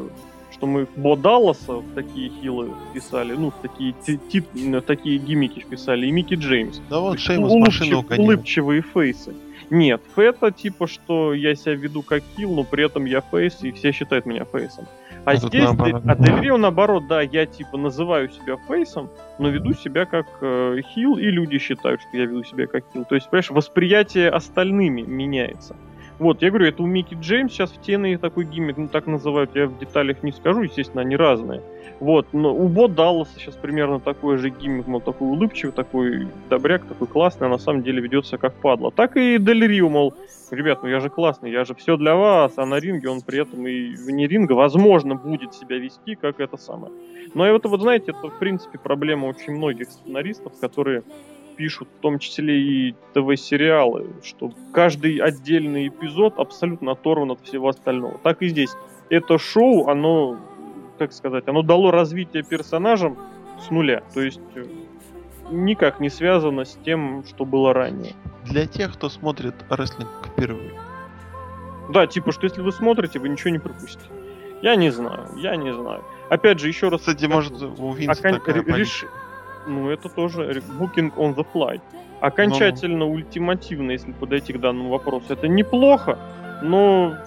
что 0.52 0.66
мы 0.66 0.88
Бо 0.96 1.16
Далласа 1.16 1.74
в 1.74 1.94
такие 1.94 2.30
хилы 2.30 2.70
вписали, 2.90 3.34
ну, 3.34 3.52
в 3.52 3.56
такие, 3.62 3.94
тип, 4.06 4.46
в 4.54 4.82
такие 4.82 5.18
гиммики 5.18 5.60
вписали, 5.60 6.08
и 6.08 6.12
Микки 6.12 6.36
Джеймс. 6.36 6.80
Да 6.90 7.00
вот 7.00 7.20
Шеймус 7.20 7.54
машину 7.54 8.00
угодил. 8.00 8.24
Улыбчивые 8.24 8.82
фейсы. 8.82 9.34
Нет, 9.74 10.04
это 10.16 10.52
типа, 10.52 10.86
что 10.86 11.34
я 11.34 11.56
себя 11.56 11.74
веду 11.74 12.04
как 12.04 12.22
хил, 12.38 12.54
но 12.54 12.64
при 12.64 12.86
этом 12.86 13.06
я 13.06 13.22
фейс, 13.22 13.64
и 13.64 13.72
все 13.72 13.92
считают 13.92 14.28
меня 14.28 14.46
фейсом. 14.46 14.86
А, 15.26 15.32
а 15.32 15.36
здесь, 15.36 15.68
а 15.68 16.16
Дель 16.16 16.58
наоборот, 16.58 17.08
да, 17.08 17.24
я 17.24 17.48
типа 17.48 17.78
называю 17.78 18.30
себя 18.30 18.58
фейсом, 18.68 19.10
но 19.40 19.50
веду 19.50 19.74
себя 19.74 20.06
как 20.06 20.28
э, 20.42 20.82
хил, 20.94 21.18
и 21.18 21.24
люди 21.24 21.58
считают, 21.58 22.02
что 22.02 22.16
я 22.16 22.26
веду 22.26 22.44
себя 22.44 22.68
как 22.68 22.84
хил. 22.94 23.04
То 23.04 23.16
есть, 23.16 23.32
понимаешь, 23.32 23.50
восприятие 23.50 24.30
остальными 24.30 25.02
меняется. 25.02 25.76
Вот, 26.20 26.42
я 26.42 26.50
говорю, 26.50 26.68
это 26.68 26.84
у 26.84 26.86
Микки 26.86 27.18
Джеймс 27.20 27.52
сейчас 27.52 27.72
в 27.72 27.82
TNA 27.82 28.18
такой 28.18 28.46
гиммик, 28.46 28.78
ну 28.78 28.88
так 28.88 29.08
называют, 29.08 29.56
я 29.56 29.68
в 29.68 29.78
деталях 29.80 30.24
не 30.24 30.32
скажу, 30.32 30.62
естественно, 30.62 31.02
они 31.02 31.16
разные. 31.16 31.62
Вот, 32.00 32.28
но 32.34 32.54
у 32.54 32.68
Бо 32.68 32.88
Далласа 32.88 33.40
сейчас 33.40 33.56
примерно 33.56 34.00
такой 34.00 34.38
же 34.38 34.50
гиммик, 34.50 34.88
мол, 34.88 35.02
такой 35.02 35.28
улыбчивый, 35.28 35.74
такой 35.74 36.28
добряк, 36.50 36.86
такой 36.86 37.08
классный, 37.08 37.48
а 37.48 37.50
на 37.50 37.58
самом 37.58 37.82
деле 37.84 38.02
ведется 38.02 38.38
как 38.38 38.54
падла. 38.54 38.92
Так 38.92 39.18
и 39.18 39.38
Дель 39.40 39.66
Рио, 39.66 39.90
мол, 39.90 40.14
ребят, 40.52 40.84
ну 40.84 40.90
я 40.90 41.00
же 41.00 41.10
классный, 41.10 41.52
я 41.52 41.66
же 41.66 41.76
все 41.76 41.98
для 41.98 42.16
вас, 42.16 42.54
а 42.58 42.66
на 42.66 42.80
ринге 42.80 43.10
он 43.10 43.22
при 43.22 43.42
этом 43.42 43.66
и 43.68 43.96
вне 43.96 44.28
ринга, 44.28 44.54
возможно, 44.54 45.16
будет 45.16 45.54
себя 45.54 45.78
вести, 45.78 46.16
как 46.16 46.40
это 46.40 46.58
самое. 46.58 46.94
Но 47.34 47.46
это 47.46 47.68
вот, 47.70 47.82
знаете, 47.82 48.12
это, 48.12 48.30
в 48.30 48.40
принципе, 48.40 48.78
проблема 48.78 49.26
очень 49.26 49.54
многих 49.54 49.90
сценаристов, 49.90 50.54
которые 50.60 51.04
пишут 51.56 51.88
в 51.98 52.02
том 52.02 52.20
числе 52.20 52.60
и 52.60 52.96
ТВ-сериалы, 53.14 54.08
что 54.24 54.52
каждый 54.74 55.18
отдельный 55.18 55.88
эпизод 55.88 56.40
абсолютно 56.40 56.92
оторван 56.92 57.32
от 57.32 57.42
всего 57.42 57.70
остального. 57.70 58.18
Так 58.24 58.42
и 58.42 58.48
здесь. 58.48 58.72
Это 59.10 59.38
шоу, 59.38 59.88
оно, 59.88 60.38
как 60.98 61.14
сказать, 61.14 61.48
оно 61.48 61.62
дало 61.62 61.92
развитие 61.92 62.44
персонажам 62.44 63.18
с 63.60 63.70
нуля. 63.70 64.04
То 64.14 64.22
есть 64.22 64.42
э, 64.56 64.66
никак 65.52 66.00
не 66.00 66.10
связано 66.10 66.66
с 66.66 66.78
тем, 66.84 67.24
что 67.26 67.46
было 67.46 67.74
ранее. 67.74 68.14
Для 68.46 68.66
тех, 68.66 68.94
кто 68.94 69.10
смотрит 69.10 69.56
рестлинг 69.70 70.10
впервые. 70.28 70.74
Да, 71.90 72.08
типа, 72.08 72.32
что 72.32 72.46
если 72.46 72.62
вы 72.62 72.72
смотрите, 72.72 73.20
вы 73.20 73.30
ничего 73.30 73.50
не 73.52 73.60
пропустите. 73.60 74.06
Я 74.62 74.76
не 74.76 74.90
знаю, 74.90 75.28
я 75.38 75.56
не 75.58 75.74
знаю. 75.74 76.04
Опять 76.30 76.60
же, 76.60 76.70
еще 76.70 76.88
раз... 76.88 77.02
Кстати, 77.02 77.26
может, 77.26 77.62
у 77.62 77.94
Винса 77.94 78.20
окон... 78.30 78.40
такая 78.40 78.64
реш... 78.64 79.06
Ну, 79.68 79.90
это 79.90 80.10
тоже 80.10 80.62
booking 80.80 81.14
on 81.16 81.36
the 81.36 81.46
fly. 81.54 81.82
Окончательно, 82.22 83.00
ну, 83.00 83.12
ультимативно, 83.12 83.92
если 83.92 84.12
подойти 84.14 84.54
к 84.54 84.60
данному 84.60 84.90
вопросу, 84.90 85.26
это 85.34 85.48
неплохо, 85.48 86.18
но 86.62 87.18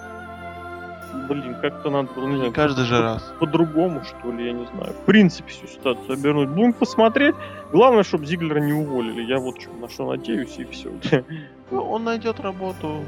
блин, 1.27 1.55
как-то 1.61 1.89
надо 1.89 2.09
было, 2.13 2.27
не 2.27 2.37
знаю, 2.37 2.51
каждый 2.51 2.85
же 2.85 3.01
раз. 3.01 3.33
По-другому, 3.39 4.01
что 4.03 4.31
ли, 4.31 4.45
я 4.45 4.53
не 4.53 4.65
знаю. 4.65 4.93
В 4.93 5.05
принципе, 5.05 5.49
всю 5.49 5.67
ситуацию 5.67 6.13
обернуть. 6.13 6.49
Будем 6.49 6.73
посмотреть. 6.73 7.35
Главное, 7.71 8.03
чтобы 8.03 8.25
Зиглера 8.25 8.59
не 8.59 8.73
уволили. 8.73 9.21
Я 9.21 9.39
вот 9.39 9.61
что, 9.61 9.71
на 9.73 9.89
что 9.89 10.09
надеюсь, 10.09 10.57
и 10.57 10.65
все. 10.65 10.91
Ну, 11.69 11.81
он 11.81 12.05
найдет 12.05 12.39
работу. 12.39 13.03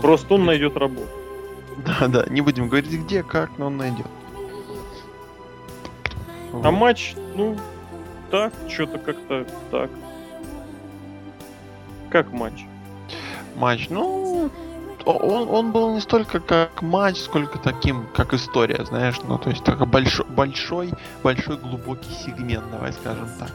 Просто 0.00 0.32
он 0.32 0.46
найдет 0.46 0.78
работу. 0.78 1.10
Да, 1.84 2.08
да, 2.08 2.24
не 2.30 2.40
будем 2.40 2.68
говорить 2.68 2.90
где, 2.90 3.22
как, 3.22 3.50
но 3.58 3.66
он 3.66 3.76
найдет. 3.76 4.06
А 6.52 6.70
матч, 6.70 7.14
ну, 7.34 7.56
так, 8.30 8.52
что-то 8.68 8.98
как-то 8.98 9.46
так. 9.70 9.90
Как 12.10 12.32
матч? 12.32 12.64
Матч, 13.56 13.88
ну, 13.90 14.50
он, 15.04 15.48
он 15.48 15.72
был 15.72 15.94
не 15.94 16.00
столько 16.00 16.40
как 16.40 16.82
матч, 16.82 17.18
сколько 17.18 17.58
таким, 17.58 18.06
как 18.14 18.34
история, 18.34 18.84
знаешь, 18.84 19.16
ну, 19.26 19.38
то 19.38 19.50
есть 19.50 19.64
такой 19.64 19.86
большой, 19.86 20.26
большой, 20.26 20.92
большой 21.22 21.56
глубокий 21.56 22.10
сегмент, 22.10 22.70
давай 22.70 22.92
скажем 22.92 23.28
так. 23.38 23.52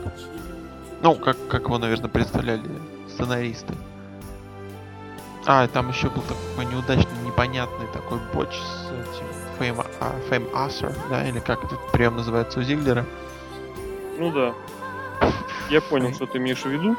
Ну, 1.02 1.16
как, 1.16 1.36
как 1.48 1.64
его, 1.64 1.78
наверное, 1.78 2.10
представляли 2.10 2.70
сценаристы. 3.10 3.74
А, 5.46 5.68
там 5.68 5.90
еще 5.90 6.10
был 6.10 6.22
такой 6.22 6.72
неудачный, 6.72 7.26
непонятный 7.26 7.88
такой 7.88 8.20
боч 8.34 8.54
с 8.54 8.86
этим 8.92 9.31
Fame, 9.62 9.86
а, 10.00 10.16
Fame 10.30 10.52
Asser, 10.54 10.94
да, 11.10 11.28
или 11.28 11.40
как 11.40 11.64
этот 11.64 11.80
прием 11.92 12.16
называется 12.16 12.60
у 12.60 12.64
Зиглера. 12.64 13.06
Ну 14.18 14.32
да. 14.32 14.54
Я 15.70 15.82
понял, 15.82 16.14
что 16.14 16.26
ты 16.26 16.40
имеешь 16.40 16.64
в 16.64 16.70
виду. 16.70 16.96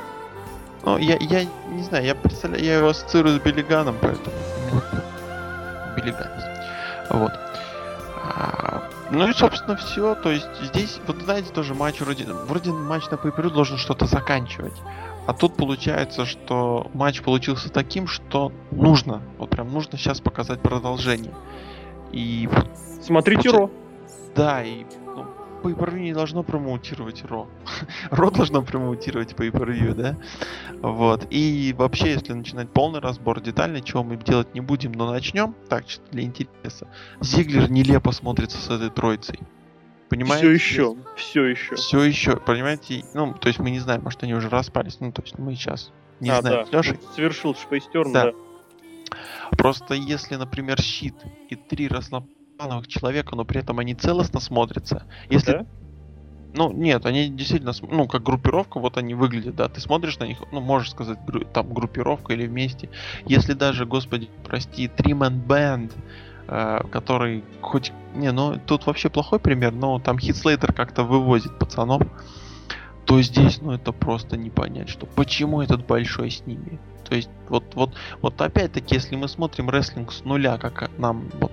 Ну, 0.84 0.98
я, 0.98 1.16
я 1.20 1.44
не 1.68 1.82
знаю, 1.82 2.04
я 2.04 2.14
представляю, 2.14 2.64
я 2.64 2.78
его 2.78 2.88
ассоциирую 2.88 3.38
с 3.38 3.42
Биллиганом, 3.42 3.96
поэтому... 4.00 4.34
Биллиган. 5.96 6.28
Вот. 7.10 7.32
А, 8.24 8.88
ну 9.10 9.28
и, 9.28 9.32
собственно, 9.32 9.76
все. 9.76 10.14
То 10.14 10.30
есть 10.30 10.48
здесь, 10.62 11.00
вот 11.06 11.20
знаете, 11.22 11.52
тоже 11.52 11.74
матч 11.74 12.00
вроде... 12.00 12.24
Вроде 12.24 12.72
матч 12.72 13.10
на 13.10 13.16
pay 13.16 13.50
должен 13.50 13.76
что-то 13.76 14.06
заканчивать. 14.06 14.74
А 15.26 15.34
тут 15.34 15.56
получается, 15.56 16.24
что 16.24 16.90
матч 16.94 17.22
получился 17.22 17.70
таким, 17.70 18.08
что 18.08 18.50
нужно, 18.72 19.22
вот 19.38 19.50
прям 19.50 19.72
нужно 19.72 19.96
сейчас 19.96 20.20
показать 20.20 20.60
продолжение. 20.60 21.32
И 22.12 22.48
Смотрите 23.02 23.50
Ро. 23.50 23.70
Да, 24.34 24.62
и 24.62 24.84
ну, 25.04 25.26
Pay-Per-View 25.62 26.00
не 26.00 26.12
должно 26.12 26.42
промоутировать 26.42 27.24
Ро. 27.24 27.48
Ро 28.10 28.30
должно 28.30 28.62
промоутировать 28.62 29.32
Pay-Per-View, 29.32 29.94
да? 29.94 30.16
Вот. 30.80 31.26
И 31.30 31.74
вообще, 31.76 32.12
если 32.12 32.32
начинать 32.32 32.70
полный 32.70 33.00
разбор 33.00 33.40
детальный, 33.40 33.82
чего 33.82 34.04
мы 34.04 34.16
делать 34.16 34.54
не 34.54 34.60
будем, 34.60 34.92
но 34.92 35.10
начнем, 35.10 35.54
так, 35.68 35.86
чисто 35.86 36.04
для 36.12 36.22
интереса. 36.22 36.86
Зиглер 37.20 37.70
нелепо 37.70 38.12
смотрится 38.12 38.58
с 38.58 38.70
этой 38.70 38.90
троицей. 38.90 39.40
Понимаете? 40.08 40.46
Все 40.46 40.52
еще, 40.52 40.96
все 41.16 41.44
еще. 41.44 41.74
Все 41.74 42.02
еще, 42.02 42.36
понимаете? 42.36 43.04
Ну, 43.14 43.32
то 43.32 43.48
есть 43.48 43.58
мы 43.58 43.70
не 43.70 43.80
знаем, 43.80 44.02
может 44.02 44.22
они 44.22 44.34
уже 44.34 44.48
распались. 44.48 45.00
Ну, 45.00 45.10
то 45.10 45.22
есть 45.22 45.38
мы 45.38 45.54
сейчас 45.54 45.90
не 46.20 46.30
а, 46.30 46.40
знаем. 46.40 46.66
Да. 46.70 46.78
Леша... 46.78 46.96
Совершил 47.16 47.54
шпейстерн, 47.54 48.12
да. 48.12 48.24
да. 48.26 48.32
Просто 49.50 49.94
если, 49.94 50.36
например, 50.36 50.80
щит 50.80 51.14
и 51.48 51.56
три 51.56 51.88
разноплановых 51.88 52.88
человека, 52.88 53.36
но 53.36 53.44
при 53.44 53.60
этом 53.60 53.78
они 53.78 53.94
целостно 53.94 54.40
смотрятся. 54.40 55.04
Если 55.28 55.52
да? 55.52 55.66
Ну, 56.54 56.70
нет, 56.70 57.06
они 57.06 57.28
действительно, 57.30 57.72
ну, 57.80 58.06
как 58.06 58.22
группировка, 58.22 58.78
вот 58.78 58.98
они 58.98 59.14
выглядят, 59.14 59.56
да, 59.56 59.68
ты 59.68 59.80
смотришь 59.80 60.18
на 60.18 60.24
них, 60.24 60.38
ну, 60.52 60.60
можешь 60.60 60.90
сказать, 60.90 61.18
там, 61.52 61.72
группировка 61.72 62.34
или 62.34 62.46
вместе. 62.46 62.90
Если 63.24 63.54
даже, 63.54 63.86
господи, 63.86 64.28
прости, 64.44 64.86
Trim 64.86 65.46
Band, 65.46 65.92
э, 66.48 66.80
который 66.90 67.42
хоть, 67.62 67.92
не, 68.14 68.30
ну, 68.32 68.60
тут 68.66 68.86
вообще 68.86 69.08
плохой 69.08 69.38
пример, 69.38 69.72
но 69.72 69.98
там 69.98 70.18
Хитслейтер 70.18 70.74
как-то 70.74 71.04
вывозит 71.04 71.58
пацанов, 71.58 72.02
то 73.06 73.20
здесь, 73.22 73.62
ну, 73.62 73.72
это 73.72 73.92
просто 73.92 74.36
не 74.36 74.50
понять, 74.50 74.90
что 74.90 75.06
почему 75.06 75.62
этот 75.62 75.86
большой 75.86 76.30
с 76.30 76.46
ними. 76.46 76.78
То 77.12 77.16
есть, 77.16 77.28
вот, 77.50 77.74
вот, 77.74 77.90
вот 78.22 78.40
опять-таки, 78.40 78.94
если 78.94 79.16
мы 79.16 79.28
смотрим 79.28 79.68
рестлинг 79.68 80.12
с 80.12 80.24
нуля, 80.24 80.56
как 80.56 80.90
нам 80.96 81.28
вот, 81.40 81.52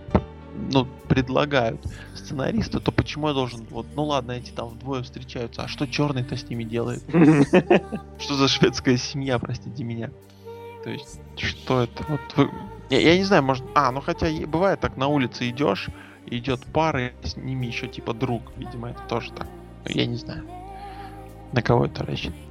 ну, 0.72 0.88
предлагают 1.10 1.86
сценаристы, 2.16 2.80
то 2.80 2.94
почему 2.94 3.28
я 3.28 3.34
должен, 3.34 3.68
вот, 3.70 3.86
ну 3.94 4.06
ладно, 4.06 4.32
эти 4.32 4.52
там 4.52 4.70
вдвое 4.70 5.04
встречаются, 5.04 5.64
а 5.64 5.68
что 5.68 5.86
черный-то 5.86 6.38
с 6.38 6.50
ними 6.50 6.64
делает? 6.64 7.04
Что 8.20 8.36
за 8.36 8.48
шведская 8.48 8.96
семья, 8.96 9.38
простите 9.38 9.84
меня? 9.84 10.12
То 10.86 10.92
есть, 10.92 11.20
что 11.36 11.84
это? 11.84 12.06
Вот 12.08 12.22
вы... 12.38 12.50
я, 12.90 13.02
я 13.02 13.18
не 13.18 13.26
знаю, 13.26 13.44
может... 13.44 13.66
А, 13.76 13.92
ну 13.92 14.00
хотя 14.00 14.28
бывает 14.48 14.80
так, 14.80 14.96
на 14.96 15.10
улице 15.10 15.50
идешь, 15.50 15.90
идет 16.26 16.64
пара, 16.68 17.08
и 17.08 17.12
с 17.22 17.36
ними 17.36 17.66
еще 17.66 17.90
типа 17.90 18.14
друг. 18.14 18.44
Видимо, 18.56 18.92
это 18.92 19.02
тоже 19.10 19.34
так. 19.34 19.48
Я 19.84 20.06
не 20.06 20.16
знаю. 20.16 20.46
На 21.52 21.62
кого 21.62 21.84
это 21.84 22.06
рассчитано? 22.06 22.49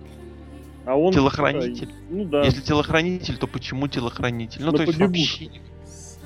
А 0.89 0.97
он 0.97 1.13
телохранитель. 1.13 1.91
Ну 2.09 2.25
да. 2.25 2.43
Если 2.43 2.63
телохранитель, 2.63 3.37
то 3.37 3.47
почему 3.47 3.89
телохранитель? 3.89 4.65
Ну, 4.65 4.73
Но 4.73 4.79
то 4.79 4.85
есть 4.85 4.99
вообще. 4.99 5.51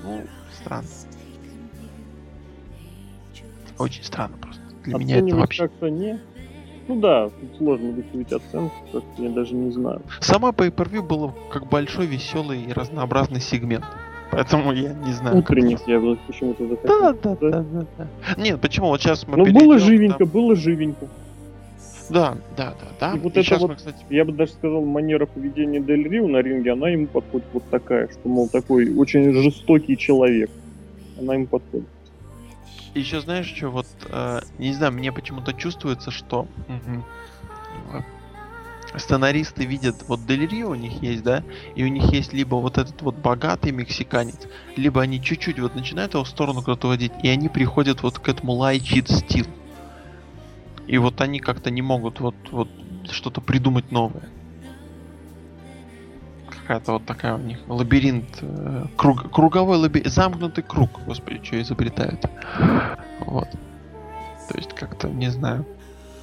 Ну, 0.05 0.23
странно. 0.53 0.87
Очень 3.77 4.05
странно 4.05 4.37
просто. 4.37 4.63
Для 4.85 4.99
меня 4.99 5.19
это 5.19 5.35
вообще. 5.35 5.65
как-то 5.65 5.89
не. 5.89 6.21
Ну 6.87 7.01
да, 7.01 7.29
тут 7.29 7.57
сложно 7.59 7.91
выставить 7.91 8.33
оценку, 8.33 8.75
как 8.93 9.03
я 9.19 9.31
даже 9.31 9.55
не 9.55 9.73
знаю. 9.73 10.03
Сама 10.21 10.51
pay 10.51 10.71
per 10.71 11.03
была 11.03 11.35
как 11.51 11.69
большой, 11.69 12.07
веселый 12.07 12.63
и 12.63 12.73
разнообразный 12.73 13.41
сегмент. 13.41 13.85
Поэтому 14.31 14.73
я 14.73 14.93
не 14.93 15.13
знаю. 15.13 15.39
Утренник 15.39 15.81
я 15.89 15.99
почему-то 16.29 16.69
захотел. 16.69 17.01
Да, 17.01 17.13
да, 17.13 17.37
да, 17.41 17.63
да, 17.63 17.87
да. 17.99 18.09
Нет, 18.37 18.61
почему? 18.61 18.87
Вот 18.87 19.01
сейчас 19.01 19.27
мы 19.27 19.39
Ну 19.39 19.53
было 19.53 19.81
живенько, 19.81 20.19
там... 20.19 20.29
было 20.29 20.55
живенько. 20.55 21.09
Да, 22.11 22.37
да, 22.57 22.75
да, 22.81 22.89
да. 23.01 23.17
И 23.17 23.21
вот 23.21 23.37
и 23.37 23.41
это 23.41 23.57
вот, 23.59 23.71
мы, 23.71 23.77
кстати... 23.77 24.05
я 24.11 24.25
бы 24.25 24.33
даже 24.33 24.53
сказал, 24.53 24.85
манера 24.85 25.27
поведения 25.27 25.81
Дель 25.81 26.09
Рио 26.09 26.29
на 26.29 26.39
ринге, 26.39 26.73
она 26.73 26.89
ему 26.91 27.07
подходит 27.07 27.47
вот 27.53 27.69
такая, 27.71 28.09
что, 28.09 28.29
мол, 28.29 28.49
такой 28.49 28.95
очень 28.95 29.33
жестокий 29.33 29.97
человек. 29.97 30.51
Она 31.19 31.35
ему 31.35 31.47
подходит. 31.47 31.89
Еще 32.95 33.21
знаешь, 33.21 33.47
что 33.47 33.71
вот, 33.71 33.87
э, 34.11 34.41
не 34.59 34.73
знаю, 34.75 34.93
мне 34.93 35.13
почему-то 35.13 35.55
чувствуется, 35.55 36.11
что 36.11 36.47
угу, 36.69 38.05
сценаристы 38.99 39.65
видят, 39.65 39.97
вот 40.09 40.27
Дель 40.27 40.47
Рио 40.47 40.71
у 40.71 40.75
них 40.75 41.03
есть, 41.03 41.23
да, 41.23 41.43
и 41.75 41.85
у 41.85 41.89
них 41.89 42.13
есть 42.13 42.33
либо 42.33 42.57
вот 42.57 42.79
этот 42.79 43.01
вот 43.03 43.17
богатый 43.17 43.73
мексиканец, 43.73 44.47
либо 44.77 45.01
они 45.01 45.23
чуть-чуть 45.23 45.59
вот 45.59 45.75
начинают 45.75 46.15
его 46.15 46.25
в 46.25 46.29
сторону 46.29 46.61
куда-то 46.61 46.89
водить, 46.89 47.13
и 47.23 47.29
они 47.29 47.49
приходят 47.49 48.03
вот 48.03 48.19
к 48.19 48.29
этому 48.29 48.53
лай 48.53 48.81
чит 48.81 49.09
стил. 49.09 49.47
И 50.87 50.99
вот 50.99 51.21
они 51.21 51.39
как-то 51.39 51.71
не 51.71 51.83
могут 51.83 52.21
вот, 52.21 52.35
вот 52.51 52.69
что-то 53.11 53.41
придумать 53.41 53.91
новое. 53.91 54.29
Какая-то 56.49 56.93
вот 56.93 57.07
такая 57.07 57.35
у 57.35 57.39
них 57.39 57.59
лабиринт, 57.67 58.39
э, 58.41 58.87
круг, 58.97 59.31
круговой 59.31 59.77
лабиринт, 59.79 60.13
замкнутый 60.13 60.65
круг, 60.65 60.91
господи, 61.07 61.41
что 61.43 61.61
изобретают. 61.61 62.25
Вот. 63.21 63.49
То 64.49 64.57
есть 64.57 64.75
как-то, 64.75 65.09
не 65.09 65.29
знаю, 65.29 65.67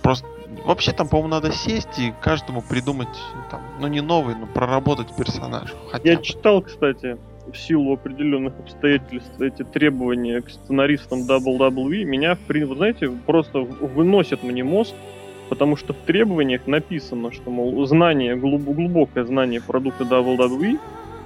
просто 0.01 0.27
Вообще 0.65 0.91
там, 0.91 1.07
по-моему, 1.07 1.29
надо 1.29 1.51
сесть 1.51 1.99
и 1.99 2.13
каждому 2.21 2.61
придумать, 2.61 3.07
там, 3.51 3.61
ну 3.79 3.87
не 3.87 4.01
новый, 4.01 4.35
но 4.35 4.47
проработать 4.47 5.15
персонаж. 5.15 5.73
Я 6.03 6.17
бы. 6.17 6.23
читал, 6.23 6.61
кстати, 6.61 7.17
в 7.51 7.57
силу 7.57 7.93
определенных 7.93 8.53
обстоятельств 8.59 9.39
эти 9.39 9.63
требования 9.63 10.41
к 10.41 10.49
сценаристам 10.49 11.19
WWE 11.21 12.03
меня, 12.03 12.37
вы 12.47 12.75
знаете, 12.75 13.09
просто 13.09 13.59
выносят 13.59 14.43
мне 14.43 14.63
мозг, 14.63 14.93
потому 15.49 15.75
что 15.75 15.93
в 15.93 15.97
требованиях 15.97 16.67
написано, 16.67 17.31
что, 17.31 17.49
мол, 17.51 17.85
знание, 17.85 18.35
глубокое 18.35 19.25
знание 19.25 19.61
продукта 19.61 20.03
WWE, 20.03 20.79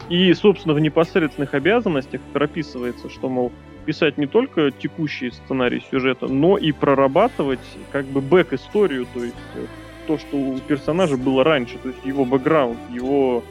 и, 0.09 0.33
собственно, 0.33 0.73
в 0.73 0.79
непосредственных 0.79 1.53
обязанностях 1.53 2.21
прописывается, 2.33 3.09
что, 3.09 3.29
мол, 3.29 3.51
писать 3.85 4.17
не 4.17 4.27
только 4.27 4.71
текущий 4.71 5.31
сценарий 5.31 5.83
сюжета, 5.91 6.27
но 6.27 6.57
и 6.57 6.71
прорабатывать 6.71 7.59
как 7.91 8.05
бы 8.05 8.21
бэк-историю, 8.21 9.05
то 9.13 9.23
есть 9.23 9.35
э, 9.55 9.65
то, 10.07 10.17
что 10.17 10.37
у 10.37 10.59
персонажа 10.59 11.17
было 11.17 11.43
раньше, 11.43 11.77
то 11.77 11.89
есть 11.89 12.05
его 12.05 12.25
бэкграунд, 12.25 12.77
его 12.91 13.43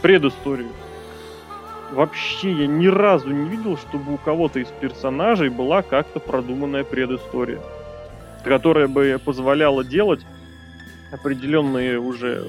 предысторию 0.00 0.68
вообще 1.92 2.52
я 2.52 2.66
ни 2.66 2.86
разу 2.86 3.30
не 3.30 3.48
видел, 3.48 3.76
чтобы 3.76 4.14
у 4.14 4.16
кого-то 4.18 4.58
из 4.60 4.68
персонажей 4.68 5.48
была 5.48 5.82
как-то 5.82 6.20
продуманная 6.20 6.84
предыстория, 6.84 7.60
которая 8.44 8.88
бы 8.88 9.20
позволяла 9.24 9.84
делать 9.84 10.20
определенные 11.12 11.98
уже 11.98 12.44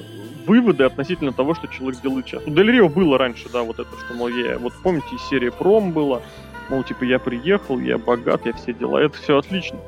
выводы 0.46 0.84
относительно 0.84 1.32
того, 1.32 1.56
что 1.56 1.68
человек 1.68 2.02
делает 2.02 2.28
сейчас. 2.28 2.44
У 2.46 2.50
Дель 2.50 2.72
Рио 2.72 2.90
было 2.90 3.18
раньше, 3.18 3.48
да, 3.52 3.64
вот 3.64 3.80
это, 3.80 3.90
что, 4.06 4.14
мол, 4.16 4.28
я, 4.30 4.58
вот 4.58 4.74
помните, 4.84 5.08
из 5.16 5.22
серии 5.30 5.50
Пром 5.50 5.92
было, 5.92 6.22
мол, 6.70 6.84
типа, 6.84 7.04
я 7.04 7.20
приехал, 7.20 7.80
я 7.80 7.98
богат, 7.98 8.46
я 8.46 8.54
все 8.54 8.74
дела, 8.74 9.00
это 9.00 9.18
все 9.18 9.38
отлично. 9.38 9.80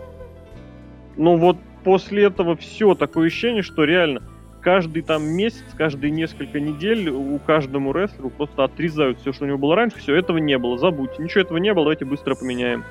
Но 1.17 1.35
вот 1.35 1.57
после 1.83 2.23
этого 2.23 2.55
все, 2.55 2.95
такое 2.95 3.27
ощущение, 3.27 3.63
что 3.63 3.83
реально 3.83 4.21
каждый 4.61 5.01
там 5.01 5.23
месяц, 5.23 5.65
каждые 5.75 6.11
несколько 6.11 6.59
недель 6.59 7.09
у 7.09 7.39
каждому 7.39 7.91
рестлеру 7.91 8.29
просто 8.29 8.63
отрезают 8.63 9.19
все, 9.19 9.33
что 9.33 9.45
у 9.45 9.47
него 9.47 9.57
было 9.57 9.75
раньше, 9.75 9.97
все, 9.97 10.15
этого 10.15 10.37
не 10.37 10.57
было, 10.57 10.77
забудьте, 10.77 11.21
ничего 11.21 11.41
этого 11.41 11.57
не 11.57 11.73
было, 11.73 11.85
давайте 11.85 12.05
быстро 12.05 12.35
поменяем. 12.35 12.83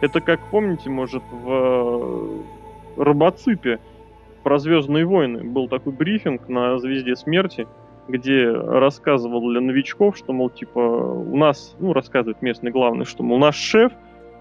Это 0.00 0.20
как, 0.20 0.40
помните, 0.50 0.90
может, 0.90 1.22
в 1.30 2.42
э, 2.96 3.02
Робоципе 3.02 3.78
про 4.42 4.58
Звездные 4.58 5.04
войны 5.06 5.44
был 5.44 5.68
такой 5.68 5.92
брифинг 5.92 6.48
на 6.48 6.78
Звезде 6.78 7.14
Смерти, 7.14 7.68
где 8.08 8.50
рассказывал 8.50 9.48
для 9.48 9.60
новичков, 9.60 10.16
что, 10.16 10.32
мол, 10.32 10.50
типа, 10.50 10.78
у 10.78 11.36
нас, 11.36 11.76
ну, 11.78 11.92
рассказывает 11.92 12.42
местный 12.42 12.72
главный, 12.72 13.04
что, 13.04 13.22
мол, 13.22 13.38
наш 13.38 13.56
шеф, 13.56 13.92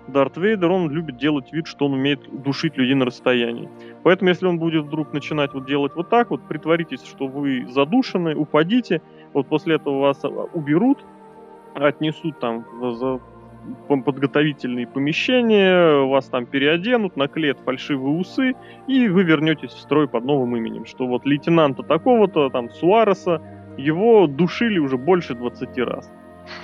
Дарт 0.07 0.37
Вейдер, 0.37 0.71
он 0.71 0.89
любит 0.89 1.17
делать 1.17 1.53
вид, 1.53 1.67
что 1.67 1.85
он 1.85 1.93
умеет 1.93 2.21
душить 2.43 2.77
людей 2.77 2.95
на 2.95 3.05
расстоянии. 3.05 3.69
Поэтому, 4.03 4.29
если 4.29 4.47
он 4.47 4.59
будет 4.59 4.85
вдруг 4.85 5.13
начинать 5.13 5.53
вот 5.53 5.65
делать 5.65 5.93
вот 5.95 6.09
так, 6.09 6.31
вот 6.31 6.41
притворитесь, 6.47 7.03
что 7.03 7.27
вы 7.27 7.67
задушены, 7.69 8.35
упадите, 8.35 9.01
вот 9.33 9.47
после 9.47 9.75
этого 9.75 9.99
вас 9.99 10.19
а, 10.23 10.27
уберут, 10.27 10.99
отнесут 11.75 12.39
там 12.39 12.65
за 12.93 13.19
подготовительные 13.87 14.87
помещения, 14.87 16.03
вас 16.05 16.25
там 16.25 16.45
переоденут, 16.45 17.15
наклеят 17.15 17.59
фальшивые 17.59 18.17
усы, 18.17 18.55
и 18.87 19.07
вы 19.07 19.23
вернетесь 19.23 19.71
в 19.71 19.79
строй 19.79 20.07
под 20.07 20.25
новым 20.25 20.55
именем. 20.57 20.85
Что 20.85 21.05
вот 21.05 21.25
лейтенанта 21.25 21.83
такого-то, 21.83 22.49
там, 22.49 22.69
Суареса, 22.71 23.41
его 23.77 24.27
душили 24.27 24.79
уже 24.79 24.97
больше 24.97 25.35
20 25.35 25.77
раз. 25.79 26.11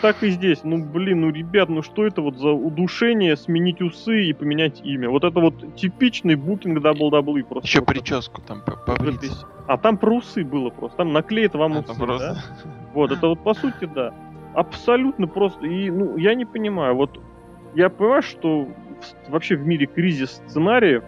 Так 0.01 0.21
и 0.21 0.29
здесь. 0.29 0.59
Ну, 0.63 0.83
блин, 0.83 1.21
ну, 1.21 1.31
ребят, 1.31 1.69
ну 1.69 1.81
что 1.81 2.05
это 2.05 2.21
вот 2.21 2.38
за 2.38 2.49
удушение, 2.49 3.35
сменить 3.35 3.81
усы 3.81 4.25
и 4.25 4.33
поменять 4.33 4.81
имя? 4.83 5.09
Вот 5.09 5.23
это 5.23 5.39
вот 5.39 5.75
типичный 5.75 6.35
букинг 6.35 6.79
WWE 6.79 7.43
просто. 7.43 7.67
Еще 7.67 7.81
прическу 7.81 8.41
там 8.41 8.61
побрить. 8.61 9.31
А 9.67 9.77
там 9.77 9.97
про 9.97 10.17
усы 10.17 10.43
было 10.43 10.69
просто. 10.69 10.97
Там 10.97 11.13
наклеит 11.13 11.55
вам 11.55 11.77
усы, 11.77 11.95
просто... 11.97 12.35
да? 12.35 12.71
Вот, 12.93 13.11
это 13.11 13.27
вот 13.27 13.43
по 13.43 13.53
сути, 13.53 13.85
да. 13.85 14.13
Абсолютно 14.53 15.27
просто. 15.27 15.65
И, 15.65 15.89
ну, 15.89 16.17
я 16.17 16.35
не 16.35 16.45
понимаю, 16.45 16.95
вот 16.95 17.19
я 17.75 17.89
понимаю, 17.89 18.21
что 18.21 18.67
вообще 19.27 19.55
в 19.55 19.65
мире 19.65 19.85
кризис 19.88 20.41
сценариев, 20.47 21.03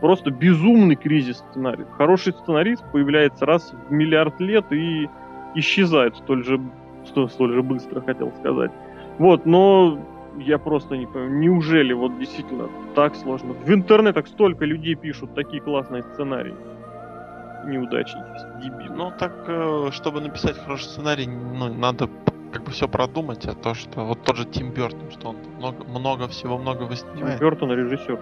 просто 0.00 0.30
безумный 0.30 0.96
кризис 0.96 1.38
сценариев. 1.50 1.88
Хороший 1.96 2.32
сценарист 2.32 2.84
появляется 2.92 3.46
раз 3.46 3.72
в 3.88 3.92
миллиард 3.92 4.40
лет 4.40 4.70
и 4.70 5.08
исчезает 5.54 6.16
столь 6.16 6.44
же 6.44 6.60
что 7.06 7.28
столь 7.28 7.54
же 7.54 7.62
быстро 7.62 8.00
хотел 8.00 8.32
сказать. 8.40 8.70
Вот, 9.18 9.46
но 9.46 9.98
я 10.38 10.58
просто 10.58 10.96
не 10.96 11.06
понимаю, 11.06 11.38
неужели 11.38 11.92
вот 11.92 12.18
действительно 12.18 12.68
так 12.94 13.14
сложно? 13.14 13.52
В 13.52 13.70
интернетах 13.72 14.26
столько 14.26 14.64
людей 14.64 14.94
пишут 14.94 15.34
такие 15.34 15.62
классные 15.62 16.02
сценарии. 16.02 16.54
Неудачники, 17.66 18.62
дебил. 18.62 18.94
Ну 18.94 19.12
так, 19.18 19.32
э, 19.46 19.88
чтобы 19.92 20.20
написать 20.20 20.58
хороший 20.58 20.84
сценарий, 20.84 21.26
ну, 21.26 21.72
надо 21.72 22.08
как 22.52 22.62
бы 22.64 22.70
все 22.72 22.88
продумать, 22.88 23.46
а 23.46 23.54
то, 23.54 23.74
что 23.74 24.04
вот 24.04 24.22
тот 24.22 24.36
же 24.36 24.44
Тим 24.44 24.70
Бертон, 24.70 25.10
что 25.10 25.30
он 25.30 25.36
много, 25.58 25.84
много 25.84 26.28
всего, 26.28 26.58
много 26.58 26.82
выснимает. 26.82 27.38
Тим 27.38 27.48
Бертон 27.48 27.72
режиссер. 27.72 28.18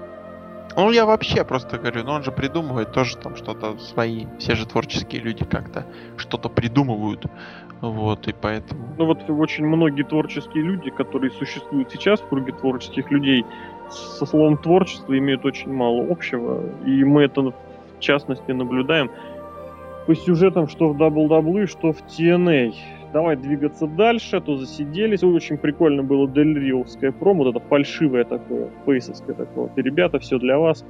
Ну, 0.76 0.90
я 0.90 1.04
вообще 1.04 1.44
просто 1.44 1.78
говорю, 1.78 2.04
ну 2.04 2.12
он 2.12 2.22
же 2.22 2.32
придумывает 2.32 2.92
тоже 2.92 3.16
там 3.16 3.36
что-то 3.36 3.78
свои, 3.78 4.26
все 4.38 4.54
же 4.54 4.66
творческие 4.66 5.20
люди 5.20 5.44
как-то 5.44 5.86
что-то 6.16 6.48
придумывают, 6.48 7.26
вот, 7.80 8.28
и 8.28 8.32
поэтому... 8.32 8.94
Ну 8.96 9.06
вот 9.06 9.28
очень 9.28 9.66
многие 9.66 10.02
творческие 10.02 10.62
люди, 10.62 10.90
которые 10.90 11.30
существуют 11.32 11.90
сейчас 11.90 12.20
в 12.20 12.28
круге 12.28 12.52
творческих 12.52 13.10
людей, 13.10 13.44
со 13.90 14.24
словом 14.24 14.56
творчество 14.56 15.16
имеют 15.18 15.44
очень 15.44 15.72
мало 15.72 16.10
общего, 16.10 16.62
и 16.86 17.04
мы 17.04 17.24
это 17.24 17.42
в 17.42 17.54
частности 18.00 18.52
наблюдаем 18.52 19.10
по 20.06 20.14
сюжетам, 20.14 20.68
что 20.68 20.92
в 20.92 21.00
WWE, 21.00 21.66
что 21.66 21.92
в 21.92 22.00
TNA 22.02 22.74
давай 23.12 23.36
двигаться 23.36 23.86
дальше, 23.86 24.36
а 24.36 24.40
то 24.40 24.56
засиделись. 24.56 25.22
Очень 25.22 25.58
прикольно 25.58 26.02
было 26.02 26.28
Дель 26.28 26.58
Риовское 26.58 27.12
промо, 27.12 27.44
вот 27.44 27.56
это 27.56 27.66
фальшивое 27.66 28.24
такое, 28.24 28.70
фейсовское 28.84 29.34
такое. 29.34 29.70
И, 29.76 29.82
ребята, 29.82 30.18
все 30.18 30.38
для 30.38 30.58
вас. 30.58 30.84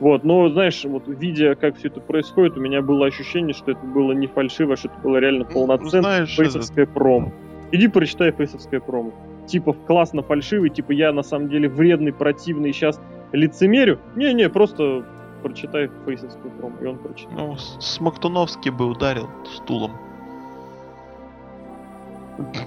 Вот, 0.00 0.22
но, 0.22 0.48
знаешь, 0.48 0.84
вот 0.84 1.08
видя, 1.08 1.56
как 1.56 1.76
все 1.76 1.88
это 1.88 2.00
происходит, 2.00 2.56
у 2.56 2.60
меня 2.60 2.82
было 2.82 3.06
ощущение, 3.06 3.52
что 3.52 3.72
это 3.72 3.84
было 3.84 4.12
не 4.12 4.28
фальшиво, 4.28 4.76
что 4.76 4.88
это 4.88 4.98
было 5.00 5.16
реально 5.16 5.44
ну, 5.48 5.66
полноценное 5.66 6.26
фейсовское 6.26 6.84
это... 6.84 6.92
промо. 6.92 7.32
Иди 7.72 7.88
прочитай 7.88 8.30
фейсовское 8.30 8.80
промо. 8.80 9.12
Типа 9.46 9.72
классно 9.72 10.22
фальшивый, 10.22 10.70
типа 10.70 10.92
я 10.92 11.12
на 11.12 11.22
самом 11.22 11.48
деле 11.48 11.68
вредный, 11.68 12.12
противный, 12.12 12.72
сейчас 12.72 13.00
лицемерю. 13.32 13.98
Не-не, 14.14 14.48
просто 14.48 15.04
прочитай 15.42 15.90
фейсовское 16.06 16.52
промо, 16.52 16.76
и 16.80 16.86
он 16.86 16.98
прочитал. 16.98 17.34
Ну, 17.36 17.56
Смоктуновский 17.56 18.70
бы 18.70 18.86
ударил 18.86 19.28
стулом. 19.56 19.92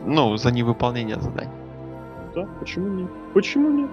Ну, 0.05 0.37
за 0.37 0.51
невыполнение 0.51 1.19
заданий. 1.19 1.51
Да, 2.35 2.47
почему 2.59 2.87
нет? 2.87 3.09
Почему 3.33 3.69
нет? 3.71 3.89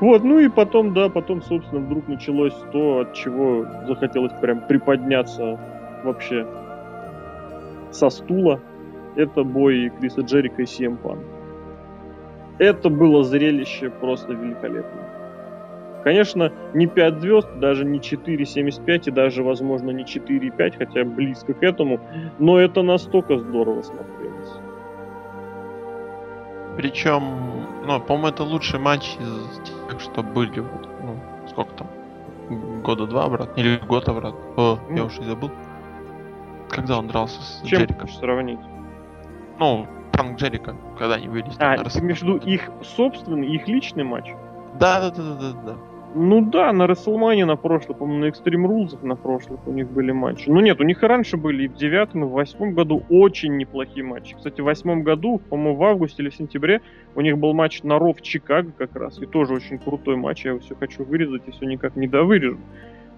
Вот, 0.00 0.24
ну 0.24 0.38
и 0.38 0.48
потом, 0.48 0.94
да, 0.94 1.08
потом, 1.08 1.42
собственно, 1.42 1.80
вдруг 1.82 2.08
началось 2.08 2.54
то, 2.72 3.00
от 3.00 3.12
чего 3.12 3.66
захотелось 3.86 4.32
прям 4.40 4.60
приподняться 4.66 5.58
вообще 6.04 6.46
со 7.90 8.08
стула. 8.08 8.60
Это 9.16 9.44
бой 9.44 9.92
Криса 9.98 10.22
Джерика 10.22 10.62
и 10.62 10.64
Punk. 10.64 11.18
Это 12.58 12.88
было 12.88 13.24
зрелище 13.24 13.90
просто 13.90 14.32
великолепное. 14.32 15.10
Конечно, 16.04 16.50
не 16.72 16.86
5 16.86 17.20
звезд, 17.20 17.48
даже 17.58 17.84
не 17.84 17.98
4,75 17.98 19.08
и 19.08 19.10
даже, 19.10 19.42
возможно, 19.42 19.90
не 19.90 20.04
4,5, 20.04 20.78
хотя 20.78 21.04
близко 21.04 21.52
к 21.52 21.62
этому, 21.62 22.00
но 22.38 22.58
это 22.58 22.82
настолько 22.82 23.36
здорово 23.36 23.82
смотрелось. 23.82 24.59
Причем, 26.80 27.66
ну, 27.84 28.00
по-моему, 28.00 28.28
это 28.28 28.42
лучший 28.42 28.80
матч 28.80 29.16
из 29.18 29.68
тех, 29.68 30.00
что 30.00 30.22
были, 30.22 30.60
ну, 30.60 31.20
сколько 31.46 31.74
там, 31.74 31.88
года 32.80 33.06
два 33.06 33.24
обратно, 33.24 33.60
или 33.60 33.76
год 33.76 34.08
обратно. 34.08 34.40
О, 34.56 34.78
mm. 34.88 34.96
я 34.96 35.04
уже 35.04 35.22
забыл. 35.24 35.50
Когда 36.70 36.98
он 36.98 37.06
дрался 37.06 37.42
с 37.42 37.60
Чем 37.66 37.80
Джериком. 37.80 38.08
сравнить? 38.08 38.60
Ну, 39.58 39.86
Пранк 40.12 40.38
Джерика, 40.38 40.74
когда 40.98 41.16
они 41.16 41.28
вылезли. 41.28 41.62
А, 41.62 41.76
виду 41.76 42.38
их 42.38 42.70
собственный, 42.82 43.48
их 43.48 43.68
личный 43.68 44.04
матч? 44.04 44.30
Да, 44.78 45.00
да, 45.02 45.10
да, 45.10 45.22
да, 45.22 45.34
да, 45.34 45.60
да. 45.62 45.76
Ну 46.12 46.40
да, 46.40 46.72
на 46.72 46.88
Расселмане 46.88 47.44
на 47.44 47.54
прошлом, 47.54 47.96
по-моему, 47.96 48.24
на 48.24 48.28
Extreme 48.30 48.66
Rules 48.66 49.06
на 49.06 49.14
прошлых 49.14 49.64
у 49.68 49.72
них 49.72 49.88
были 49.88 50.10
матчи. 50.10 50.48
Ну 50.48 50.58
нет, 50.58 50.80
у 50.80 50.84
них 50.84 51.04
и 51.04 51.06
раньше 51.06 51.36
были, 51.36 51.64
и 51.64 51.68
в 51.68 51.74
девятом, 51.76 52.24
и 52.24 52.26
в 52.26 52.30
восьмом 52.30 52.74
году 52.74 53.04
очень 53.08 53.56
неплохие 53.56 54.04
матчи. 54.04 54.34
Кстати, 54.34 54.60
в 54.60 54.64
восьмом 54.64 55.04
году, 55.04 55.38
по-моему, 55.38 55.76
в 55.76 55.84
августе 55.84 56.22
или 56.24 56.30
в 56.30 56.34
сентябре 56.34 56.80
у 57.14 57.20
них 57.20 57.38
был 57.38 57.52
матч 57.54 57.84
на 57.84 58.00
Ров 58.00 58.20
Чикаго 58.22 58.72
как 58.72 58.96
раз, 58.96 59.22
и 59.22 59.26
тоже 59.26 59.54
очень 59.54 59.78
крутой 59.78 60.16
матч. 60.16 60.44
Я 60.44 60.50
его 60.50 60.60
все 60.60 60.74
хочу 60.74 61.04
вырезать, 61.04 61.42
и 61.46 61.52
все 61.52 61.64
никак 61.64 61.94
не 61.94 62.08
довырежу. 62.08 62.58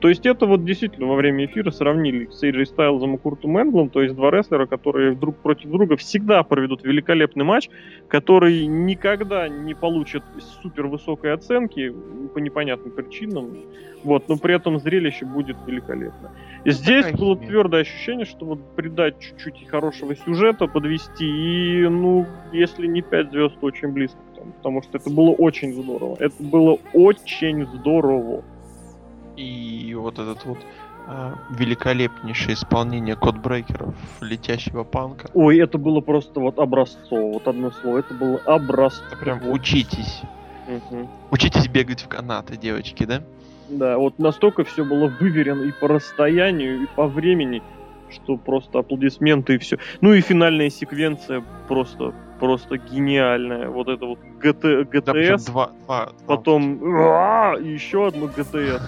То 0.02 0.08
есть 0.08 0.26
это 0.26 0.46
вот 0.46 0.64
действительно 0.64 1.06
во 1.06 1.14
время 1.14 1.44
эфира 1.44 1.70
сравнили 1.70 2.28
с 2.28 2.42
AJ 2.42 2.66
Стайлзом 2.66 3.14
и 3.14 3.18
Куртом 3.18 3.56
Энглом, 3.56 3.88
то 3.88 4.02
есть 4.02 4.16
два 4.16 4.32
рестлера, 4.32 4.66
которые 4.66 5.14
друг 5.14 5.36
против 5.36 5.70
друга 5.70 5.96
всегда 5.96 6.42
проведут 6.42 6.82
великолепный 6.82 7.44
матч, 7.44 7.70
который 8.08 8.66
никогда 8.66 9.48
не 9.48 9.74
получит 9.74 10.24
супер 10.60 10.88
высокой 10.88 11.32
оценки 11.32 11.94
по 12.34 12.38
непонятным 12.40 12.90
причинам, 12.92 13.56
вот, 14.02 14.28
но 14.28 14.38
при 14.38 14.56
этом 14.56 14.80
зрелище 14.80 15.24
будет 15.24 15.56
великолепно. 15.68 16.32
И 16.64 16.70
ну, 16.70 16.72
здесь 16.72 17.12
было 17.12 17.36
твердое 17.36 17.82
ощущение, 17.82 18.26
что 18.26 18.44
вот 18.44 18.74
придать 18.74 19.20
чуть-чуть 19.20 19.68
хорошего 19.68 20.16
сюжета, 20.16 20.66
подвести, 20.66 21.26
и, 21.26 21.86
ну, 21.86 22.26
если 22.52 22.88
не 22.88 23.02
5 23.02 23.30
звезд, 23.30 23.54
то 23.60 23.66
очень 23.66 23.92
близко 23.92 24.18
потому 24.56 24.82
что 24.82 24.98
это 24.98 25.08
было 25.08 25.30
очень 25.30 25.72
здорово. 25.72 26.16
Это 26.18 26.34
было 26.42 26.78
очень 26.92 27.64
здорово 27.66 28.42
и 29.42 29.94
вот 29.94 30.18
этот 30.18 30.44
вот 30.44 30.58
э, 31.06 31.34
великолепнейшее 31.50 32.54
исполнение 32.54 33.16
кодбрейкеров 33.16 33.94
летящего 34.20 34.84
панка. 34.84 35.28
Ой, 35.34 35.58
это 35.58 35.78
было 35.78 36.00
просто 36.00 36.40
вот 36.40 36.58
образцово, 36.58 37.32
вот 37.32 37.48
одно 37.48 37.70
слово, 37.70 37.98
это 37.98 38.14
было 38.14 38.38
образцово. 38.46 39.16
Прям 39.20 39.48
учитесь. 39.50 40.22
Угу. 40.68 41.08
Учитесь 41.30 41.68
бегать 41.68 42.02
в 42.02 42.08
канаты, 42.08 42.56
девочки, 42.56 43.04
да? 43.04 43.22
Да, 43.68 43.98
вот 43.98 44.18
настолько 44.18 44.64
все 44.64 44.84
было 44.84 45.08
выверено 45.08 45.62
и 45.62 45.72
по 45.72 45.88
расстоянию, 45.88 46.82
и 46.82 46.86
по 46.86 47.06
времени, 47.06 47.62
что 48.10 48.36
просто 48.36 48.78
аплодисменты 48.78 49.54
и 49.54 49.58
все. 49.58 49.78
Ну 50.00 50.12
и 50.12 50.20
финальная 50.20 50.70
секвенция 50.70 51.42
просто 51.68 52.14
просто 52.42 52.76
гениальная. 52.76 53.68
Вот 53.68 53.86
это 53.86 54.04
вот 54.04 54.18
GT, 54.42 54.90
GTS, 54.90 55.46
да, 55.46 55.52
два, 55.52 55.70
два, 55.86 56.12
потом 56.26 56.78
два. 56.78 57.54
еще 57.60 58.08
одно 58.08 58.26
GTS. 58.26 58.82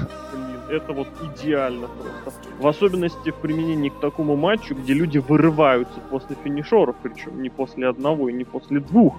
Это 0.69 0.93
вот 0.93 1.09
идеально 1.23 1.89
просто. 1.89 2.41
В 2.59 2.67
особенности 2.67 3.31
в 3.31 3.37
применении 3.37 3.91
к 3.91 4.01
такому 4.01 4.37
матчу, 4.37 4.75
где 4.75 4.95
люди 4.95 5.19
вырываются 5.19 6.01
после 6.11 6.37
финишеров, 6.43 6.97
причем 7.03 7.43
не 7.43 7.51
после 7.51 7.89
одного 7.89 8.29
и 8.29 8.33
не 8.33 8.45
после 8.45 8.81
двух. 8.81 9.17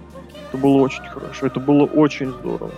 Это 0.49 0.57
было 0.57 0.77
очень 0.77 1.03
хорошо, 1.03 1.47
это 1.47 1.59
было 1.59 1.85
очень 1.85 2.31
здорово. 2.31 2.71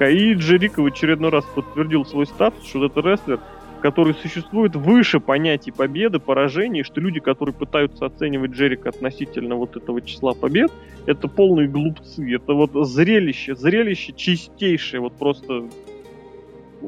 И 0.00 0.32
Джерико 0.32 0.82
в 0.82 0.86
очередной 0.86 1.30
раз 1.30 1.44
подтвердил 1.54 2.06
свой 2.06 2.26
статус, 2.26 2.66
что 2.66 2.84
это 2.86 3.00
рестлер, 3.00 3.38
который 3.82 4.14
существует 4.14 4.74
выше 4.74 5.20
понятий 5.20 5.70
победы, 5.70 6.18
поражений, 6.18 6.82
что 6.82 7.00
люди, 7.00 7.20
которые 7.20 7.54
пытаются 7.54 8.06
оценивать 8.06 8.52
Джерика 8.52 8.88
относительно 8.88 9.56
вот 9.56 9.76
этого 9.76 10.00
числа 10.00 10.32
побед, 10.32 10.72
это 11.06 11.28
полные 11.28 11.68
глупцы. 11.68 12.34
Это 12.34 12.54
вот 12.54 12.72
зрелище, 12.86 13.54
зрелище 13.54 14.12
чистейшее, 14.12 15.00
вот 15.00 15.14
просто, 15.14 15.68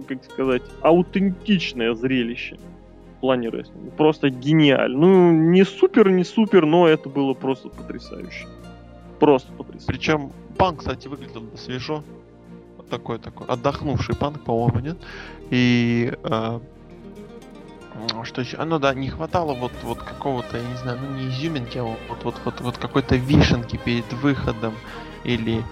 как 0.09 0.24
сказать, 0.24 0.62
аутентичное 0.80 1.95
зрелище 1.95 2.59
в 3.16 3.20
плане 3.20 3.49
рестлинга. 3.49 3.90
Просто 3.90 4.30
гениально. 4.30 4.99
Ну, 4.99 5.32
не 5.32 5.64
супер, 5.64 6.11
не 6.11 6.24
супер, 6.24 6.66
но 6.66 6.88
это 6.88 7.09
было 7.09 7.34
просто 7.34 7.68
потрясающе. 7.68 8.47
Просто 9.20 9.53
потрясающе. 9.53 9.86
Причем 9.86 10.32
панк, 10.57 10.80
кстати, 10.80 11.09
выглядел 11.09 11.45
свежо. 11.57 12.03
Такой 12.90 13.18
такой 13.18 13.47
отдохнувший 13.47 14.14
панк, 14.16 14.43
по-моему, 14.45 14.80
нет? 14.80 14.99
И 15.51 16.12
э, 16.24 16.61
что 18.24 18.40
еще? 18.40 18.57
А, 18.57 18.64
ну 18.64 18.78
да, 18.78 18.95
не 18.95 19.09
хватало 19.09 19.55
вот, 19.55 19.72
вот 19.82 19.99
какого-то, 19.99 20.59
я 20.59 20.64
не 20.64 20.76
знаю, 20.76 20.99
ну 21.01 21.16
не 21.16 21.28
изюминки, 21.28 21.78
а 21.78 21.84
вот, 21.84 21.99
вот, 22.24 22.34
вот, 22.45 22.61
вот 22.61 22.78
какой-то 22.78 23.16
вишенки 23.16 23.76
перед 23.76 24.11
выходом. 24.14 24.74
Или 25.24 25.62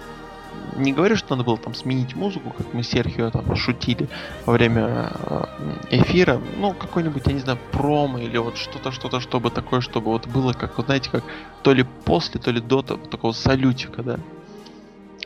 не 0.76 0.92
говорю, 0.92 1.16
что 1.16 1.34
надо 1.34 1.44
было 1.44 1.58
там 1.58 1.74
сменить 1.74 2.14
музыку, 2.14 2.54
как 2.56 2.72
мы 2.74 2.82
с 2.82 2.88
Серхио 2.88 3.30
там 3.30 3.54
шутили 3.56 4.08
во 4.46 4.52
время 4.54 5.12
э, 5.12 5.44
эфира. 5.90 6.40
Ну, 6.58 6.74
какой-нибудь, 6.74 7.26
я 7.26 7.32
не 7.32 7.40
знаю, 7.40 7.58
промо 7.72 8.18
или 8.18 8.38
вот 8.38 8.56
что-то, 8.56 8.92
что-то, 8.92 9.20
чтобы 9.20 9.50
такое, 9.50 9.80
чтобы 9.80 10.10
вот 10.10 10.26
было, 10.26 10.52
как, 10.52 10.76
вот 10.76 10.86
знаете, 10.86 11.10
как 11.10 11.24
то 11.62 11.72
ли 11.72 11.84
после, 12.04 12.40
то 12.40 12.50
ли 12.50 12.60
до 12.60 12.82
такого 12.82 13.32
салютика, 13.32 14.02
да. 14.02 14.18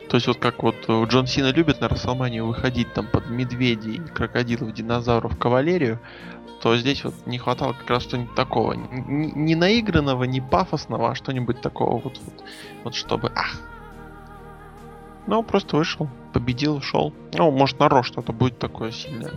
То 0.09 0.17
есть 0.17 0.27
вот 0.27 0.37
как 0.37 0.63
вот 0.63 0.87
Джон 0.87 1.27
Сина 1.27 1.51
любит 1.51 1.81
на 1.81 1.89
Расселманию 1.89 2.45
выходить 2.45 2.93
там 2.93 3.07
под 3.07 3.29
медведей, 3.29 3.99
крокодилов, 4.13 4.73
динозавров, 4.73 5.37
кавалерию, 5.37 5.99
то 6.61 6.77
здесь 6.77 7.03
вот 7.03 7.13
не 7.25 7.37
хватало 7.37 7.73
как 7.73 7.89
раз 7.89 8.03
что-нибудь 8.03 8.35
такого. 8.35 8.73
Не, 8.73 9.55
наигранного, 9.55 10.23
не 10.23 10.41
пафосного, 10.41 11.11
а 11.11 11.15
что-нибудь 11.15 11.61
такого 11.61 11.99
вот, 11.99 12.19
вот, 12.23 12.43
вот 12.83 12.95
чтобы... 12.95 13.31
Ах! 13.35 13.59
Ну, 15.27 15.41
просто 15.43 15.77
вышел, 15.77 16.07
победил, 16.33 16.77
ушел. 16.77 17.13
Ну, 17.33 17.51
может, 17.51 17.79
на 17.79 17.89
Ро 17.89 18.03
что-то 18.03 18.31
будет 18.31 18.59
такое 18.59 18.91
сильное. 18.91 19.31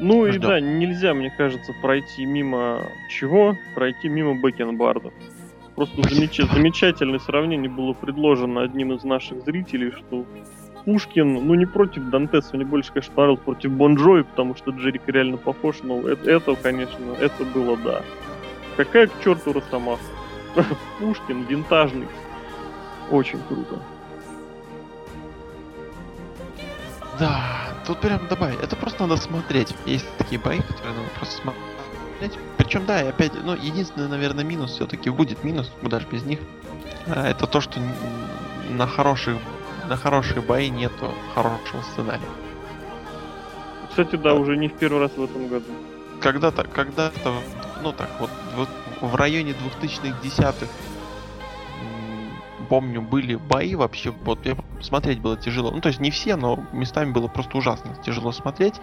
Ну 0.00 0.26
Ждем. 0.26 0.36
и 0.36 0.38
да, 0.38 0.60
нельзя, 0.60 1.12
мне 1.12 1.30
кажется, 1.30 1.74
пройти 1.82 2.24
мимо 2.24 2.80
чего? 3.10 3.54
Пройти 3.74 4.08
мимо 4.08 4.40
Бекенбарда. 4.40 5.12
Просто 5.76 6.02
замеч... 6.08 6.36
замечательное 6.38 7.18
сравнение 7.18 7.70
было 7.70 7.92
предложено 7.92 8.62
одним 8.62 8.92
из 8.92 9.04
наших 9.04 9.44
зрителей, 9.44 9.92
что 9.92 10.24
Пушкин, 10.84 11.34
ну 11.34 11.54
не 11.54 11.66
против 11.66 12.08
Дантеса, 12.08 12.56
мне 12.56 12.64
больше, 12.64 12.92
конечно, 12.92 13.12
понравилось 13.14 13.44
против 13.44 13.72
Бонжои, 13.72 14.22
потому 14.22 14.54
что 14.54 14.70
Джерик 14.70 15.02
реально 15.06 15.36
похож, 15.36 15.76
но 15.82 16.00
это, 16.00 16.30
это, 16.30 16.54
конечно, 16.56 17.14
это 17.20 17.44
было 17.44 17.76
да. 17.76 18.02
Какая 18.76 19.06
к 19.06 19.22
черту 19.22 19.52
Росомаха? 19.52 20.02
Пушкин, 20.98 21.42
винтажный. 21.42 22.08
Очень 23.10 23.40
круто. 23.48 23.78
Да, 27.20 27.38
тут 27.86 28.00
прям 28.00 28.26
добавить. 28.28 28.60
Это 28.60 28.76
просто 28.76 29.06
надо 29.06 29.20
смотреть. 29.20 29.74
Есть 29.84 30.06
такие 30.16 30.40
бои, 30.40 30.60
которые 30.60 30.94
надо 30.94 31.10
просто 31.16 31.42
смотреть. 31.42 32.38
Причем, 32.56 32.86
да, 32.86 33.02
и 33.02 33.08
опять, 33.08 33.32
ну, 33.44 33.54
единственный, 33.54 34.08
наверное, 34.08 34.42
минус 34.42 34.72
все-таки 34.72 35.10
будет 35.10 35.44
минус, 35.44 35.70
куда 35.82 36.00
же 36.00 36.06
без 36.10 36.24
них. 36.24 36.38
А, 37.06 37.28
это 37.28 37.46
то, 37.46 37.60
что 37.60 37.78
на 38.70 38.86
хороших 38.86 39.36
на 39.86 39.96
хорошие 39.96 40.40
бои 40.40 40.70
нету 40.70 41.12
хорошего 41.34 41.82
сценария. 41.92 42.28
Кстати, 43.90 44.16
да, 44.16 44.30
а... 44.30 44.34
уже 44.34 44.56
не 44.56 44.68
в 44.68 44.74
первый 44.74 45.00
раз 45.00 45.10
в 45.16 45.22
этом 45.22 45.48
году. 45.48 45.66
Когда-то, 46.20 46.64
когда-то, 46.64 47.34
ну 47.82 47.92
так 47.92 48.08
вот, 48.20 48.30
вот 48.56 48.68
в 49.00 49.14
районе 49.16 49.54
2000-х, 49.82 50.16
десятых 50.22 50.68
помню, 52.70 53.02
были 53.02 53.34
бои 53.34 53.74
вообще, 53.74 54.12
вот 54.24 54.46
я 54.46 54.56
смотреть 54.80 55.20
было 55.20 55.36
тяжело. 55.36 55.70
Ну, 55.70 55.82
то 55.82 55.88
есть 55.88 56.00
не 56.00 56.10
все, 56.10 56.36
но 56.36 56.64
местами 56.72 57.12
было 57.12 57.26
просто 57.28 57.58
ужасно 57.58 57.94
тяжело 58.02 58.32
смотреть. 58.32 58.74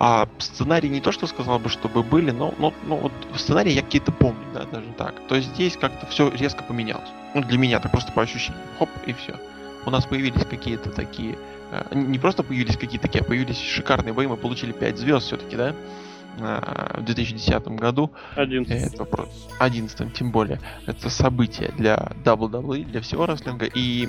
А 0.00 0.28
сценарий 0.38 0.88
не 0.88 1.00
то, 1.00 1.12
что 1.12 1.26
сказал 1.26 1.58
бы, 1.58 1.68
чтобы 1.68 2.02
были, 2.02 2.30
но, 2.30 2.54
но, 2.58 2.72
но 2.86 2.96
вот 2.96 3.12
сценарий 3.36 3.72
я 3.72 3.82
какие-то 3.82 4.10
помню, 4.10 4.44
да, 4.54 4.64
даже 4.64 4.86
так. 4.96 5.14
То 5.28 5.36
есть 5.36 5.48
здесь 5.54 5.76
как-то 5.76 6.06
все 6.06 6.30
резко 6.30 6.64
поменялось. 6.64 7.08
Ну, 7.34 7.42
для 7.42 7.58
меня, 7.58 7.78
так 7.78 7.92
просто 7.92 8.10
по 8.12 8.22
ощущениям. 8.22 8.62
Хоп, 8.78 8.88
и 9.06 9.12
все 9.12 9.34
у 9.88 9.90
нас 9.90 10.06
появились 10.06 10.44
какие-то 10.44 10.90
такие... 10.90 11.38
Э, 11.72 11.84
не 11.92 12.18
просто 12.18 12.42
появились 12.42 12.76
какие-то 12.76 13.06
такие, 13.06 13.22
а 13.22 13.24
появились 13.24 13.58
шикарные 13.58 14.12
бои. 14.12 14.26
Мы 14.26 14.36
получили 14.36 14.72
5 14.72 14.98
звезд 14.98 15.26
все-таки, 15.26 15.56
да? 15.56 15.74
Э, 16.40 17.00
в 17.00 17.04
2010 17.04 17.68
году. 17.68 18.10
11. 18.36 18.94
Это 18.94 19.04
просто 19.04 19.34
11 19.58 20.12
тем 20.14 20.30
более. 20.30 20.60
Это 20.86 21.10
событие 21.10 21.72
для 21.76 22.12
WWE, 22.24 22.84
для 22.84 23.00
всего 23.00 23.26
рестлинга. 23.26 23.66
И 23.66 24.08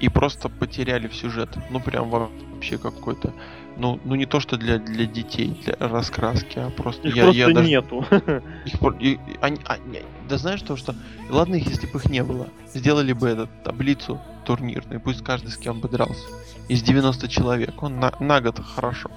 и 0.00 0.08
просто 0.08 0.48
потеряли 0.48 1.08
в 1.08 1.14
сюжет. 1.14 1.50
Ну 1.70 1.78
прям 1.78 2.08
вообще 2.08 2.78
какой-то. 2.78 3.34
Ну, 3.76 4.00
ну 4.04 4.14
не 4.14 4.26
то, 4.26 4.40
что 4.40 4.56
для, 4.56 4.78
для 4.78 5.06
детей, 5.06 5.58
для 5.64 5.76
раскраски, 5.78 6.58
а 6.58 6.70
просто 6.70 7.08
их 7.08 7.16
я, 7.16 7.24
просто 7.24 7.38
я 7.38 7.52
даже... 7.52 7.68
нету. 7.68 8.06
Их, 8.66 8.74
и, 9.00 9.18
они, 9.40 9.58
они, 9.66 10.00
да 10.28 10.36
знаешь 10.36 10.60
то, 10.62 10.76
что 10.76 10.94
ладно 11.30 11.54
их, 11.54 11.66
если 11.66 11.86
бы 11.86 11.98
их 11.98 12.06
не 12.06 12.22
было, 12.22 12.48
сделали 12.74 13.14
бы 13.14 13.28
эту 13.28 13.48
таблицу 13.64 14.20
турнирную, 14.44 15.00
пусть 15.00 15.24
каждый 15.24 15.50
с 15.50 15.56
кем 15.56 15.80
бы 15.80 15.88
дрался. 15.88 16.26
Из 16.68 16.82
90 16.82 17.28
человек, 17.28 17.82
он 17.82 17.98
на, 17.98 18.12
на 18.20 18.40
год 18.40 18.60
хорошо. 18.60 19.10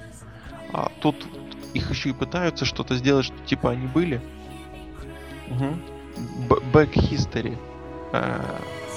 А 0.75 0.91
тут 0.99 1.15
их 1.73 1.89
еще 1.89 2.09
и 2.09 2.13
пытаются 2.13 2.65
что-то 2.65 2.95
сделать, 2.95 3.25
что 3.25 3.37
типа 3.45 3.71
они 3.71 3.87
были. 3.87 4.19
Угу. 5.49 6.57
Back 6.73 6.93
history. 6.95 7.57
Э, 8.11 8.41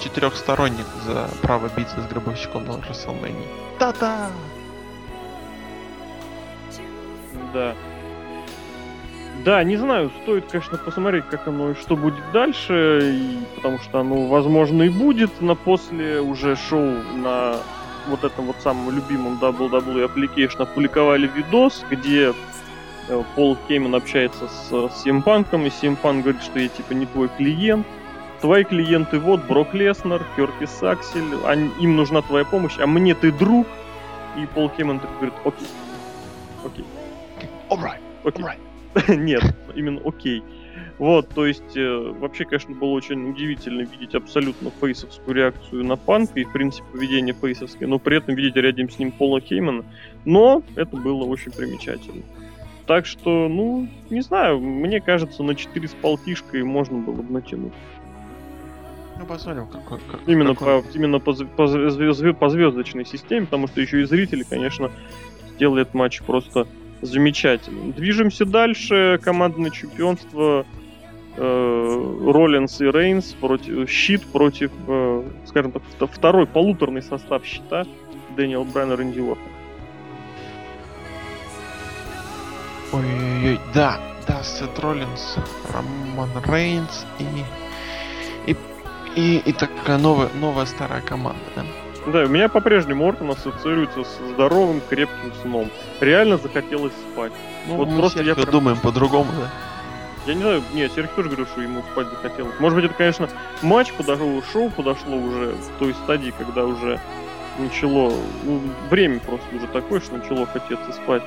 четырехсторонник 0.03 0.87
за 1.07 1.29
право 1.41 1.71
биться 1.77 2.01
с 2.01 2.07
гробовщиком 2.09 2.65
на 2.67 2.73
WrestleMania. 2.73 3.47
Та-та! 3.79 4.29
Да. 7.55 7.75
Да, 9.45 9.63
не 9.63 9.77
знаю, 9.77 10.11
стоит, 10.23 10.47
конечно, 10.51 10.79
посмотреть, 10.79 11.27
как 11.31 11.47
оно 11.47 11.71
и 11.71 11.75
что 11.75 11.95
будет 11.95 12.25
дальше, 12.33 13.01
и, 13.05 13.39
потому 13.55 13.79
что 13.79 14.01
оно, 14.01 14.27
возможно, 14.27 14.83
и 14.83 14.89
будет 14.89 15.41
на 15.41 15.55
после 15.55 16.21
уже 16.21 16.57
шоу 16.57 16.97
на 17.15 17.59
вот 18.09 18.25
этом 18.25 18.47
вот 18.47 18.57
самом 18.63 18.91
любимом 18.91 19.39
WWE 19.41 20.13
Application 20.13 20.63
опубликовали 20.63 21.27
видос, 21.27 21.85
где 21.91 22.33
э, 23.09 23.23
Пол 23.35 23.57
Кейман 23.69 23.95
общается 23.95 24.49
с, 24.49 25.03
Симпанком, 25.03 25.67
и 25.67 25.71
Симпанк 25.71 26.25
говорит, 26.25 26.43
что 26.43 26.59
я 26.59 26.69
типа 26.69 26.93
не 26.93 27.07
твой 27.07 27.29
клиент, 27.37 27.87
твои 28.41 28.65
клиенты 28.65 29.19
вот 29.19 29.45
Брок 29.45 29.75
Леснер, 29.75 30.25
Кертис 30.37 30.71
Саксель, 30.71 31.37
они, 31.47 31.71
им 31.81 31.97
нужна 31.97 32.23
твоя 32.23 32.45
помощь, 32.45 32.79
а 32.79 32.87
мне 32.87 33.15
ты 33.15 33.33
друг. 33.33 33.67
И 34.37 34.47
Пол 34.47 34.71
Хейман 34.77 35.01
так 35.01 35.11
говорит, 35.17 35.35
окей, 35.45 35.69
окей. 36.65 36.85
Alright, 37.71 38.01
окей. 38.25 38.45
Alright. 38.45 39.17
Нет, 39.17 39.43
именно 39.75 40.01
окей. 40.05 40.43
Вот, 40.99 41.29
то 41.29 41.47
есть, 41.47 41.77
э, 41.77 42.13
вообще, 42.19 42.45
конечно, 42.45 42.75
было 42.75 42.91
очень 42.91 43.31
удивительно 43.31 43.83
видеть 43.83 44.17
абсолютно 44.17 44.71
фейсовскую 44.81 45.37
реакцию 45.37 45.85
на 45.85 45.97
панка 45.97 46.41
и, 46.41 46.45
в 46.45 46.53
принципе, 46.53 46.85
поведение 46.93 47.35
фейсовское, 47.35 47.89
но 47.89 48.01
при 48.01 48.17
этом 48.17 48.35
видеть 48.35 48.57
рядом 48.57 48.91
с 48.91 48.99
ним 48.99 49.13
Пола 49.13 49.41
Хеймана. 49.41 49.85
Но 50.25 50.63
это 50.75 50.97
было 50.97 51.25
очень 51.25 51.53
примечательно. 51.53 52.23
Так 52.87 53.07
что, 53.07 53.49
ну, 53.49 53.89
не 54.11 54.23
знаю, 54.23 54.59
мне 54.59 55.01
кажется, 55.01 55.45
на 55.45 55.55
4 55.55 55.87
с 55.87 55.93
полтишкой 55.93 56.65
можно 56.65 56.99
было 56.99 57.23
бы 57.23 57.33
натянуть. 57.33 57.75
Ну, 59.21 59.27
посмотрим, 59.27 59.67
какой, 59.67 59.99
как, 60.11 60.21
именно, 60.27 60.55
какой... 60.55 60.83
По, 60.83 60.97
именно 60.97 61.21
по, 61.21 61.33
по, 61.33 61.67
звезд, 61.67 62.39
по 62.39 62.49
звездочной 62.49 63.05
системе, 63.05 63.47
потому 63.47 63.69
что 63.69 63.81
еще 63.81 64.01
и 64.01 64.05
зрители, 64.05 64.43
конечно, 64.43 64.91
сделали 65.55 65.83
этот 65.83 65.95
матч 65.95 66.23
просто 66.23 66.67
замечательным. 67.03 67.93
Движемся 67.93 68.45
дальше. 68.45 69.21
Командное 69.23 69.71
чемпионство 69.71 70.67
Роллинс 71.39 72.81
и 72.81 72.87
Рейнс 72.87 73.33
против 73.35 73.89
щит 73.91 74.27
против, 74.27 74.71
э, 74.87 75.23
скажем 75.47 75.73
так, 75.73 75.83
второй 76.11 76.47
полуторный 76.47 77.03
состав 77.03 77.45
щита 77.45 77.87
Дэниел 78.37 78.65
Брайан 78.65 78.93
и 78.93 78.97
Рэнди 78.97 79.21
Уортон. 79.21 79.53
Ой-ой-ой, 82.93 83.61
да, 83.75 84.01
да, 84.27 84.43
Сет 84.43 84.79
Роллинс, 84.79 85.37
Роман 85.73 86.31
Рейнс 86.47 87.07
и 87.19 87.25
и, 89.19 89.39
и 89.39 89.53
такая 89.53 89.99
новая, 89.99 90.29
новая 90.41 90.65
старая 90.65 91.01
команда, 91.01 91.41
да? 91.57 91.65
Да, 92.07 92.25
у 92.25 92.29
меня 92.29 92.49
по-прежнему 92.49 93.07
Ортон 93.07 93.33
ассоциируется 93.33 94.05
с 94.05 94.33
здоровым, 94.33 94.81
крепким 94.89 95.33
сном. 95.43 95.71
Реально 96.01 96.39
захотелось 96.39 96.93
спать. 97.13 97.33
Ну, 97.67 97.77
вот 97.77 97.89
мы 97.89 97.99
просто 97.99 98.23
я 98.23 98.37
думаем 98.37 98.79
по-другому, 98.79 99.31
да? 99.37 99.51
Я 100.27 100.35
не 100.35 100.43
знаю, 100.43 100.63
нет, 100.75 100.93
Серег 100.93 101.11
тоже 101.13 101.29
говорил, 101.29 101.47
что 101.47 101.63
ему 101.63 101.83
спать 101.93 102.09
захотелось. 102.09 102.59
Может 102.61 102.77
быть, 102.77 102.85
это, 102.85 102.95
конечно, 102.95 103.29
матч 103.63 103.93
подошло, 103.93 104.43
шоу 104.53 104.71
подошло 104.71 105.17
уже 105.17 105.53
в 105.53 105.79
той 105.79 105.95
стадии, 105.95 106.35
когда 106.37 106.65
уже 106.65 107.01
начало, 107.59 108.13
ну, 108.45 108.61
время 108.91 109.21
просто 109.21 109.47
уже 109.57 109.67
такое, 109.69 110.01
что 110.01 110.17
начало 110.19 110.47
хотеться 110.47 110.93
спать. 110.93 111.23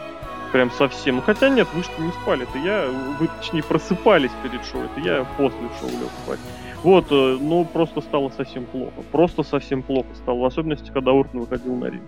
прям 0.52 0.72
совсем. 0.72 1.18
Ну, 1.18 1.22
хотя 1.22 1.50
нет, 1.50 1.68
вы 1.74 1.84
что 1.84 2.02
не 2.02 2.12
спали, 2.12 2.44
это 2.44 2.58
я, 2.60 2.88
вы 3.20 3.28
точнее 3.40 3.64
просыпались 3.64 4.32
перед 4.44 4.64
шоу, 4.66 4.84
это 4.84 5.00
я 5.00 5.26
после 5.38 5.60
шоу 5.80 5.90
лег 5.90 6.10
спать. 6.24 6.40
Вот, 6.84 7.12
ну 7.12 7.66
просто 7.66 8.02
стало 8.02 8.30
совсем 8.30 8.66
плохо. 8.66 9.02
Просто 9.12 9.44
совсем 9.44 9.84
плохо 9.84 10.10
стало, 10.16 10.40
в 10.40 10.46
особенности, 10.46 10.92
когда 10.92 11.12
Ортон 11.12 11.42
выходил 11.42 11.76
на 11.76 11.86
ринг. 11.86 12.04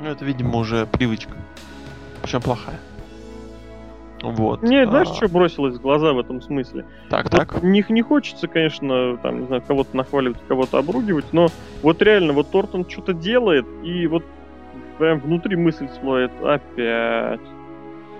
Ну, 0.00 0.08
это, 0.08 0.24
видимо, 0.24 0.58
уже 0.58 0.86
привычка. 0.86 1.32
Причем 2.22 2.42
плохая. 2.42 2.78
Вот. 4.22 4.62
Мне, 4.62 4.82
а... 4.82 4.86
знаешь, 4.86 5.08
что 5.08 5.28
бросилось 5.28 5.76
в 5.76 5.82
глаза 5.82 6.12
в 6.12 6.18
этом 6.18 6.40
смысле? 6.40 6.84
Так, 7.10 7.24
вот 7.24 7.32
так. 7.32 7.62
Не, 7.62 7.84
не 7.88 8.02
хочется, 8.02 8.46
конечно, 8.48 9.16
там, 9.18 9.40
не 9.40 9.46
знаю, 9.46 9.62
кого-то 9.66 9.96
нахваливать, 9.96 10.38
кого-то 10.48 10.78
обругивать, 10.78 11.32
но 11.32 11.48
вот 11.82 12.00
реально, 12.02 12.32
вот 12.32 12.50
Тортон 12.50 12.88
что-то 12.88 13.12
делает, 13.12 13.66
и 13.82 14.06
вот 14.06 14.24
прям 14.98 15.18
внутри 15.18 15.56
мысль 15.56 15.88
всплывает 15.88 16.30
опять. 16.42 17.40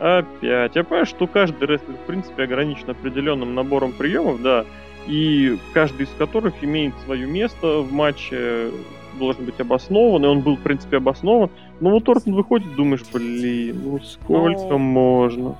Опять. 0.00 0.74
Я 0.74 0.82
понимаю, 0.82 1.06
что 1.06 1.26
каждый 1.28 1.68
рестлер, 1.68 1.94
в 1.94 2.06
принципе, 2.06 2.42
ограничен 2.42 2.90
определенным 2.90 3.54
набором 3.54 3.92
приемов, 3.92 4.42
да, 4.42 4.64
и 5.06 5.58
каждый 5.72 6.06
из 6.06 6.10
которых 6.18 6.54
имеет 6.62 6.94
свое 7.04 7.26
место 7.26 7.80
в 7.82 7.92
матче, 7.92 8.70
должен 9.18 9.44
быть 9.44 9.60
обоснован, 9.60 10.24
и 10.24 10.28
он 10.28 10.40
был, 10.40 10.56
в 10.56 10.60
принципе, 10.60 10.96
обоснован. 10.96 11.50
Но 11.80 11.90
вот 11.90 12.04
Тортон 12.04 12.34
выходит, 12.34 12.74
думаешь, 12.74 13.02
блин, 13.12 13.80
ну 13.84 14.00
сколько 14.00 14.68
Но... 14.68 14.78
можно? 14.78 15.56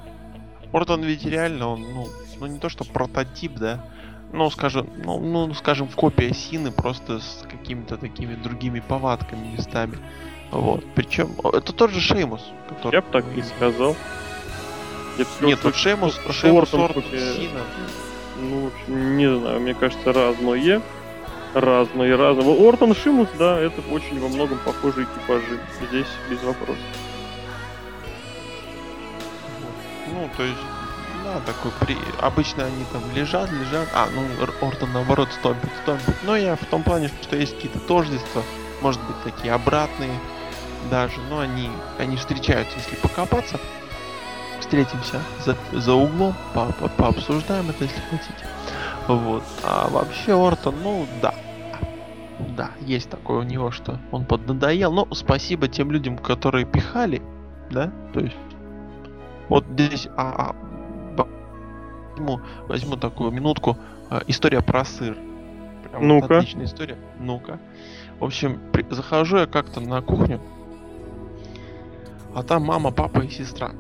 Ортон 0.72 1.02
ведь 1.02 1.24
реально, 1.24 1.68
он, 1.68 1.82
ну, 1.82 2.08
ну 2.40 2.46
не 2.46 2.58
то 2.58 2.68
что 2.68 2.84
прототип, 2.84 3.54
да, 3.54 3.84
ну, 4.32 4.50
скажем, 4.50 4.88
ну, 5.04 5.20
ну, 5.20 5.52
скажем, 5.54 5.88
копия 5.88 6.32
Сины 6.32 6.72
просто 6.72 7.20
с 7.20 7.44
какими-то 7.50 7.98
такими 7.98 8.34
другими 8.34 8.80
повадками 8.80 9.46
местами. 9.56 9.98
Вот. 10.50 10.84
Причем, 10.94 11.32
это 11.44 11.72
тот 11.72 11.90
же 11.90 12.00
Шеймус, 12.00 12.42
который... 12.68 12.94
Я 12.94 13.02
бы 13.02 13.08
так 13.10 13.24
и 13.36 13.42
сказал. 13.42 13.94
Я 15.18 15.26
Нет, 15.46 15.58
вот 15.62 15.76
Шеймус, 15.76 16.18
Шеймус, 16.30 16.72
Ортон, 16.72 17.04
Сина. 17.10 17.60
Ну, 18.40 18.64
в 18.64 18.66
общем, 18.68 19.16
не 19.18 19.38
знаю, 19.38 19.60
мне 19.60 19.74
кажется, 19.74 20.12
разное. 20.12 20.80
Разные, 21.52 22.16
разные. 22.16 22.68
Ортон 22.68 22.94
Шимус, 22.94 23.28
да, 23.38 23.60
это 23.60 23.82
очень 23.90 24.18
во 24.18 24.28
многом 24.28 24.58
похожие 24.64 25.06
типажи. 25.06 25.60
Здесь 25.88 26.06
без 26.30 26.42
вопросов. 26.42 26.82
Ну, 30.08 30.28
то 30.36 30.42
есть, 30.42 30.60
да, 31.24 31.40
такой 31.40 31.70
при... 31.80 31.96
Обычно 32.20 32.64
они 32.64 32.84
там 32.92 33.02
лежат, 33.14 33.50
лежат. 33.50 33.88
А, 33.94 34.08
ну, 34.14 34.22
Ортон 34.66 34.92
наоборот 34.92 35.28
стомпит, 35.32 35.70
стомпит. 35.82 36.16
Но 36.24 36.36
я 36.36 36.56
в 36.56 36.64
том 36.66 36.82
плане, 36.82 37.10
что 37.22 37.36
есть 37.36 37.54
какие-то 37.54 37.78
тождества, 37.80 38.42
может 38.80 39.00
быть, 39.02 39.22
такие 39.22 39.52
обратные 39.52 40.18
даже, 40.90 41.20
но 41.30 41.40
они, 41.40 41.70
они 41.98 42.16
встречаются, 42.16 42.76
если 42.76 42.96
покопаться. 42.96 43.58
Встретимся 44.60 45.20
за, 45.44 45.56
за 45.72 45.92
углом, 45.92 46.34
по, 46.54 46.66
по, 46.72 46.88
пообсуждаем 46.88 47.70
это, 47.70 47.84
если 47.84 48.00
хотите. 48.10 48.46
Вот. 49.06 49.42
А 49.64 49.88
вообще 49.88 50.32
Ортон, 50.32 50.74
ну 50.82 51.06
да. 51.20 51.34
Да, 52.56 52.70
есть 52.80 53.10
такое 53.10 53.40
у 53.40 53.42
него, 53.42 53.70
что 53.70 53.98
он 54.10 54.24
поднадоел. 54.24 54.92
Но 54.92 55.06
спасибо 55.12 55.68
тем 55.68 55.90
людям, 55.90 56.18
которые 56.18 56.64
пихали, 56.64 57.22
да, 57.70 57.92
то 58.12 58.20
есть 58.20 58.36
вот 59.52 59.66
здесь 59.66 60.08
а, 60.16 60.54
а, 61.18 61.26
возьму, 62.16 62.40
возьму 62.68 62.96
такую 62.96 63.32
минутку. 63.32 63.76
А, 64.08 64.22
история 64.26 64.62
про 64.62 64.82
сыр. 64.86 65.14
Прям 65.90 66.08
Ну-ка. 66.08 66.22
Вот 66.22 66.30
отличная 66.38 66.64
история. 66.64 66.96
Ну-ка. 67.20 67.58
В 68.18 68.24
общем, 68.24 68.58
при, 68.72 68.86
захожу 68.88 69.36
я 69.36 69.46
как-то 69.46 69.80
на 69.80 70.00
кухню, 70.00 70.40
а 72.34 72.42
там 72.42 72.64
мама, 72.64 72.92
папа 72.92 73.20
и 73.20 73.28
сестра. 73.28 73.72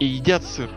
И 0.00 0.06
едят 0.06 0.42
сыр. 0.42 0.70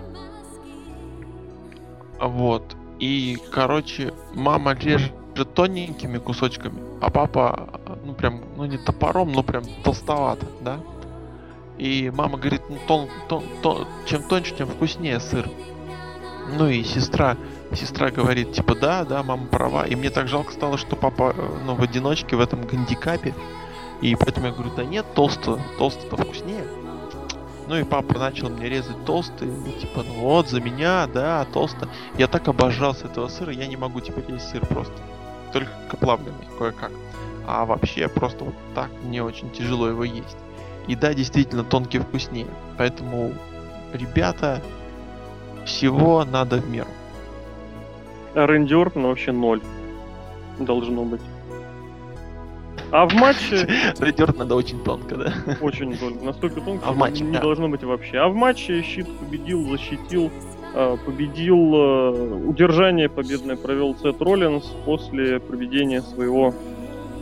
Вот. 2.19 2.75
И, 2.99 3.39
короче, 3.51 4.13
мама 4.35 4.75
режет 4.75 5.13
тоненькими 5.55 6.19
кусочками, 6.19 6.83
а 7.01 7.09
папа, 7.09 7.79
ну 8.05 8.13
прям, 8.13 8.43
ну 8.55 8.65
не 8.65 8.77
топором, 8.77 9.31
но 9.31 9.41
прям 9.41 9.63
толстовато, 9.83 10.45
да? 10.61 10.79
И 11.77 12.11
мама 12.13 12.37
говорит, 12.37 12.61
ну, 12.69 12.77
тон, 12.87 13.09
тон, 13.29 13.43
тон, 13.61 13.87
чем 14.05 14.23
тоньше, 14.23 14.55
тем 14.55 14.67
вкуснее 14.67 15.19
сыр. 15.19 15.49
Ну 16.57 16.67
и 16.67 16.83
сестра, 16.83 17.37
сестра 17.73 18.09
говорит, 18.09 18.53
типа, 18.53 18.75
да, 18.75 19.03
да, 19.03 19.21
мама 19.21 19.47
права. 19.47 19.85
И 19.85 19.95
мне 19.95 20.09
так 20.09 20.27
жалко 20.27 20.51
стало, 20.53 20.77
что 20.77 20.95
папа, 20.95 21.35
ну, 21.65 21.75
в 21.75 21.81
одиночке, 21.81 22.35
в 22.35 22.39
этом 22.39 22.65
гандикапе. 22.65 23.33
И 24.01 24.15
поэтому 24.15 24.47
я 24.47 24.53
говорю, 24.53 24.71
да 24.75 24.85
нет, 24.85 25.05
толсто, 25.13 25.59
толсто-то 25.77 26.17
вкуснее. 26.17 26.63
Ну 27.67 27.75
и 27.75 27.83
папа 27.83 28.17
начал 28.17 28.49
мне 28.49 28.69
резать 28.69 29.03
толстый, 29.05 29.49
ну, 29.49 29.71
типа, 29.73 30.03
ну 30.03 30.13
вот, 30.21 30.49
за 30.49 30.61
меня, 30.61 31.05
да, 31.07 31.45
толсто. 31.51 31.89
Я 32.17 32.27
так 32.27 32.47
обожал 32.47 32.95
с 32.95 33.03
этого 33.03 33.27
сыра, 33.27 33.51
я 33.51 33.67
не 33.67 33.75
могу 33.75 33.99
теперь 33.99 34.31
есть 34.31 34.49
сыр 34.49 34.65
просто. 34.65 34.95
Только 35.51 35.97
плавленый, 35.99 36.47
кое-как. 36.57 36.91
А 37.45 37.65
вообще 37.65 38.07
просто 38.07 38.45
вот 38.45 38.55
так 38.73 38.89
мне 39.03 39.21
очень 39.21 39.49
тяжело 39.51 39.87
его 39.87 40.05
есть. 40.05 40.37
И 40.87 40.95
да, 40.95 41.13
действительно, 41.13 41.63
тонкий 41.63 41.99
вкуснее. 41.99 42.47
Поэтому, 42.77 43.33
ребята, 43.93 44.61
всего 45.65 46.23
надо 46.23 46.57
в 46.57 46.69
меру. 46.69 46.87
А 48.35 48.47
Рэнди 48.47 48.73
Ортон 48.73 49.03
вообще 49.03 49.31
ноль. 49.31 49.61
Должно 50.59 51.03
быть. 51.03 51.21
А 52.91 53.05
в 53.05 53.13
матче... 53.13 53.67
Ортон 53.99 54.37
надо 54.37 54.55
очень 54.55 54.81
тонко, 54.83 55.15
да? 55.15 55.33
Очень 55.59 55.97
тонко. 55.97 56.23
Настолько 56.23 56.61
тонко, 56.61 56.85
а 56.87 56.93
в 56.93 56.97
матче, 56.97 57.23
не 57.23 57.33
да. 57.33 57.41
должно 57.41 57.67
быть 57.67 57.83
вообще. 57.83 58.19
А 58.19 58.29
в 58.29 58.35
матче 58.35 58.81
щит 58.81 59.07
победил, 59.19 59.67
защитил, 59.67 60.31
а, 60.73 60.95
победил 60.95 61.71
а, 61.75 62.11
удержание 62.47 63.09
победное 63.09 63.57
провел 63.57 63.95
Сет 63.97 64.21
Роллинс 64.21 64.63
после 64.85 65.39
проведения 65.41 66.01
своего 66.01 66.53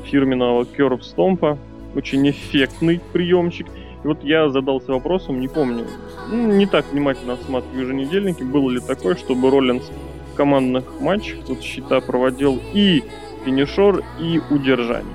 фирменного 0.06 0.66
Керв 0.66 1.04
Стомпа 1.04 1.58
очень 1.96 2.30
эффектный 2.30 3.02
приемчик. 3.14 3.68
И 4.04 4.08
вот 4.08 4.24
я 4.24 4.50
задался 4.50 4.92
вопросом, 4.92 5.40
не 5.40 5.48
помню, 5.48 5.86
ну, 6.30 6.54
не 6.54 6.66
так 6.66 6.86
внимательно 6.92 7.34
осматриваю 7.34 7.82
еженедельники, 7.82 8.44
было 8.44 8.70
ли 8.70 8.80
такое, 8.80 9.16
чтобы 9.16 9.50
Роллинс 9.50 9.90
в 10.32 10.36
командных 10.36 10.84
матчах 11.00 11.46
тут 11.46 11.62
счета 11.62 12.02
проводил 12.02 12.60
и 12.74 13.04
финишер, 13.44 14.04
и 14.20 14.42
удержание. 14.50 15.14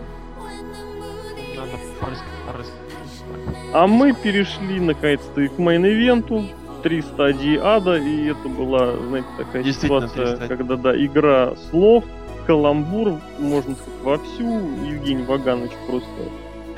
А 3.73 3.87
мы 3.87 4.13
перешли 4.13 4.81
наконец-то 4.81 5.47
к 5.47 5.59
мейн-ивенту, 5.59 6.47
три 6.83 7.03
стадии 7.03 7.57
ада, 7.63 7.97
и 7.99 8.27
это 8.27 8.49
была, 8.49 8.97
знаете, 8.97 9.29
такая 9.37 9.65
ситуация, 9.73 10.49
когда, 10.49 10.77
да, 10.77 10.97
игра 10.97 11.53
слов, 11.71 12.05
каламбур, 12.47 13.21
можно 13.39 13.77
сказать, 13.77 14.01
вовсю. 14.03 14.61
Евгений 14.85 15.23
Ваганович 15.23 15.71
просто 15.87 16.09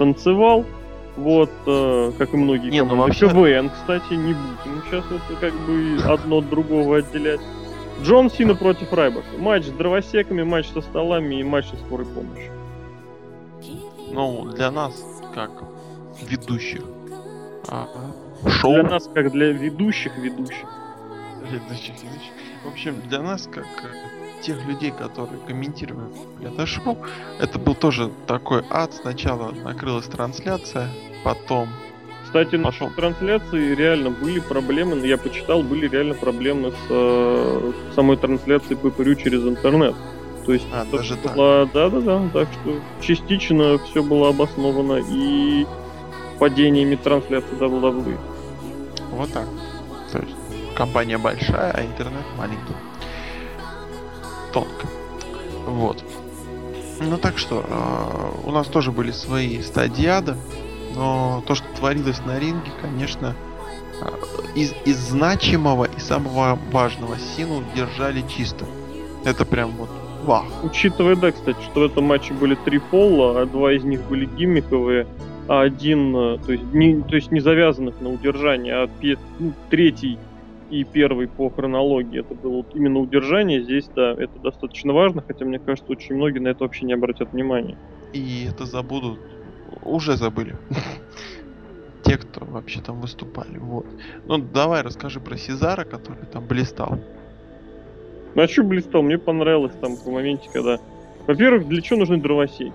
танцевал. 0.02 0.64
Вот, 1.16 1.50
э, 1.66 2.12
как 2.18 2.32
и 2.32 2.36
многие 2.36 2.70
не, 2.70 2.82
ну 2.82 2.96
вообще... 2.96 3.28
КВН, 3.28 3.70
кстати, 3.70 4.14
не 4.14 4.32
будем 4.32 4.82
сейчас 4.86 5.04
вот 5.10 5.20
как 5.40 5.52
бы 5.52 5.98
одно 6.04 6.38
от 6.38 6.48
другого 6.48 6.98
отделять. 6.98 7.40
Джон 8.02 8.30
Сина 8.30 8.54
против 8.54 8.92
Райбака. 8.92 9.26
Матч 9.38 9.66
с 9.66 9.70
дровосеками, 9.70 10.42
матч 10.42 10.68
со 10.70 10.80
столами 10.80 11.36
и 11.36 11.44
матч 11.44 11.66
со 11.66 11.76
скорой 11.76 12.06
помощи. 12.06 12.50
Ну, 14.10 14.46
для 14.56 14.70
нас, 14.70 15.04
как 15.34 15.50
ведущих, 16.22 16.82
а, 17.68 17.86
шоу... 18.48 18.72
Для 18.74 18.82
нас, 18.84 19.08
как 19.14 19.30
для 19.30 19.52
ведущих 19.52 20.16
ведущих. 20.16 20.66
Ведущих 21.50 21.94
ведущих. 22.02 22.32
В 22.64 22.68
общем, 22.68 22.96
для 23.08 23.22
нас, 23.22 23.48
как 23.52 23.66
тех 24.42 24.64
людей, 24.66 24.90
которые 24.90 25.38
комментировали 25.46 26.12
это 26.42 26.66
шоу, 26.66 26.98
это 27.40 27.58
был 27.58 27.74
тоже 27.74 28.10
такой 28.26 28.64
ад. 28.70 28.92
Сначала 28.92 29.52
накрылась 29.52 30.06
трансляция, 30.06 30.88
потом 31.24 31.68
кстати, 32.24 32.56
на 32.56 32.72
трансляции 32.72 33.74
реально 33.74 34.08
были 34.08 34.40
проблемы, 34.40 35.06
я 35.06 35.18
почитал, 35.18 35.62
были 35.62 35.86
реально 35.86 36.14
проблемы 36.14 36.70
с 36.70 36.86
э, 36.88 37.72
самой 37.94 38.16
трансляцией 38.16 38.76
ППРЮ 38.76 39.16
через 39.16 39.42
интернет. 39.42 39.94
То 40.46 40.54
есть, 40.54 40.66
а, 40.72 40.86
даже 40.86 41.16
была, 41.16 41.66
да, 41.66 41.90
да, 41.90 42.00
да, 42.00 42.22
так 42.32 42.48
что 42.52 42.80
частично 43.02 43.76
все 43.78 44.02
было 44.02 44.30
обосновано 44.30 45.02
и 45.10 45.66
падениями 46.38 46.96
трансляции 46.96 47.52
WWE. 47.60 48.16
Вот 49.10 49.30
так. 49.30 49.46
То 50.10 50.18
есть 50.18 50.34
компания 50.74 51.18
большая, 51.18 51.72
а 51.72 51.84
интернет 51.84 52.24
маленький 52.38 52.72
тонко. 54.52 54.86
Вот. 55.66 56.02
Ну 57.00 57.16
так 57.16 57.38
что, 57.38 57.64
э, 57.66 58.46
у 58.46 58.52
нас 58.52 58.66
тоже 58.68 58.92
были 58.92 59.10
свои 59.10 59.60
стадии 59.62 60.06
ада, 60.06 60.36
но 60.94 61.42
то, 61.46 61.54
что 61.54 61.66
творилось 61.76 62.20
на 62.24 62.38
ринге, 62.38 62.70
конечно, 62.80 63.34
э, 64.00 64.06
из, 64.54 64.72
из 64.84 64.96
значимого 64.98 65.84
и 65.84 66.00
самого 66.00 66.58
важного 66.70 67.16
Сину 67.18 67.64
держали 67.74 68.22
чисто. 68.28 68.66
Это 69.24 69.44
прям 69.44 69.70
вот 69.72 69.90
вах. 70.24 70.44
Учитывая, 70.62 71.16
да, 71.16 71.32
кстати, 71.32 71.60
что 71.62 71.80
в 71.80 71.84
этом 71.84 72.04
матче 72.04 72.32
были 72.34 72.54
три 72.54 72.78
пола, 72.78 73.40
а 73.40 73.46
два 73.46 73.72
из 73.72 73.84
них 73.84 74.02
были 74.02 74.26
гиммиковые, 74.26 75.06
а 75.48 75.62
один, 75.62 76.14
э, 76.14 76.38
то 76.38 76.52
есть 76.52 76.72
не, 76.72 77.00
то 77.02 77.16
есть 77.16 77.32
не 77.32 77.40
завязанных 77.40 78.00
на 78.00 78.10
удержание, 78.10 78.74
а 78.74 78.86
пе- 78.86 79.18
ну, 79.38 79.52
третий 79.70 80.18
и 80.72 80.84
первый 80.84 81.28
по 81.28 81.50
хронологии 81.50 82.20
это 82.20 82.34
было 82.34 82.56
вот 82.56 82.74
именно 82.74 82.98
удержание. 82.98 83.62
Здесь, 83.62 83.90
да, 83.94 84.12
это 84.12 84.38
достаточно 84.38 84.94
важно, 84.94 85.20
хотя 85.20 85.44
мне 85.44 85.58
кажется, 85.58 85.92
очень 85.92 86.16
многие 86.16 86.38
на 86.38 86.48
это 86.48 86.64
вообще 86.64 86.86
не 86.86 86.94
обратят 86.94 87.32
внимания. 87.32 87.76
И 88.14 88.46
это 88.48 88.64
забудут. 88.64 89.20
Уже 89.82 90.16
забыли. 90.16 90.56
Те, 92.04 92.16
кто 92.16 92.46
вообще 92.46 92.80
там 92.80 93.02
выступали. 93.02 93.58
Вот. 93.58 93.84
Ну, 94.26 94.38
давай 94.38 94.80
расскажи 94.80 95.20
про 95.20 95.36
Сезара, 95.36 95.84
который 95.84 96.24
там 96.24 96.46
блистал. 96.46 96.98
Ну 98.34 98.42
а 98.42 98.48
что 98.48 98.62
блистал? 98.62 99.02
Мне 99.02 99.18
понравилось 99.18 99.74
там 99.78 99.94
в 99.94 100.06
моменте, 100.06 100.48
когда... 100.50 100.78
Во-первых, 101.26 101.68
для 101.68 101.82
чего 101.82 101.98
нужны 101.98 102.16
дровосеки? 102.16 102.72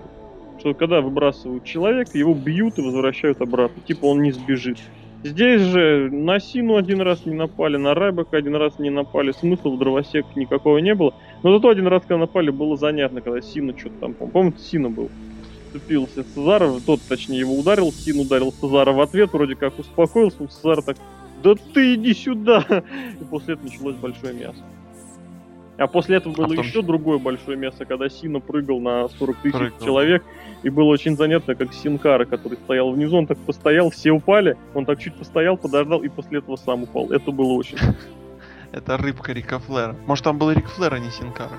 Что 0.60 0.72
когда 0.72 1.00
выбрасывают 1.00 1.64
человека, 1.64 2.16
его 2.16 2.32
бьют 2.32 2.78
и 2.78 2.82
возвращают 2.82 3.40
обратно. 3.40 3.82
Типа 3.82 4.06
он 4.06 4.22
не 4.22 4.30
сбежит. 4.30 4.78
Здесь 5.24 5.62
же 5.62 6.10
на 6.12 6.38
Сину 6.38 6.76
один 6.76 7.00
раз 7.00 7.26
не 7.26 7.34
напали, 7.34 7.76
на 7.76 7.94
Райбека 7.94 8.36
один 8.36 8.54
раз 8.54 8.78
не 8.78 8.90
напали. 8.90 9.32
Смысла 9.32 9.70
в 9.70 9.78
дровосек 9.78 10.24
никакого 10.36 10.78
не 10.78 10.94
было. 10.94 11.12
Но 11.42 11.54
зато 11.54 11.70
один 11.70 11.88
раз, 11.88 12.02
когда 12.02 12.18
напали, 12.18 12.50
было 12.50 12.76
занятно, 12.76 13.20
когда 13.20 13.40
Сина 13.40 13.76
что-то 13.76 13.96
там... 14.00 14.14
По-моему, 14.14 14.54
Сина 14.58 14.90
был. 14.90 15.10
Вцепился 15.70 16.24
Цезаров, 16.24 16.82
тот, 16.86 17.00
точнее, 17.08 17.40
его 17.40 17.54
ударил, 17.58 17.92
Син 17.92 18.20
ударил 18.20 18.52
Цезара 18.52 18.92
в 18.92 19.00
ответ, 19.00 19.32
вроде 19.32 19.54
как 19.54 19.78
успокоился, 19.78 20.44
у 20.44 20.46
Цезара 20.46 20.80
так 20.80 20.96
да 21.42 21.54
ты 21.72 21.94
иди 21.94 22.14
сюда! 22.14 22.64
И 23.20 23.24
после 23.24 23.54
этого 23.54 23.68
началось 23.68 23.96
большое 23.96 24.34
мясо. 24.34 24.58
А 25.78 25.86
после 25.86 26.16
этого 26.16 26.32
было 26.32 26.46
а 26.46 26.48
потом... 26.48 26.64
еще 26.64 26.82
другое 26.82 27.18
большое 27.18 27.56
мясо, 27.56 27.84
когда 27.84 28.08
Сина 28.08 28.40
прыгал 28.40 28.80
на 28.80 29.08
40 29.08 29.36
тысяч 29.36 29.56
прыгал. 29.56 29.86
человек, 29.86 30.24
и 30.64 30.70
было 30.70 30.86
очень 30.86 31.16
занятно, 31.16 31.54
как 31.54 31.72
Синкара, 31.72 32.24
который 32.24 32.58
стоял 32.58 32.90
внизу, 32.90 33.16
он 33.16 33.28
так 33.28 33.38
постоял, 33.38 33.88
все 33.90 34.10
упали, 34.10 34.56
он 34.74 34.84
так 34.84 34.98
чуть 34.98 35.14
постоял, 35.14 35.56
подождал, 35.56 36.02
и 36.02 36.08
после 36.08 36.38
этого 36.38 36.56
сам 36.56 36.82
упал. 36.82 37.12
Это 37.12 37.30
было 37.30 37.52
очень... 37.52 37.78
Это 38.72 38.98
рыбка 38.98 39.32
Рика 39.32 39.60
Флера. 39.60 39.96
Может, 40.06 40.24
там 40.24 40.36
был 40.36 40.50
Рик 40.50 40.68
Флер, 40.68 40.92
а 40.92 40.98
не 40.98 41.10
Синкара? 41.10 41.56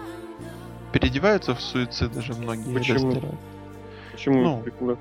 Переодеваются 0.91 1.55
в 1.55 1.61
суицид 1.61 2.11
даже 2.11 2.34
многие 2.34 2.74
Почему? 2.74 3.13
Почему 4.11 4.43
ну, 4.43 4.63
Рик 4.65 4.76
Флер? 4.80 4.97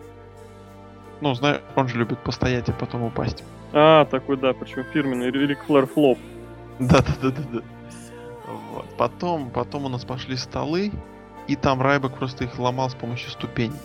Ну, 1.20 1.34
знаешь, 1.34 1.60
он 1.74 1.88
же 1.88 1.98
любит 1.98 2.20
постоять 2.20 2.68
и 2.68 2.72
потом 2.72 3.02
упасть. 3.02 3.42
А, 3.72 4.04
такой, 4.04 4.36
да, 4.36 4.52
причем 4.52 4.84
фирменный 4.84 5.30
Рик 5.32 5.64
Флер 5.66 5.86
флоп. 5.86 6.18
Да-да-да-да-да. 6.78 7.62
Вот. 8.48 8.86
Потом, 8.96 9.50
потом 9.50 9.84
у 9.84 9.88
нас 9.88 10.04
пошли 10.04 10.36
столы, 10.36 10.92
и 11.46 11.56
там 11.56 11.80
Райбек 11.82 12.16
просто 12.16 12.44
их 12.44 12.58
ломал 12.58 12.90
с 12.90 12.94
помощью 12.94 13.30
ступенек. 13.30 13.80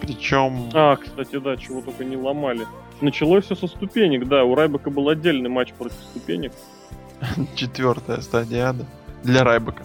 Причем... 0.00 0.70
А, 0.74 0.96
кстати, 0.96 1.38
да, 1.38 1.56
чего 1.56 1.80
только 1.80 2.04
не 2.04 2.16
ломали. 2.16 2.66
Началось 3.00 3.44
все 3.44 3.54
со 3.54 3.66
ступенек, 3.66 4.26
да, 4.28 4.44
у 4.44 4.54
Райбека 4.54 4.90
был 4.90 5.08
отдельный 5.08 5.50
матч 5.50 5.72
против 5.72 5.96
ступенек. 6.10 6.52
Четвертая 7.54 8.20
стадия 8.20 8.68
ада 8.68 8.86
для 9.22 9.44
Райбека. 9.44 9.84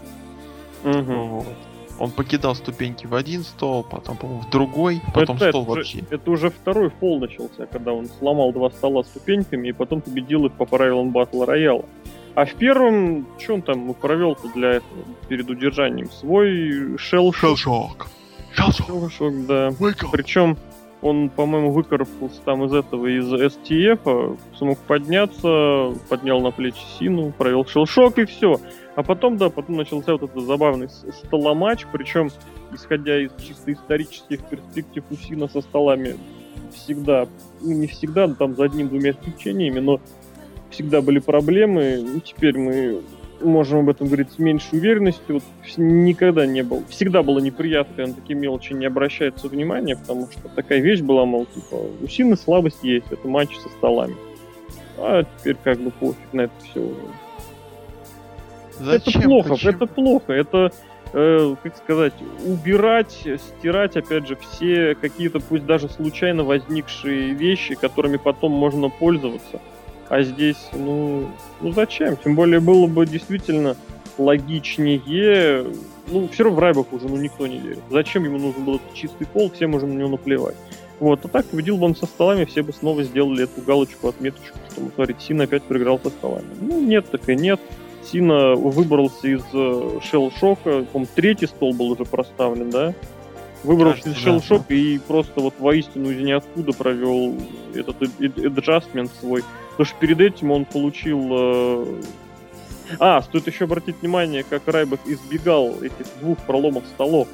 Угу. 0.84 1.14
Вот. 1.14 1.56
Он 2.00 2.12
покидал 2.12 2.56
ступеньки 2.56 3.06
в 3.06 3.14
один 3.14 3.44
стол, 3.44 3.84
потом, 3.84 4.16
по-моему, 4.16 4.42
в 4.42 4.50
другой, 4.50 5.02
потом 5.14 5.36
это, 5.36 5.50
стол 5.50 5.64
это 5.64 5.72
вообще. 5.72 5.98
Уже, 5.98 6.08
это 6.12 6.32
уже 6.32 6.50
второй 6.50 6.90
фол 6.92 7.20
начался, 7.20 7.66
когда 7.66 7.92
он 7.92 8.08
сломал 8.08 8.54
два 8.54 8.70
стола 8.70 9.04
ступеньками 9.04 9.68
и 9.68 9.72
потом 9.74 10.00
победил 10.00 10.46
их 10.46 10.54
по 10.54 10.66
правилам 10.66 11.12
батла 11.12 11.46
рояла. 11.46 11.86
А 12.36 12.46
в 12.46 12.54
первом, 12.56 13.28
что 13.38 13.56
он 13.56 13.62
там 13.62 13.94
провел-то 13.94 14.48
для 14.54 14.70
этого, 14.76 15.06
перед 15.28 15.50
удержанием? 15.50 16.10
Свой 16.10 16.98
Шелшок. 16.98 18.08
Шелшок, 18.54 19.46
да. 19.46 19.72
Причем 20.12 20.58
он, 21.02 21.30
по-моему, 21.30 21.72
выкарабкался 21.72 22.42
там 22.42 22.66
из 22.66 22.74
этого, 22.74 23.08
из 23.08 23.32
STF, 23.32 24.38
смог 24.58 24.78
подняться, 24.80 25.94
поднял 26.10 26.42
на 26.42 26.52
плечи 26.52 26.82
Сину, 26.98 27.32
провел 27.32 27.66
шелшок 27.66 28.18
и 28.18 28.26
все. 28.26 28.60
А 28.96 29.04
потом, 29.04 29.38
да, 29.38 29.50
потом 29.50 29.78
начался 29.78 30.14
вот 30.14 30.24
этот 30.24 30.44
забавный 30.44 30.90
столоматч, 30.90 31.86
причем, 31.92 32.30
исходя 32.74 33.18
из 33.18 33.32
чисто 33.42 33.72
исторических 33.72 34.44
перспектив 34.50 35.04
у 35.10 35.16
Сина 35.16 35.48
со 35.48 35.62
столами 35.62 36.18
всегда, 36.74 37.28
ну 37.62 37.74
не 37.74 37.88
всегда, 37.88 38.28
но 38.28 38.36
там 38.36 38.56
за 38.56 38.66
одним-двумя 38.66 39.12
исключениями, 39.12 39.80
но 39.80 40.02
всегда 40.72 41.02
были 41.02 41.20
проблемы. 41.20 42.22
Теперь 42.24 42.58
мы 42.58 43.02
можем 43.42 43.80
об 43.80 43.90
этом 43.90 44.08
говорить 44.08 44.32
с 44.32 44.40
меньшей 44.40 44.80
уверенностью. 44.80 45.36
Вот 45.36 45.44
никогда 45.78 46.46
не 46.46 46.62
был. 46.62 46.84
Всегда 46.90 47.24
было 47.24 47.40
неприятно, 47.40 47.96
когда 47.96 48.10
на 48.12 48.16
такие 48.16 48.38
мелочи 48.38 48.74
не 48.74 48.86
обращается 48.86 49.48
внимания, 49.48 49.96
потому 49.96 50.28
что 50.32 50.50
такая 50.50 50.80
вещь 50.80 51.02
была, 51.02 51.26
мол, 51.26 51.46
типа, 51.46 51.76
у 52.02 52.08
Сины 52.08 52.36
слабость 52.36 52.84
есть, 52.84 53.08
это 53.12 53.28
матч 53.28 53.58
со 53.58 53.70
столами. 53.70 54.16
А 54.98 55.24
теперь 55.24 55.56
как 55.64 55.80
бы 55.80 55.92
пофиг 55.92 56.34
на 56.34 56.42
это 56.42 56.54
все 56.64 56.82
уже. 56.82 56.96
Зачем? 58.80 59.22
Это 59.22 59.30
плохо, 59.30 59.50
Почему? 59.50 59.72
это 59.72 59.86
плохо, 59.88 60.34
это, 60.34 60.72
э, 61.14 61.56
как 61.62 61.78
сказать, 61.78 62.14
убирать, 62.46 63.12
стирать, 63.38 63.98
опять 63.98 64.28
же, 64.28 64.38
все 64.38 64.96
какие-то, 64.96 65.40
пусть 65.42 65.66
даже 65.66 65.90
случайно 65.90 66.44
возникшие 66.44 67.34
вещи, 67.34 67.76
которыми 67.76 68.18
потом 68.18 68.54
можно 68.54 68.90
пользоваться. 68.90 69.60
А 70.10 70.24
здесь, 70.24 70.58
ну, 70.74 71.30
ну 71.62 71.72
зачем? 71.72 72.18
Тем 72.18 72.36
более 72.36 72.60
было 72.60 72.88
бы 72.88 73.06
действительно 73.06 73.76
логичнее. 74.18 75.66
Ну, 76.08 76.28
все 76.30 76.44
равно 76.44 76.58
в 76.58 76.60
Райбах 76.60 76.92
уже 76.92 77.08
ну, 77.08 77.16
никто 77.18 77.46
не 77.46 77.60
верит. 77.60 77.84
Зачем 77.92 78.24
ему 78.24 78.40
нужен 78.40 78.66
был 78.66 78.76
этот 78.78 78.94
чистый 78.96 79.28
пол, 79.28 79.52
всем 79.52 79.76
уже 79.76 79.86
на 79.86 79.94
него 79.94 80.10
наплевать. 80.10 80.56
Вот, 81.00 81.24
а 81.24 81.28
так 81.28 81.46
победил 81.46 81.78
бы 81.78 81.86
он 81.86 81.96
со 81.96 82.08
столами, 82.08 82.46
все 82.46 82.62
бы 82.64 82.74
снова 82.74 83.04
сделали 83.04 83.44
эту 83.44 83.62
галочку, 83.62 84.10
отметочку, 84.10 84.58
что 84.72 84.82
мы 84.82 84.90
творит. 84.90 85.22
Син 85.22 85.40
опять 85.42 85.64
проиграл 85.64 86.00
со 86.00 86.10
столами. 86.10 86.48
Ну, 86.60 86.82
нет, 86.82 87.06
так 87.10 87.30
и 87.30 87.36
нет. 87.36 87.60
Сина 88.04 88.56
выбрался 88.56 89.28
из 89.28 89.44
Shell 89.54 90.32
шока, 90.40 90.86
по 90.92 91.06
третий 91.06 91.46
стол 91.46 91.74
был 91.74 91.92
уже 91.92 92.06
проставлен, 92.06 92.70
да? 92.72 92.94
Выбрался 93.64 94.10
из 94.10 94.16
Shell 94.16 94.64
и 94.70 95.00
просто 95.00 95.42
вот 95.42 95.54
воистину 95.60 96.12
из 96.12 96.22
ниоткуда 96.22 96.72
провел 96.74 97.36
этот 97.74 98.02
аджастмент 98.58 99.12
свой. 99.20 99.44
Потому 99.72 99.86
что 99.86 99.96
перед 100.00 100.20
этим 100.22 100.52
он 100.52 100.66
получил... 100.66 101.28
Э... 101.32 102.02
А, 103.00 103.22
стоит 103.22 103.48
еще 103.48 103.66
обратить 103.66 104.02
внимание, 104.02 104.44
как 104.44 104.68
Райбах 104.68 105.00
избегал 105.06 105.76
этих 105.82 106.06
двух 106.22 106.38
проломов 106.40 106.86
столов. 106.88 107.28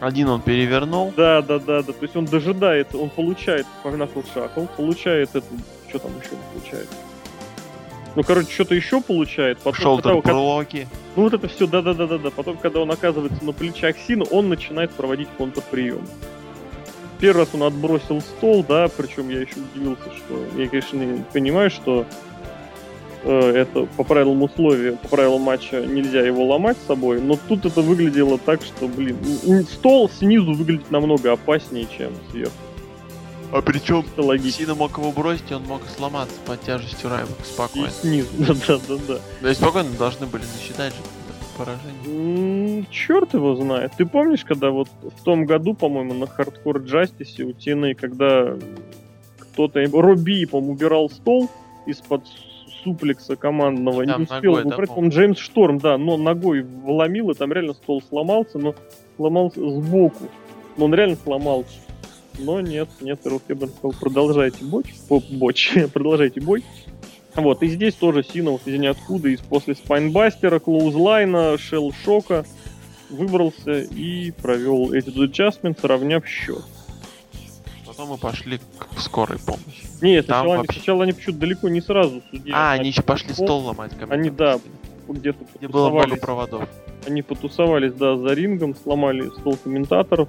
Один 0.00 0.28
он 0.28 0.40
перевернул. 0.40 1.12
Да, 1.16 1.42
да, 1.42 1.58
да, 1.58 1.82
да. 1.82 1.92
То 1.92 2.02
есть 2.02 2.16
он 2.16 2.24
дожидается, 2.24 2.96
он 2.96 3.10
получает 3.10 3.66
Погнакл 3.82 4.20
Шахл, 4.34 4.66
получает 4.76 5.30
это... 5.34 5.46
Что 5.88 5.98
там 5.98 6.12
еще 6.20 6.30
получает? 6.54 6.88
Ну, 8.16 8.22
короче, 8.24 8.52
что-то 8.52 8.74
еще 8.74 9.00
получает. 9.00 9.58
Потом, 9.58 9.80
Шолдер 9.80 10.22
пролоки. 10.22 10.88
Ну, 11.16 11.24
вот 11.24 11.34
это 11.34 11.48
все, 11.48 11.66
да-да-да-да-да. 11.66 12.30
Потом, 12.30 12.56
когда 12.56 12.80
он 12.80 12.90
оказывается 12.90 13.44
на 13.44 13.52
плечах 13.52 13.96
Сина, 13.98 14.24
он 14.24 14.48
начинает 14.48 14.90
проводить 14.90 15.28
контрприем. 15.36 16.06
Первый 17.20 17.40
раз 17.40 17.48
он 17.52 17.62
отбросил 17.64 18.20
стол, 18.20 18.64
да, 18.66 18.88
причем 18.88 19.28
я 19.28 19.40
еще 19.40 19.56
удивился, 19.74 20.04
что... 20.16 20.60
Я, 20.60 20.68
конечно, 20.68 20.96
не 20.96 21.22
понимаю, 21.32 21.70
что 21.70 22.06
э, 23.24 23.50
это 23.50 23.86
по 23.96 24.04
правилам 24.04 24.42
условия, 24.42 24.92
по 24.92 25.08
правилам 25.08 25.42
матча 25.42 25.82
нельзя 25.82 26.22
его 26.22 26.46
ломать 26.46 26.78
с 26.78 26.86
собой, 26.86 27.20
но 27.20 27.38
тут 27.48 27.66
это 27.66 27.82
выглядело 27.82 28.38
так, 28.38 28.62
что, 28.62 28.88
блин, 28.88 29.18
стол 29.70 30.08
снизу 30.08 30.54
выглядит 30.54 30.90
намного 30.90 31.32
опаснее, 31.32 31.86
чем 31.96 32.12
сверху. 32.30 32.54
А 33.52 33.62
причем 33.62 34.04
Сина 34.50 34.74
мог 34.74 34.96
его 34.98 35.10
бросить, 35.10 35.50
и 35.50 35.54
он 35.54 35.64
мог 35.64 35.82
сломаться 35.96 36.36
под 36.46 36.60
тяжестью 36.60 37.10
Райбека 37.10 37.44
спокойно. 37.44 37.86
И 37.86 37.90
снизу, 37.90 38.28
да-да-да. 38.38 39.18
Да 39.40 39.50
и 39.50 39.54
спокойно 39.54 39.90
должны 39.98 40.26
были 40.26 40.42
засчитать 40.42 40.94
же 40.94 41.00
поражение. 41.58 42.86
Черт 42.90 43.34
его 43.34 43.54
знает. 43.56 43.92
Ты 43.96 44.06
помнишь, 44.06 44.44
когда 44.44 44.70
вот 44.70 44.88
в 45.02 45.24
том 45.24 45.44
году, 45.46 45.74
по-моему, 45.74 46.14
на 46.14 46.26
хардкор 46.26 46.78
Джастисе 46.78 47.44
у 47.44 47.52
Тины, 47.52 47.94
когда 47.94 48.56
кто-то, 49.38 49.84
Руби, 49.92 50.46
по-моему, 50.46 50.72
убирал 50.72 51.10
стол 51.10 51.50
из-под 51.86 52.22
суплекса 52.82 53.36
командного, 53.36 54.06
там 54.06 54.20
не 54.20 54.24
успел 54.24 54.56
ногой, 54.56 54.72
убрать, 54.72 54.88
да, 54.88 54.94
по-моему, 54.94 55.12
Джеймс 55.14 55.38
Шторм, 55.38 55.78
да, 55.78 55.98
но 55.98 56.16
ногой 56.16 56.62
вломил, 56.62 57.30
и 57.30 57.34
там 57.34 57.52
реально 57.52 57.74
стол 57.74 58.02
сломался, 58.08 58.58
но 58.58 58.74
сломался 59.16 59.60
сбоку. 59.60 60.28
Но 60.76 60.86
он 60.86 60.94
реально 60.94 61.16
сломался. 61.22 61.76
Но 62.40 62.60
нет, 62.60 62.88
нет, 63.00 63.20
Эрл 63.24 63.40
Хебберн 63.46 63.70
сказал, 63.70 63.94
продолжайте 64.00 64.64
бой, 64.64 64.84
боч, 65.30 65.72
продолжайте 65.92 66.40
бой. 66.40 66.64
Вот, 67.34 67.62
и 67.62 67.68
здесь 67.68 67.94
тоже 67.94 68.24
Сина 68.24 68.52
вот 68.52 68.66
из 68.66 68.78
ниоткуда, 68.78 69.28
из 69.28 69.40
после 69.40 69.74
Спайнбастера, 69.74 70.58
Клоузлайна, 70.58 71.58
Шелл 71.58 71.92
Шока 71.92 72.44
выбрался 73.08 73.80
и 73.80 74.30
провел 74.30 74.92
эти 74.92 75.08
adjustment, 75.08 75.80
сравняв 75.80 76.26
счет. 76.26 76.64
Потом 77.86 78.10
мы 78.10 78.18
пошли 78.18 78.58
к 78.78 79.00
скорой 79.00 79.38
помощи. 79.38 79.86
Нет, 80.00 80.26
сначала, 80.26 80.58
вообще... 80.58 80.78
сначала 80.78 81.02
они 81.04 81.12
почему-то 81.12 81.40
далеко 81.40 81.68
не 81.68 81.80
сразу 81.80 82.22
судили. 82.30 82.52
А, 82.54 82.72
они 82.72 82.88
еще 82.88 83.02
пошли 83.02 83.32
стол 83.32 83.64
ломать. 83.64 83.92
Они, 84.08 84.30
да, 84.30 84.58
где-то 85.08 85.38
Где 85.56 85.68
было 85.68 85.90
много 85.90 86.16
проводов. 86.16 86.68
Они 87.06 87.22
потусовались, 87.22 87.92
да, 87.94 88.16
за 88.16 88.32
рингом, 88.34 88.74
сломали 88.74 89.30
стол 89.40 89.56
комментаторов, 89.56 90.28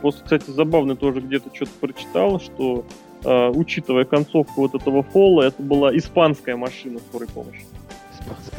Просто, 0.00 0.22
кстати, 0.22 0.50
забавно 0.50 0.96
тоже 0.96 1.20
где-то 1.20 1.54
что-то 1.54 1.72
прочитал, 1.80 2.40
что 2.40 2.84
э, 3.24 3.48
учитывая 3.50 4.04
концовку 4.04 4.62
вот 4.62 4.74
этого 4.74 5.02
фола, 5.02 5.42
это 5.42 5.62
была 5.62 5.96
испанская 5.96 6.56
машина 6.56 6.98
скорой 7.00 7.28
помощи. 7.28 7.64
Испанская 8.12 8.58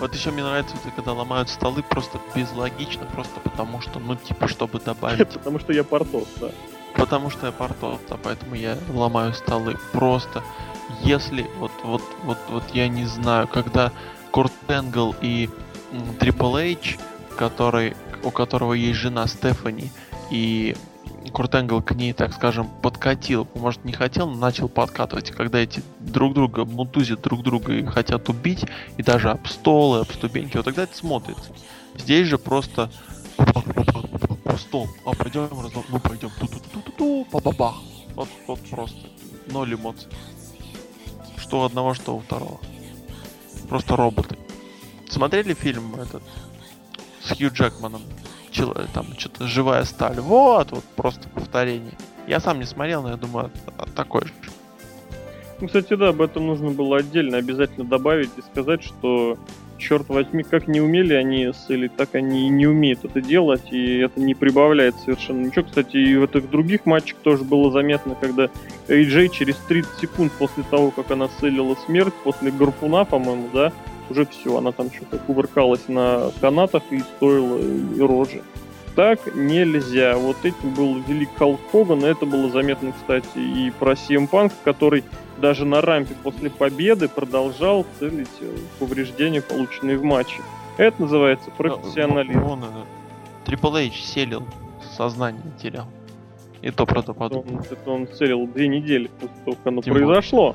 Вот 0.00 0.14
еще 0.14 0.30
мне 0.30 0.42
нравится, 0.42 0.74
когда 0.96 1.12
ломают 1.12 1.48
столы 1.48 1.82
просто 1.82 2.18
безлогично, 2.34 3.06
просто 3.14 3.40
потому 3.40 3.80
что, 3.80 3.98
ну, 3.98 4.16
типа, 4.16 4.48
чтобы 4.48 4.80
добавить. 4.80 5.28
Потому 5.32 5.58
что 5.58 5.72
я 5.72 5.84
портос, 5.84 6.26
да. 6.40 6.50
Потому 6.94 7.30
что 7.30 7.46
я 7.46 7.52
портос, 7.52 8.00
да, 8.08 8.16
поэтому 8.22 8.54
я 8.54 8.76
ломаю 8.92 9.32
столы. 9.34 9.76
Просто, 9.92 10.42
если, 11.02 11.46
вот, 11.58 11.72
вот, 11.84 12.02
вот, 12.24 12.38
вот 12.48 12.64
я 12.74 12.88
не 12.88 13.04
знаю, 13.06 13.48
когда 13.48 13.92
Курт 14.30 14.52
Энгл 14.68 15.14
и 15.20 15.48
Triple 16.20 16.72
H, 16.72 16.98
который, 17.36 17.94
у 18.22 18.30
которого 18.30 18.72
есть 18.72 18.98
жена 18.98 19.26
Стефани, 19.26 19.90
и 20.32 20.74
Курт 21.32 21.54
Энгл 21.54 21.82
к 21.82 21.92
ней, 21.94 22.14
так 22.14 22.32
скажем, 22.32 22.68
подкатил. 22.82 23.46
Может, 23.54 23.84
не 23.84 23.92
хотел, 23.92 24.28
но 24.28 24.36
начал 24.36 24.68
подкатывать. 24.68 25.30
Когда 25.30 25.58
эти 25.58 25.82
друг 26.00 26.34
друга 26.34 26.64
мутузят 26.64 27.20
друг 27.20 27.42
друга 27.42 27.74
и 27.74 27.84
хотят 27.84 28.28
убить, 28.28 28.64
и 28.96 29.02
даже 29.02 29.30
об 29.30 29.46
столы, 29.46 30.00
об 30.00 30.10
ступеньки, 30.10 30.56
вот 30.56 30.64
тогда 30.64 30.84
это 30.84 30.96
смотрится. 30.96 31.52
Здесь 31.96 32.26
же 32.26 32.38
просто 32.38 32.90
стол, 34.58 34.88
а 35.04 35.12
пойдем, 35.14 35.48
мы 35.90 36.00
пойдем, 36.00 36.30
ту-ту-ту-ту-ту, 36.40 37.26
бабах. 37.30 37.76
Вот, 38.14 38.28
вот 38.46 38.60
просто 38.70 38.98
ноль 39.50 39.74
эмоций. 39.74 40.08
Что 41.36 41.60
у 41.60 41.64
одного, 41.64 41.92
что 41.92 42.16
у 42.16 42.20
второго. 42.20 42.58
Просто 43.68 43.96
роботы. 43.96 44.36
Смотрели 45.10 45.52
фильм 45.52 45.94
этот 45.96 46.22
с 47.22 47.36
Хью 47.36 47.50
Джекманом? 47.52 48.02
Там 48.92 49.06
что-то 49.16 49.46
живая 49.46 49.84
сталь. 49.84 50.20
Вот, 50.20 50.70
вот 50.72 50.84
просто 50.96 51.28
повторение. 51.28 51.92
Я 52.26 52.40
сам 52.40 52.58
не 52.58 52.66
смотрел, 52.66 53.02
но 53.02 53.10
я 53.10 53.16
думаю, 53.16 53.50
такой 53.94 54.26
же. 54.26 54.32
Ну, 55.60 55.68
кстати, 55.68 55.94
да, 55.94 56.08
об 56.08 56.20
этом 56.20 56.46
нужно 56.46 56.70
было 56.70 56.98
отдельно 56.98 57.38
обязательно 57.38 57.84
добавить 57.84 58.30
и 58.36 58.42
сказать, 58.42 58.82
что 58.82 59.38
черт 59.78 60.08
возьми, 60.08 60.42
как 60.42 60.68
не 60.68 60.80
умели 60.80 61.14
они 61.14 61.52
с 61.52 61.68
так 61.96 62.14
они 62.14 62.48
не 62.48 62.66
умеют 62.66 63.04
это 63.04 63.20
делать, 63.20 63.72
и 63.72 63.98
это 63.98 64.20
не 64.20 64.34
прибавляет 64.34 64.94
совершенно 64.96 65.46
ничего. 65.46 65.64
Кстати, 65.64 65.96
и 65.96 66.16
в 66.16 66.24
этих 66.24 66.50
других 66.50 66.86
матчах 66.86 67.18
тоже 67.18 67.44
было 67.44 67.70
заметно, 67.70 68.16
когда 68.20 68.48
AJ 68.88 69.28
через 69.28 69.56
30 69.68 70.00
секунд 70.00 70.32
после 70.32 70.64
того, 70.64 70.90
как 70.90 71.10
она 71.10 71.28
целила 71.40 71.76
смерть, 71.86 72.14
после 72.24 72.50
гарпуна, 72.50 73.04
по-моему, 73.04 73.48
да, 73.52 73.72
уже 74.12 74.26
все, 74.26 74.58
она 74.58 74.72
там 74.72 74.90
что-то 74.92 75.18
кувыркалась 75.18 75.88
на 75.88 76.30
канатах 76.40 76.82
и 76.90 77.00
стоила 77.00 77.58
и 77.58 78.00
рожи. 78.00 78.42
Так 78.94 79.34
нельзя. 79.34 80.16
Вот 80.16 80.36
этим 80.44 80.74
был 80.74 81.00
велик 81.08 81.30
Халк 81.36 81.60
Хоган, 81.72 82.04
это 82.04 82.26
было 82.26 82.50
заметно, 82.50 82.92
кстати, 82.92 83.38
и 83.38 83.72
про 83.78 83.92
CM 83.92 84.28
Punk, 84.30 84.52
который 84.64 85.02
даже 85.40 85.64
на 85.64 85.80
рампе 85.80 86.14
после 86.22 86.50
победы 86.50 87.08
продолжал 87.08 87.86
целить 87.98 88.28
повреждения, 88.78 89.40
полученные 89.40 89.96
в 89.96 90.04
матче. 90.04 90.42
Это 90.76 91.02
называется 91.02 91.50
профессионализм. 91.50 92.40
Ну, 92.40 92.50
он, 92.50 92.64
Triple 93.46 93.88
H 93.88 94.04
селил, 94.04 94.44
сознание 94.96 95.42
терял. 95.60 95.86
И 96.60 96.70
то 96.70 96.86
правда 96.86 97.12
подумал. 97.12 97.60
Это 97.68 97.90
он 97.90 98.06
целил 98.06 98.46
две 98.46 98.68
недели 98.68 99.10
после 99.20 99.36
того, 99.44 99.56
как 99.56 99.66
оно 99.66 99.82
Тем 99.82 99.94
произошло. 99.94 100.54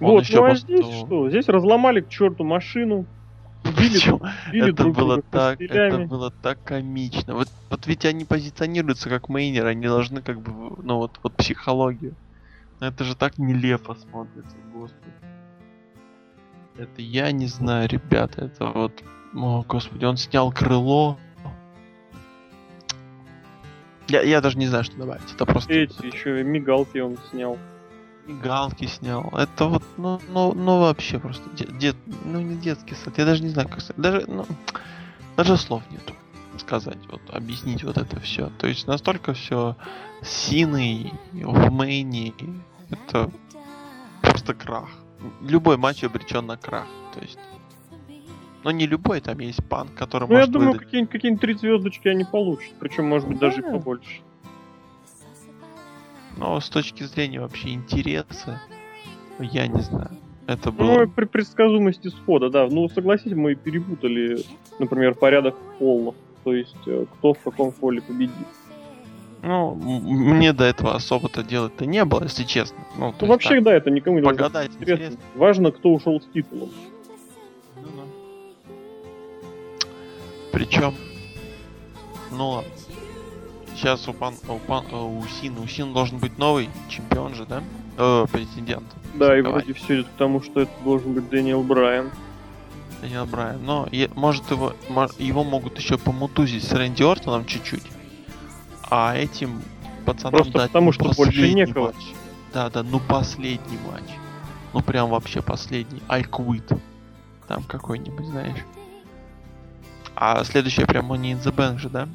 Он 0.00 0.10
вот, 0.12 0.24
ну 0.30 0.44
а 0.44 0.54
здесь 0.54 0.86
что? 0.86 1.28
Здесь 1.30 1.48
разломали 1.48 2.00
к 2.00 2.08
черту 2.08 2.44
машину, 2.44 3.06
Били, 3.64 3.98
били 4.52 4.70
это 4.70 4.82
друг 4.82 4.96
было 4.96 5.22
так, 5.22 5.60
это 5.60 5.98
было 6.00 6.30
так 6.30 6.62
комично. 6.64 7.34
Вот, 7.34 7.48
вот 7.70 7.86
ведь 7.86 8.04
они 8.04 8.24
позиционируются 8.24 9.08
как 9.08 9.30
мейнеры, 9.30 9.68
они 9.68 9.86
должны 9.86 10.20
как 10.20 10.40
бы, 10.40 10.76
ну 10.82 10.98
вот, 10.98 11.18
вот 11.22 11.34
психологию. 11.34 12.14
Это 12.80 13.04
же 13.04 13.16
так 13.16 13.38
нелепо 13.38 13.94
смотрится, 13.94 14.56
господи. 14.74 15.12
Это 16.76 17.00
я 17.00 17.32
не 17.32 17.46
знаю, 17.46 17.88
ребята, 17.88 18.46
это 18.46 18.66
вот... 18.66 19.02
О, 19.34 19.64
господи, 19.66 20.04
он 20.04 20.16
снял 20.16 20.52
крыло. 20.52 21.18
Я, 24.08 24.22
я 24.22 24.40
даже 24.40 24.58
не 24.58 24.66
знаю, 24.66 24.84
что 24.84 24.96
добавить. 24.96 25.32
Это 25.32 25.46
просто... 25.46 25.72
Эти 25.72 26.06
еще 26.06 26.42
мигалки 26.42 26.98
он 26.98 27.16
снял. 27.30 27.58
Мигалки 28.26 28.86
снял. 28.86 29.32
Это 29.36 29.66
вот, 29.66 29.82
ну, 29.96 30.20
ну, 30.28 30.52
ну 30.54 30.80
вообще 30.80 31.18
просто 31.18 31.42
дед, 31.50 31.96
ну 32.24 32.40
не 32.40 32.56
детский 32.56 32.94
сад. 32.94 33.18
Я 33.18 33.24
даже 33.24 33.42
не 33.42 33.50
знаю, 33.50 33.68
как 33.68 33.80
сказать. 33.80 34.00
Даже, 34.00 34.24
ну, 34.26 34.46
даже 35.36 35.56
слов 35.56 35.82
нету 35.90 36.14
сказать, 36.58 36.98
вот, 37.10 37.20
объяснить 37.30 37.82
вот 37.82 37.98
это 37.98 38.20
все. 38.20 38.50
То 38.58 38.66
есть 38.66 38.86
настолько 38.86 39.34
все 39.34 39.76
синый 40.22 41.12
в 41.32 41.70
мейне, 41.70 42.32
это 42.90 43.30
просто 44.22 44.54
крах. 44.54 44.88
Любой 45.40 45.76
матч 45.76 46.04
обречен 46.04 46.46
на 46.46 46.56
крах. 46.56 46.86
То 47.12 47.20
есть 47.20 47.38
но 48.64 48.70
не 48.70 48.86
любой, 48.86 49.20
там 49.20 49.38
есть 49.40 49.62
панк, 49.68 49.94
который 49.94 50.26
ну, 50.26 50.34
может 50.34 50.46
я 50.46 50.52
думаю, 50.52 50.72
выдать... 50.72 50.86
какие-нибудь 50.86 51.12
какие 51.12 51.36
три 51.36 51.54
звездочки 51.54 52.08
они 52.08 52.24
получат. 52.24 52.72
Причем, 52.80 53.06
может 53.06 53.28
быть, 53.28 53.38
да. 53.38 53.50
даже 53.50 53.60
и 53.60 53.62
побольше. 53.62 54.22
Но 56.36 56.60
с 56.60 56.68
точки 56.68 57.04
зрения 57.04 57.40
вообще 57.40 57.70
интереса, 57.70 58.60
я 59.38 59.66
не 59.66 59.80
знаю. 59.80 60.10
Это 60.46 60.70
было... 60.70 60.98
Ну, 60.98 61.08
при 61.08 61.24
предсказуемости 61.24 62.08
схода, 62.08 62.50
да. 62.50 62.66
Ну, 62.70 62.88
согласитесь, 62.88 63.34
мы 63.34 63.54
перепутали, 63.54 64.44
например, 64.78 65.14
порядок 65.14 65.56
полов. 65.78 66.14
То 66.42 66.54
есть, 66.54 66.76
э, 66.86 67.06
кто 67.14 67.32
в 67.32 67.38
каком 67.38 67.72
фоле 67.72 68.02
победит. 68.02 68.34
Ну, 69.42 69.74
мне 69.74 70.52
до 70.52 70.64
этого 70.64 70.94
особо-то 70.94 71.42
делать-то 71.42 71.86
не 71.86 72.04
было, 72.04 72.24
если 72.24 72.44
честно. 72.44 72.78
Ну, 72.98 73.14
ну 73.18 73.26
вообще, 73.26 73.56
так, 73.56 73.62
да, 73.64 73.74
это 73.74 73.90
никому 73.90 74.18
не 74.18 74.24
Погадать 74.24 74.70
интересно. 74.72 75.04
интересно. 75.04 75.24
Важно, 75.34 75.70
кто 75.70 75.92
ушел 75.92 76.20
с 76.20 76.24
титулом. 76.32 76.70
Ну, 77.76 77.88
да. 77.96 78.68
Причем, 80.52 80.94
ну 82.30 82.50
ладно. 82.50 82.70
Сейчас 83.74 84.06
у, 84.08 84.12
пан, 84.12 84.34
у, 84.48 84.58
пан, 84.58 84.86
у 84.92 85.24
Сина, 85.26 85.60
у 85.60 85.66
Сина 85.66 85.92
должен 85.92 86.18
быть 86.18 86.38
новый 86.38 86.68
чемпион 86.88 87.34
же, 87.34 87.44
да? 87.44 87.62
Э, 87.96 88.26
претендент. 88.30 88.84
Да, 89.14 89.36
и 89.36 89.42
вроде 89.42 89.74
все 89.74 89.96
идет 89.96 90.06
к 90.08 90.18
тому, 90.18 90.42
что 90.42 90.60
это 90.60 90.72
должен 90.84 91.12
быть 91.14 91.28
Дэниел 91.28 91.62
Брайан. 91.62 92.10
Дэниел 93.00 93.26
Брайан. 93.26 93.64
Но 93.64 93.88
может 94.14 94.50
его, 94.50 94.74
его 95.18 95.44
могут 95.44 95.78
еще 95.78 95.98
помутузить 95.98 96.64
с 96.64 96.72
Рэнди 96.72 97.02
Ортоном 97.02 97.46
чуть-чуть. 97.46 97.84
А 98.90 99.16
этим 99.16 99.62
пацанам 100.04 100.32
Просто 100.32 100.52
дать 100.52 100.68
потому, 100.68 100.92
что 100.92 101.12
больше 101.12 101.52
некого. 101.52 101.86
матч. 101.86 102.04
Да, 102.52 102.70
да, 102.70 102.82
ну 102.82 103.00
последний 103.00 103.78
матч. 103.90 104.04
Ну 104.72 104.80
прям 104.82 105.10
вообще 105.10 105.42
последний. 105.42 106.00
Quit. 106.08 106.80
Там 107.48 107.62
какой-нибудь, 107.64 108.26
знаешь. 108.26 108.58
А 110.16 110.44
следующее 110.44 110.86
прям 110.86 111.10
Money 111.12 111.32
in 111.32 111.42
the 111.42 111.54
Bank 111.54 111.78
же, 111.78 111.88
да? 111.88 112.08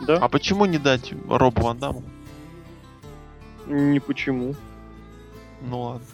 Да. 0.00 0.16
А 0.16 0.28
почему 0.28 0.64
не 0.64 0.78
дать 0.78 1.12
Робу 1.28 1.62
Ван 1.62 1.78
Даму? 1.78 2.02
Не 3.66 4.00
почему. 4.00 4.54
Ну 5.62 5.80
ладно. 5.80 6.06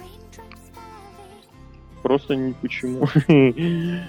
Просто 2.02 2.36
не 2.36 2.52
почему. 2.52 3.08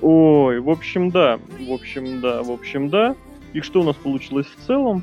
Ой, 0.00 0.60
в 0.60 0.70
общем, 0.70 1.10
да. 1.10 1.38
В 1.58 1.72
общем, 1.72 2.20
да. 2.20 2.42
В 2.42 2.50
общем, 2.50 2.88
да. 2.90 3.16
И 3.52 3.60
что 3.60 3.80
у 3.80 3.84
нас 3.84 3.96
получилось 3.96 4.46
в 4.46 4.66
целом? 4.66 5.02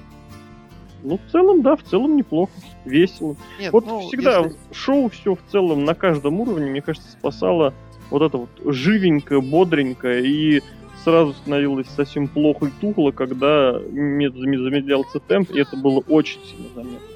Ну, 1.04 1.18
в 1.18 1.32
целом, 1.32 1.62
да, 1.62 1.76
в 1.76 1.84
целом 1.84 2.16
неплохо, 2.16 2.52
весело. 2.86 3.36
Нет, 3.60 3.74
вот 3.74 3.88
ну, 3.88 4.02
всегда 4.02 4.40
если... 4.40 4.58
шоу 4.72 5.10
все 5.10 5.34
в 5.34 5.40
целом 5.52 5.84
на 5.84 5.96
каждом 5.96 6.40
уровне, 6.40 6.70
мне 6.70 6.82
кажется, 6.82 7.10
спасало 7.12 7.74
вот 8.12 8.22
это 8.22 8.38
вот 8.38 8.50
живенькое, 8.64 9.42
бодренькое 9.42 10.24
и 10.24 10.64
сразу 11.04 11.34
становилось 11.34 11.88
совсем 11.88 12.28
плохо 12.28 12.68
и 12.68 12.72
тухло, 12.80 13.12
когда 13.12 13.74
замедлялся 13.74 15.20
темп, 15.20 15.52
и 15.52 15.60
это 15.60 15.76
было 15.76 16.04
очень 16.08 16.40
сильно 16.46 16.68
заметно 16.76 17.12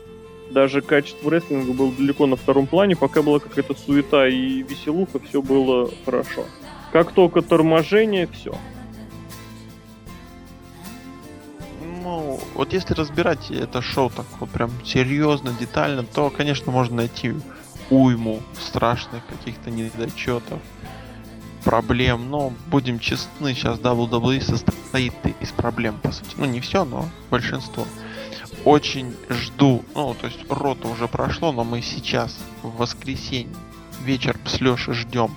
даже 0.55 0.81
качество 0.81 1.29
рестлинга 1.29 1.73
было 1.73 1.91
далеко 1.91 2.27
на 2.27 2.37
втором 2.37 2.65
плане, 2.67 2.95
пока 2.95 3.21
была 3.21 3.39
какая-то 3.39 3.75
суета 3.75 4.27
и 4.27 4.63
веселуха, 4.63 5.19
все 5.19 5.41
было 5.41 5.91
хорошо. 6.05 6.45
Как 6.91 7.11
только 7.11 7.41
торможение, 7.41 8.27
все. 8.27 8.55
Ну, 12.03 12.39
вот 12.53 12.71
если 12.71 12.93
разбирать 12.93 13.51
это 13.51 13.81
шоу 13.81 14.09
так 14.09 14.25
вот 14.39 14.49
прям 14.49 14.71
серьезно, 14.85 15.53
детально, 15.59 16.03
то, 16.03 16.29
конечно, 16.29 16.71
можно 16.71 16.97
найти 16.97 17.33
уйму 17.89 18.39
страшных 18.59 19.25
каких-то 19.25 19.71
недочетов, 19.71 20.59
проблем, 21.65 22.29
но 22.29 22.53
будем 22.67 22.99
честны, 22.99 23.53
сейчас 23.53 23.79
WWE 23.79 24.39
состоит 24.41 25.13
из 25.41 25.51
проблем, 25.51 25.99
по 26.01 26.11
сути. 26.11 26.35
Ну, 26.37 26.45
не 26.45 26.61
все, 26.61 26.85
но 26.85 27.09
большинство 27.29 27.85
очень 28.63 29.15
жду, 29.29 29.83
ну, 29.93 30.15
то 30.15 30.27
есть 30.27 30.39
рота 30.49 30.87
уже 30.87 31.07
прошло, 31.07 31.51
но 31.51 31.63
мы 31.63 31.81
сейчас, 31.81 32.37
в 32.63 32.77
воскресенье, 32.77 33.55
вечер 34.03 34.37
с 34.45 34.59
Лешей 34.59 34.93
ждем 34.93 35.35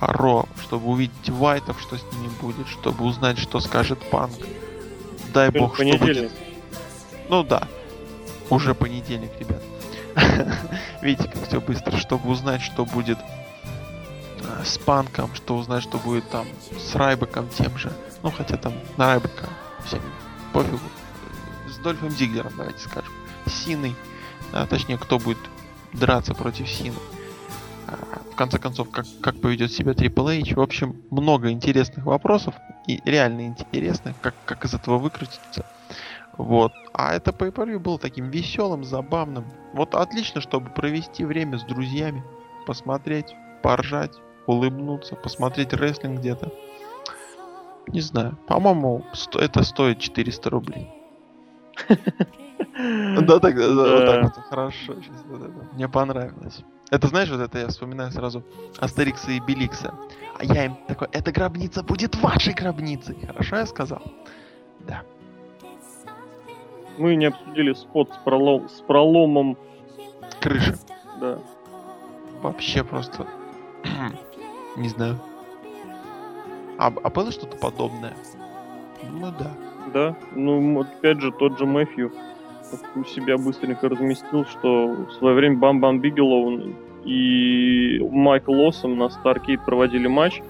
Ро, 0.00 0.46
чтобы 0.62 0.88
увидеть 0.90 1.28
Вайтов, 1.28 1.80
что 1.80 1.96
с 1.96 2.02
ними 2.12 2.30
будет, 2.40 2.68
чтобы 2.68 3.04
узнать, 3.04 3.38
что 3.38 3.58
скажет 3.60 3.98
Панк. 4.10 4.32
дай 5.34 5.48
Сегодня 5.48 5.60
бог, 5.60 5.74
что 5.74 5.98
будет. 5.98 6.32
Ну 7.28 7.42
да, 7.42 7.66
уже 8.50 8.74
понедельник, 8.74 9.32
ребят. 9.40 9.62
Видите, 11.02 11.28
как 11.28 11.48
все 11.48 11.60
быстро, 11.60 11.96
чтобы 11.96 12.30
узнать, 12.30 12.62
что 12.62 12.84
будет 12.84 13.18
с 14.64 14.78
Панком, 14.78 15.34
что 15.34 15.56
узнать, 15.56 15.82
что 15.82 15.98
будет 15.98 16.28
там 16.30 16.46
с 16.78 16.94
Райбеком 16.94 17.48
тем 17.48 17.76
же. 17.78 17.92
Ну, 18.22 18.30
хотя 18.30 18.56
там 18.56 18.74
на 18.96 19.06
Райбека 19.06 19.48
всем 19.84 20.00
пофигу. 20.52 20.78
С 21.68 21.78
Дольфом 21.78 22.10
Зиглером, 22.10 22.52
давайте 22.56 22.80
скажем. 22.80 23.12
С 23.46 23.52
Синой. 23.52 23.94
А, 24.52 24.66
точнее, 24.66 24.98
кто 24.98 25.18
будет 25.18 25.38
драться 25.92 26.34
против 26.34 26.68
Сины. 26.68 26.96
А, 27.86 28.20
В 28.30 28.36
конце 28.36 28.58
концов, 28.58 28.90
как, 28.90 29.06
как 29.20 29.40
поведет 29.40 29.72
себя 29.72 29.92
Triple 29.92 30.42
H. 30.42 30.56
В 30.56 30.60
общем, 30.60 31.02
много 31.10 31.50
интересных 31.50 32.04
вопросов. 32.04 32.54
И 32.86 33.00
реально 33.04 33.46
интересных, 33.46 34.14
как, 34.20 34.34
как 34.44 34.64
из 34.64 34.74
этого 34.74 34.98
выкрутиться. 34.98 35.66
Вот. 36.36 36.72
А 36.92 37.14
это 37.14 37.30
pay 37.30 37.52
per 37.52 37.78
было 37.78 37.98
таким 37.98 38.30
веселым, 38.30 38.84
забавным. 38.84 39.44
Вот 39.74 39.94
отлично, 39.94 40.40
чтобы 40.40 40.70
провести 40.70 41.24
время 41.24 41.58
с 41.58 41.62
друзьями. 41.64 42.22
Посмотреть, 42.66 43.34
поржать, 43.62 44.12
улыбнуться, 44.46 45.16
посмотреть 45.16 45.72
рестлинг 45.72 46.20
где-то. 46.20 46.52
Не 47.88 48.00
знаю. 48.00 48.36
По-моему, 48.46 49.04
сто- 49.12 49.40
это 49.40 49.62
стоит 49.62 49.98
400 49.98 50.50
рублей. 50.50 50.90
Да, 52.74 53.38
так, 53.38 53.54
вот 53.54 54.06
так 54.06 54.22
вот, 54.22 54.44
хорошо. 54.48 54.94
Мне 55.72 55.88
понравилось. 55.88 56.62
Это 56.90 57.08
знаешь, 57.08 57.30
вот 57.30 57.40
это 57.40 57.58
я 57.58 57.68
вспоминаю 57.68 58.10
сразу 58.12 58.42
Астерикса 58.78 59.30
и 59.30 59.40
Беликса. 59.40 59.94
А 60.38 60.44
я 60.44 60.66
им 60.66 60.76
такой, 60.88 61.08
эта 61.12 61.32
гробница 61.32 61.82
будет 61.82 62.16
вашей 62.16 62.54
гробницей. 62.54 63.16
Хорошо 63.26 63.56
я 63.56 63.66
сказал? 63.66 64.02
Да. 64.80 65.02
Мы 66.98 67.14
не 67.16 67.26
обсудили 67.26 67.72
спот 67.74 68.10
с, 68.12 68.16
пролом, 68.24 68.68
с 68.68 68.80
проломом. 68.80 69.56
Крыши. 70.40 70.76
Да. 71.20 71.38
Вообще 72.42 72.84
просто... 72.84 73.26
Не 74.76 74.88
знаю. 74.88 75.18
А, 76.78 76.92
а 77.02 77.10
было 77.10 77.30
что-то 77.30 77.56
подобное? 77.56 78.14
Ну 79.10 79.28
да. 79.38 79.50
Да. 79.92 80.16
Ну, 80.34 80.80
опять 80.80 81.20
же, 81.20 81.32
тот 81.32 81.58
же 81.58 81.66
Мэфью 81.66 82.12
у 82.96 83.04
себя 83.04 83.36
быстренько 83.36 83.88
разместил, 83.88 84.46
что 84.46 84.86
в 85.08 85.12
свое 85.12 85.34
время 85.34 85.58
Бам 85.58 85.80
Бам 85.80 86.00
Бигелоу 86.00 86.60
и 87.04 87.98
Майк 88.10 88.52
Осом 88.52 88.96
на 88.96 89.10
Старкейд 89.10 89.64
проводили 89.64 90.06
матч. 90.06 90.40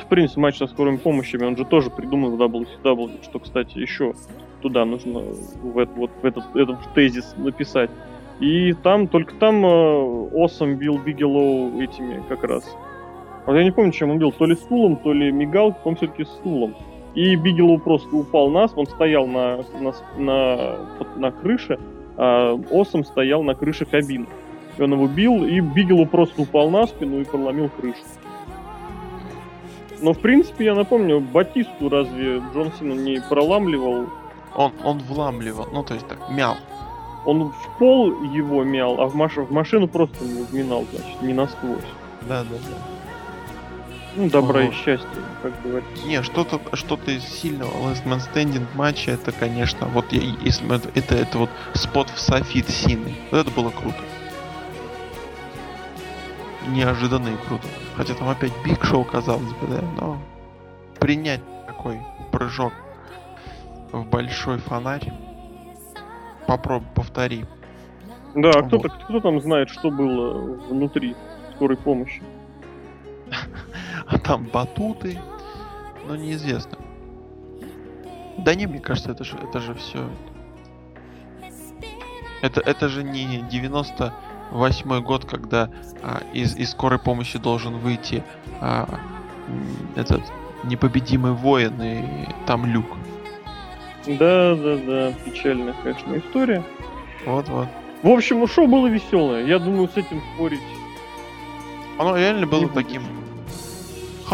В 0.00 0.06
принципе, 0.06 0.40
матч 0.40 0.58
со 0.58 0.66
скорыми 0.66 0.96
помощями, 0.96 1.44
он 1.44 1.56
же 1.56 1.64
тоже 1.64 1.90
придумал 1.90 2.30
в 2.36 2.40
WCW, 2.40 3.22
что, 3.24 3.38
кстати, 3.40 3.78
еще 3.78 4.14
туда 4.60 4.84
нужно 4.84 5.20
в, 5.20 5.78
это- 5.78 5.92
вот, 5.96 6.10
в 6.22 6.24
этот, 6.24 6.44
этот 6.54 6.78
тезис 6.94 7.34
написать. 7.36 7.90
И 8.40 8.72
там, 8.74 9.08
только 9.08 9.34
там 9.34 9.64
Осом 10.34 10.76
бил 10.76 10.98
Бигелоу 10.98 11.80
этими 11.80 12.22
как 12.28 12.44
раз. 12.44 12.64
Вот 13.46 13.54
я 13.54 13.64
не 13.64 13.70
помню, 13.70 13.92
чем 13.92 14.10
он 14.10 14.18
бил, 14.18 14.32
то 14.32 14.46
ли 14.46 14.54
стулом, 14.54 14.96
то 14.96 15.12
ли 15.12 15.32
мигалкой, 15.32 15.80
по-моему, 15.82 15.96
все-таки 15.96 16.24
стулом. 16.24 16.74
И 17.14 17.36
Бигелоу 17.36 17.78
просто 17.78 18.14
упал 18.16 18.48
на 18.48 18.68
спину, 18.68 18.82
он 18.82 18.86
стоял 18.86 19.26
на, 19.26 19.58
на, 19.78 19.92
на, 20.16 20.76
на 21.16 21.30
крыше, 21.30 21.78
а 22.16 22.58
Осом 22.70 23.04
стоял 23.04 23.42
на 23.42 23.54
крыше 23.54 23.84
кабины. 23.84 24.26
И 24.78 24.82
он 24.82 24.92
его 24.92 25.06
бил, 25.06 25.44
и 25.44 25.60
Бигелоу 25.60 26.06
просто 26.06 26.42
упал 26.42 26.70
на 26.70 26.86
спину 26.86 27.20
и 27.20 27.24
проломил 27.24 27.68
крышу. 27.68 27.98
Но, 30.00 30.14
в 30.14 30.18
принципе, 30.18 30.64
я 30.64 30.74
напомню, 30.74 31.20
Батисту 31.20 31.88
разве 31.88 32.42
Джон 32.52 32.72
Сина 32.78 32.94
не 32.94 33.20
проламливал? 33.28 34.06
Он, 34.56 34.72
он 34.84 34.98
вламливал, 34.98 35.68
ну 35.72 35.82
то 35.82 35.94
есть 35.94 36.06
так, 36.08 36.18
мял. 36.30 36.56
Он 37.24 37.50
в 37.50 37.78
пол 37.78 38.10
его 38.32 38.64
мял, 38.64 39.00
а 39.00 39.06
в, 39.06 39.14
маш- 39.14 39.36
в 39.36 39.52
машину 39.52 39.86
просто 39.86 40.24
не 40.24 40.42
вминал, 40.42 40.84
значит, 40.92 41.22
не 41.22 41.32
насквозь. 41.32 41.78
Да, 42.22 42.42
да, 42.42 42.56
да. 42.68 43.01
Ну, 44.14 44.28
добра 44.28 44.62
и 44.62 44.66
Вот. 44.66 44.74
счастья, 44.74 45.08
как 45.42 45.52
говорится. 45.62 46.06
Не, 46.06 46.22
что-то 46.22 46.60
что 46.76 46.98
из 47.06 47.24
сильного 47.24 47.70
Last 47.70 48.04
Man 48.04 48.20
Standing 48.20 48.66
матча, 48.74 49.12
это, 49.12 49.32
конечно, 49.32 49.86
вот 49.88 50.12
если 50.12 50.74
это, 50.74 50.88
это, 50.94 51.14
это 51.14 51.38
вот 51.38 51.50
спот 51.74 52.10
в 52.10 52.18
Софит 52.20 52.68
Сины. 52.68 53.14
Вот 53.30 53.38
это 53.46 53.50
было 53.50 53.70
круто. 53.70 53.96
Неожиданно 56.68 57.28
и 57.28 57.36
круто. 57.48 57.66
Хотя 57.96 58.14
там 58.14 58.28
опять 58.28 58.52
Биг 58.64 58.84
Шоу, 58.84 59.04
казалось 59.04 59.52
бы, 59.54 59.66
да, 59.68 59.82
но 60.00 60.18
принять 61.00 61.40
такой 61.66 61.98
прыжок 62.30 62.72
в 63.92 64.04
большой 64.04 64.58
фонарь. 64.58 65.12
Попробуй, 66.46 66.86
повтори. 66.94 67.44
Да, 68.34 68.50
а 68.50 68.62
кто, 68.62 68.78
Вот. 68.78 68.92
кто 68.92 69.20
там 69.20 69.40
знает, 69.40 69.70
что 69.70 69.90
было 69.90 70.56
внутри 70.68 71.16
скорой 71.54 71.76
помощи? 71.76 72.22
А 74.06 74.18
там 74.18 74.44
батуты, 74.44 75.18
но 76.06 76.16
неизвестно. 76.16 76.78
Да 78.38 78.54
не, 78.54 78.66
мне 78.66 78.80
кажется, 78.80 79.12
это 79.12 79.24
же, 79.24 79.36
это 79.36 79.60
же 79.60 79.74
все. 79.74 80.08
Это, 82.42 82.60
это 82.60 82.88
же 82.88 83.04
не 83.04 83.42
98 83.50 85.02
год, 85.02 85.24
когда 85.24 85.70
а, 86.02 86.22
из, 86.32 86.56
из 86.56 86.70
скорой 86.72 86.98
помощи 86.98 87.38
должен 87.38 87.78
выйти 87.78 88.24
а, 88.60 88.98
этот 89.94 90.22
непобедимый 90.64 91.32
воин 91.32 91.80
и 91.80 92.26
там 92.46 92.66
люк. 92.66 92.86
Да, 94.06 94.56
да, 94.56 94.76
да, 94.76 95.12
печальная, 95.24 95.74
конечно, 95.82 96.18
история. 96.18 96.64
Вот-вот. 97.24 97.68
В 98.02 98.08
общем, 98.08 98.40
ну, 98.40 98.48
шоу 98.48 98.66
было 98.66 98.88
веселое. 98.88 99.46
Я 99.46 99.60
думаю, 99.60 99.88
с 99.88 99.96
этим 99.96 100.20
спорить. 100.34 100.60
Оно 101.98 102.16
реально 102.16 102.46
было 102.46 102.68
таким. 102.68 103.02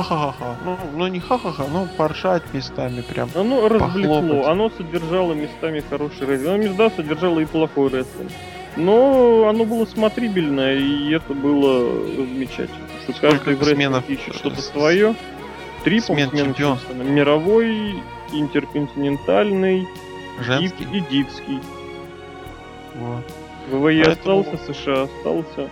Ха-ха-ха-ха. 0.02 0.56
Ну, 0.64 0.76
ну 0.94 1.06
не 1.08 1.18
ха-ха-ха, 1.20 1.64
но 1.72 1.88
поржать 1.96 2.42
местами 2.54 3.00
прям. 3.00 3.28
Оно 3.34 3.68
развлекло, 3.68 4.20
Похлопать. 4.20 4.46
оно 4.46 4.70
содержало 4.70 5.32
местами 5.32 5.82
хороший 5.90 6.26
рестлинг. 6.26 6.48
Оно 6.54 6.56
места 6.62 6.90
содержало 6.96 7.40
и 7.40 7.44
плохой 7.46 7.88
рестлинг. 7.90 8.30
Но 8.76 9.48
оно 9.48 9.64
было 9.64 9.84
смотрибельное, 9.86 10.76
и 10.76 11.10
это 11.12 11.34
было 11.34 11.90
замечательно. 12.14 12.86
Что 13.02 13.12
Сколько 13.12 13.38
каждый 13.56 13.74
сменов, 13.74 14.08
ищет 14.08 14.34
э, 14.34 14.38
что-то 14.38 14.62
свое. 14.62 15.16
Три 15.82 15.98
смен 16.00 16.28
по-моему, 16.28 16.30
смены 16.30 16.46
чемпион. 16.54 16.78
чемпиона. 16.78 17.02
Мировой, 17.02 18.02
интерконтинентальный 18.32 19.80
и, 19.80 20.42
Женский. 20.42 20.84
и 20.92 21.00
дивский. 21.10 21.60
Вот. 22.94 23.24
ВВЕ 23.70 24.04
Поэтому- 24.04 24.40
остался, 24.40 24.72
США 24.74 25.02
остался. 25.02 25.70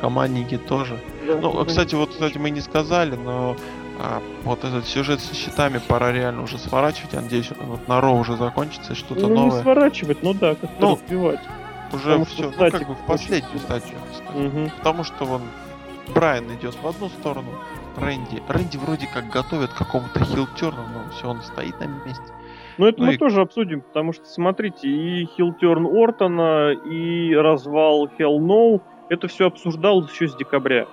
Командники 0.00 0.56
тоже. 0.56 0.98
Ну, 1.26 1.64
кстати, 1.64 1.94
вот, 1.94 2.10
кстати, 2.10 2.38
мы 2.38 2.50
не 2.50 2.60
сказали, 2.60 3.16
но 3.16 3.56
а, 3.98 4.22
вот 4.44 4.64
этот 4.64 4.86
сюжет 4.86 5.20
со 5.20 5.34
щитами 5.34 5.78
пора 5.86 6.10
реально 6.12 6.42
уже 6.42 6.58
сворачивать. 6.58 7.12
Я 7.12 7.20
надеюсь, 7.20 7.50
он 7.60 7.66
вот 7.66 7.88
на 7.88 8.00
Ро 8.00 8.12
уже 8.12 8.36
закончится, 8.36 8.94
что-то 8.94 9.22
ну, 9.22 9.28
не 9.28 9.34
новое. 9.46 9.62
сворачивать, 9.62 10.22
ну 10.22 10.32
да, 10.34 10.54
как-то 10.54 10.76
Ну, 10.80 10.94
развивать. 10.94 11.40
Уже 11.92 12.04
потому 12.04 12.24
что 12.24 12.34
все, 12.34 12.42
ну, 12.46 12.52
статик 12.52 12.78
как 12.78 12.88
бы 12.88 12.94
в 12.94 12.98
очень 12.98 13.06
последнюю 13.08 13.52
сильно. 13.52 13.60
стадию, 13.60 13.92
я 13.92 13.98
бы 14.06 14.14
сказал. 14.24 14.42
Мгм. 14.42 14.70
Потому 14.78 15.04
что 15.04 15.24
вон 15.24 15.42
Брайан 16.14 16.54
идет 16.54 16.74
в 16.82 16.86
одну 16.86 17.08
сторону, 17.08 17.48
Рэнди. 17.98 18.42
Рэнди 18.48 18.76
вроде 18.78 19.06
как 19.12 19.28
готовит 19.28 19.70
к 19.70 19.76
какому-то 19.76 20.24
хилтерну, 20.24 20.82
но 20.94 21.12
все, 21.12 21.28
он 21.28 21.42
стоит 21.42 21.78
на 21.80 21.84
месте. 22.06 22.22
Ну, 22.78 22.86
это 22.86 23.00
Ну 23.00 23.06
мы 23.08 23.14
и- 23.14 23.18
тоже 23.18 23.42
обсудим, 23.42 23.82
потому 23.82 24.12
что, 24.14 24.24
смотрите, 24.24 24.88
и 24.88 25.26
хилтерн 25.36 25.86
Ортона, 25.86 26.70
и 26.72 27.34
развал 27.34 28.06
Hell 28.18 28.38
No, 28.38 28.80
это 29.10 29.28
все 29.28 29.48
обсуждалось 29.48 30.10
еще 30.12 30.28
с 30.28 30.36
декабря. 30.36 30.86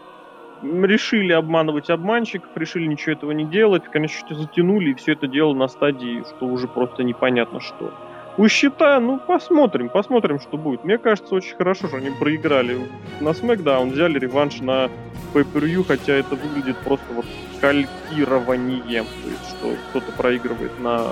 Решили 0.64 1.31
обманывать 1.31 1.89
обманщиков, 1.91 2.49
решили 2.56 2.88
ничего 2.88 3.14
этого 3.14 3.31
не 3.31 3.45
делать, 3.45 3.85
в 3.85 3.91
конечном 3.91 4.27
счете 4.27 4.41
затянули, 4.41 4.89
и 4.89 4.95
все 4.95 5.14
это 5.14 5.27
дело 5.27 5.53
на 5.53 5.68
стадии, 5.68 6.23
что 6.23 6.48
уже 6.48 6.68
просто 6.68 7.03
непонятно 7.03 7.61
что. 7.61 7.94
У 8.38 8.48
счета, 8.48 8.99
ну, 8.99 9.19
посмотрим, 9.19 9.89
посмотрим, 9.89 10.39
что 10.39 10.57
будет. 10.57 10.84
Мне 10.84 10.98
кажется, 10.98 11.35
очень 11.35 11.56
хорошо, 11.56 11.88
что 11.88 11.98
они 11.98 12.10
проиграли 12.10 12.80
на 13.19 13.30
SmackDown, 13.30 13.91
взяли 13.91 14.19
реванш 14.19 14.60
на 14.60 14.89
pay 15.34 15.84
хотя 15.84 16.14
это 16.14 16.35
выглядит 16.35 16.77
просто 16.77 17.06
вот 17.14 17.26
калькированием, 17.61 19.06
то 19.06 19.30
есть, 19.30 19.49
что 19.49 19.73
кто-то 19.89 20.11
проигрывает 20.14 20.80
на 20.80 21.03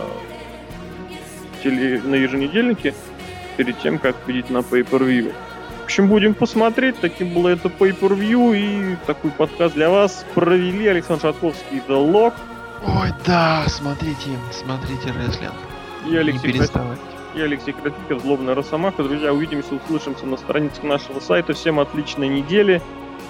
теле, 1.64 2.02
на 2.04 2.16
еженедельнике 2.16 2.96
перед 3.58 3.78
тем, 3.80 4.00
как 4.00 4.16
видеть 4.28 4.50
на 4.50 4.60
pay-per-view. 4.60 5.34
В 5.86 5.88
общем, 5.88 6.08
будем 6.08 6.34
посмотреть. 6.34 7.00
Таким 7.00 7.32
было 7.32 7.50
это 7.50 7.68
pay-per-view 7.68 8.58
и 8.58 8.96
такой 9.06 9.30
подкаст 9.30 9.76
для 9.76 9.92
вас 9.92 10.26
провели 10.34 10.88
Александр 10.88 11.22
Шатковский 11.22 11.78
и 11.78 11.80
The 11.88 12.12
Lock 12.12 12.34
Ой, 12.88 13.10
да, 13.24 13.66
смотрите, 13.68 14.32
смотрите 14.52 15.12
рестлинг. 15.12 15.54
и 16.08 16.10
Не 16.10 16.18
Алексей, 16.18 16.54
переставайте. 16.54 17.04
и 17.36 17.42
Алексей 17.42 17.72
Красиков, 17.74 18.20
Злобная 18.24 18.56
Росомаха. 18.56 19.04
Друзья, 19.04 19.32
увидимся, 19.32 19.76
услышимся 19.76 20.26
на 20.26 20.38
страницах 20.38 20.84
нашего 20.84 21.20
сайта. 21.20 21.54
Всем 21.54 21.80
отличной 21.80 22.30
недели. 22.30 22.82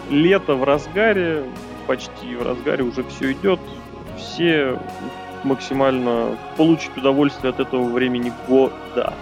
Лето 0.09 0.55
в 0.55 0.63
разгаре, 0.63 1.43
почти 1.87 2.37
в 2.37 2.41
разгаре 2.41 2.85
уже 2.85 3.03
все 3.03 3.33
идет. 3.33 3.59
Все 4.17 4.79
максимально 5.43 6.37
получить 6.55 6.95
удовольствие 6.95 7.49
от 7.49 7.59
этого 7.59 7.83
времени 7.91 8.31
года. 8.47 9.13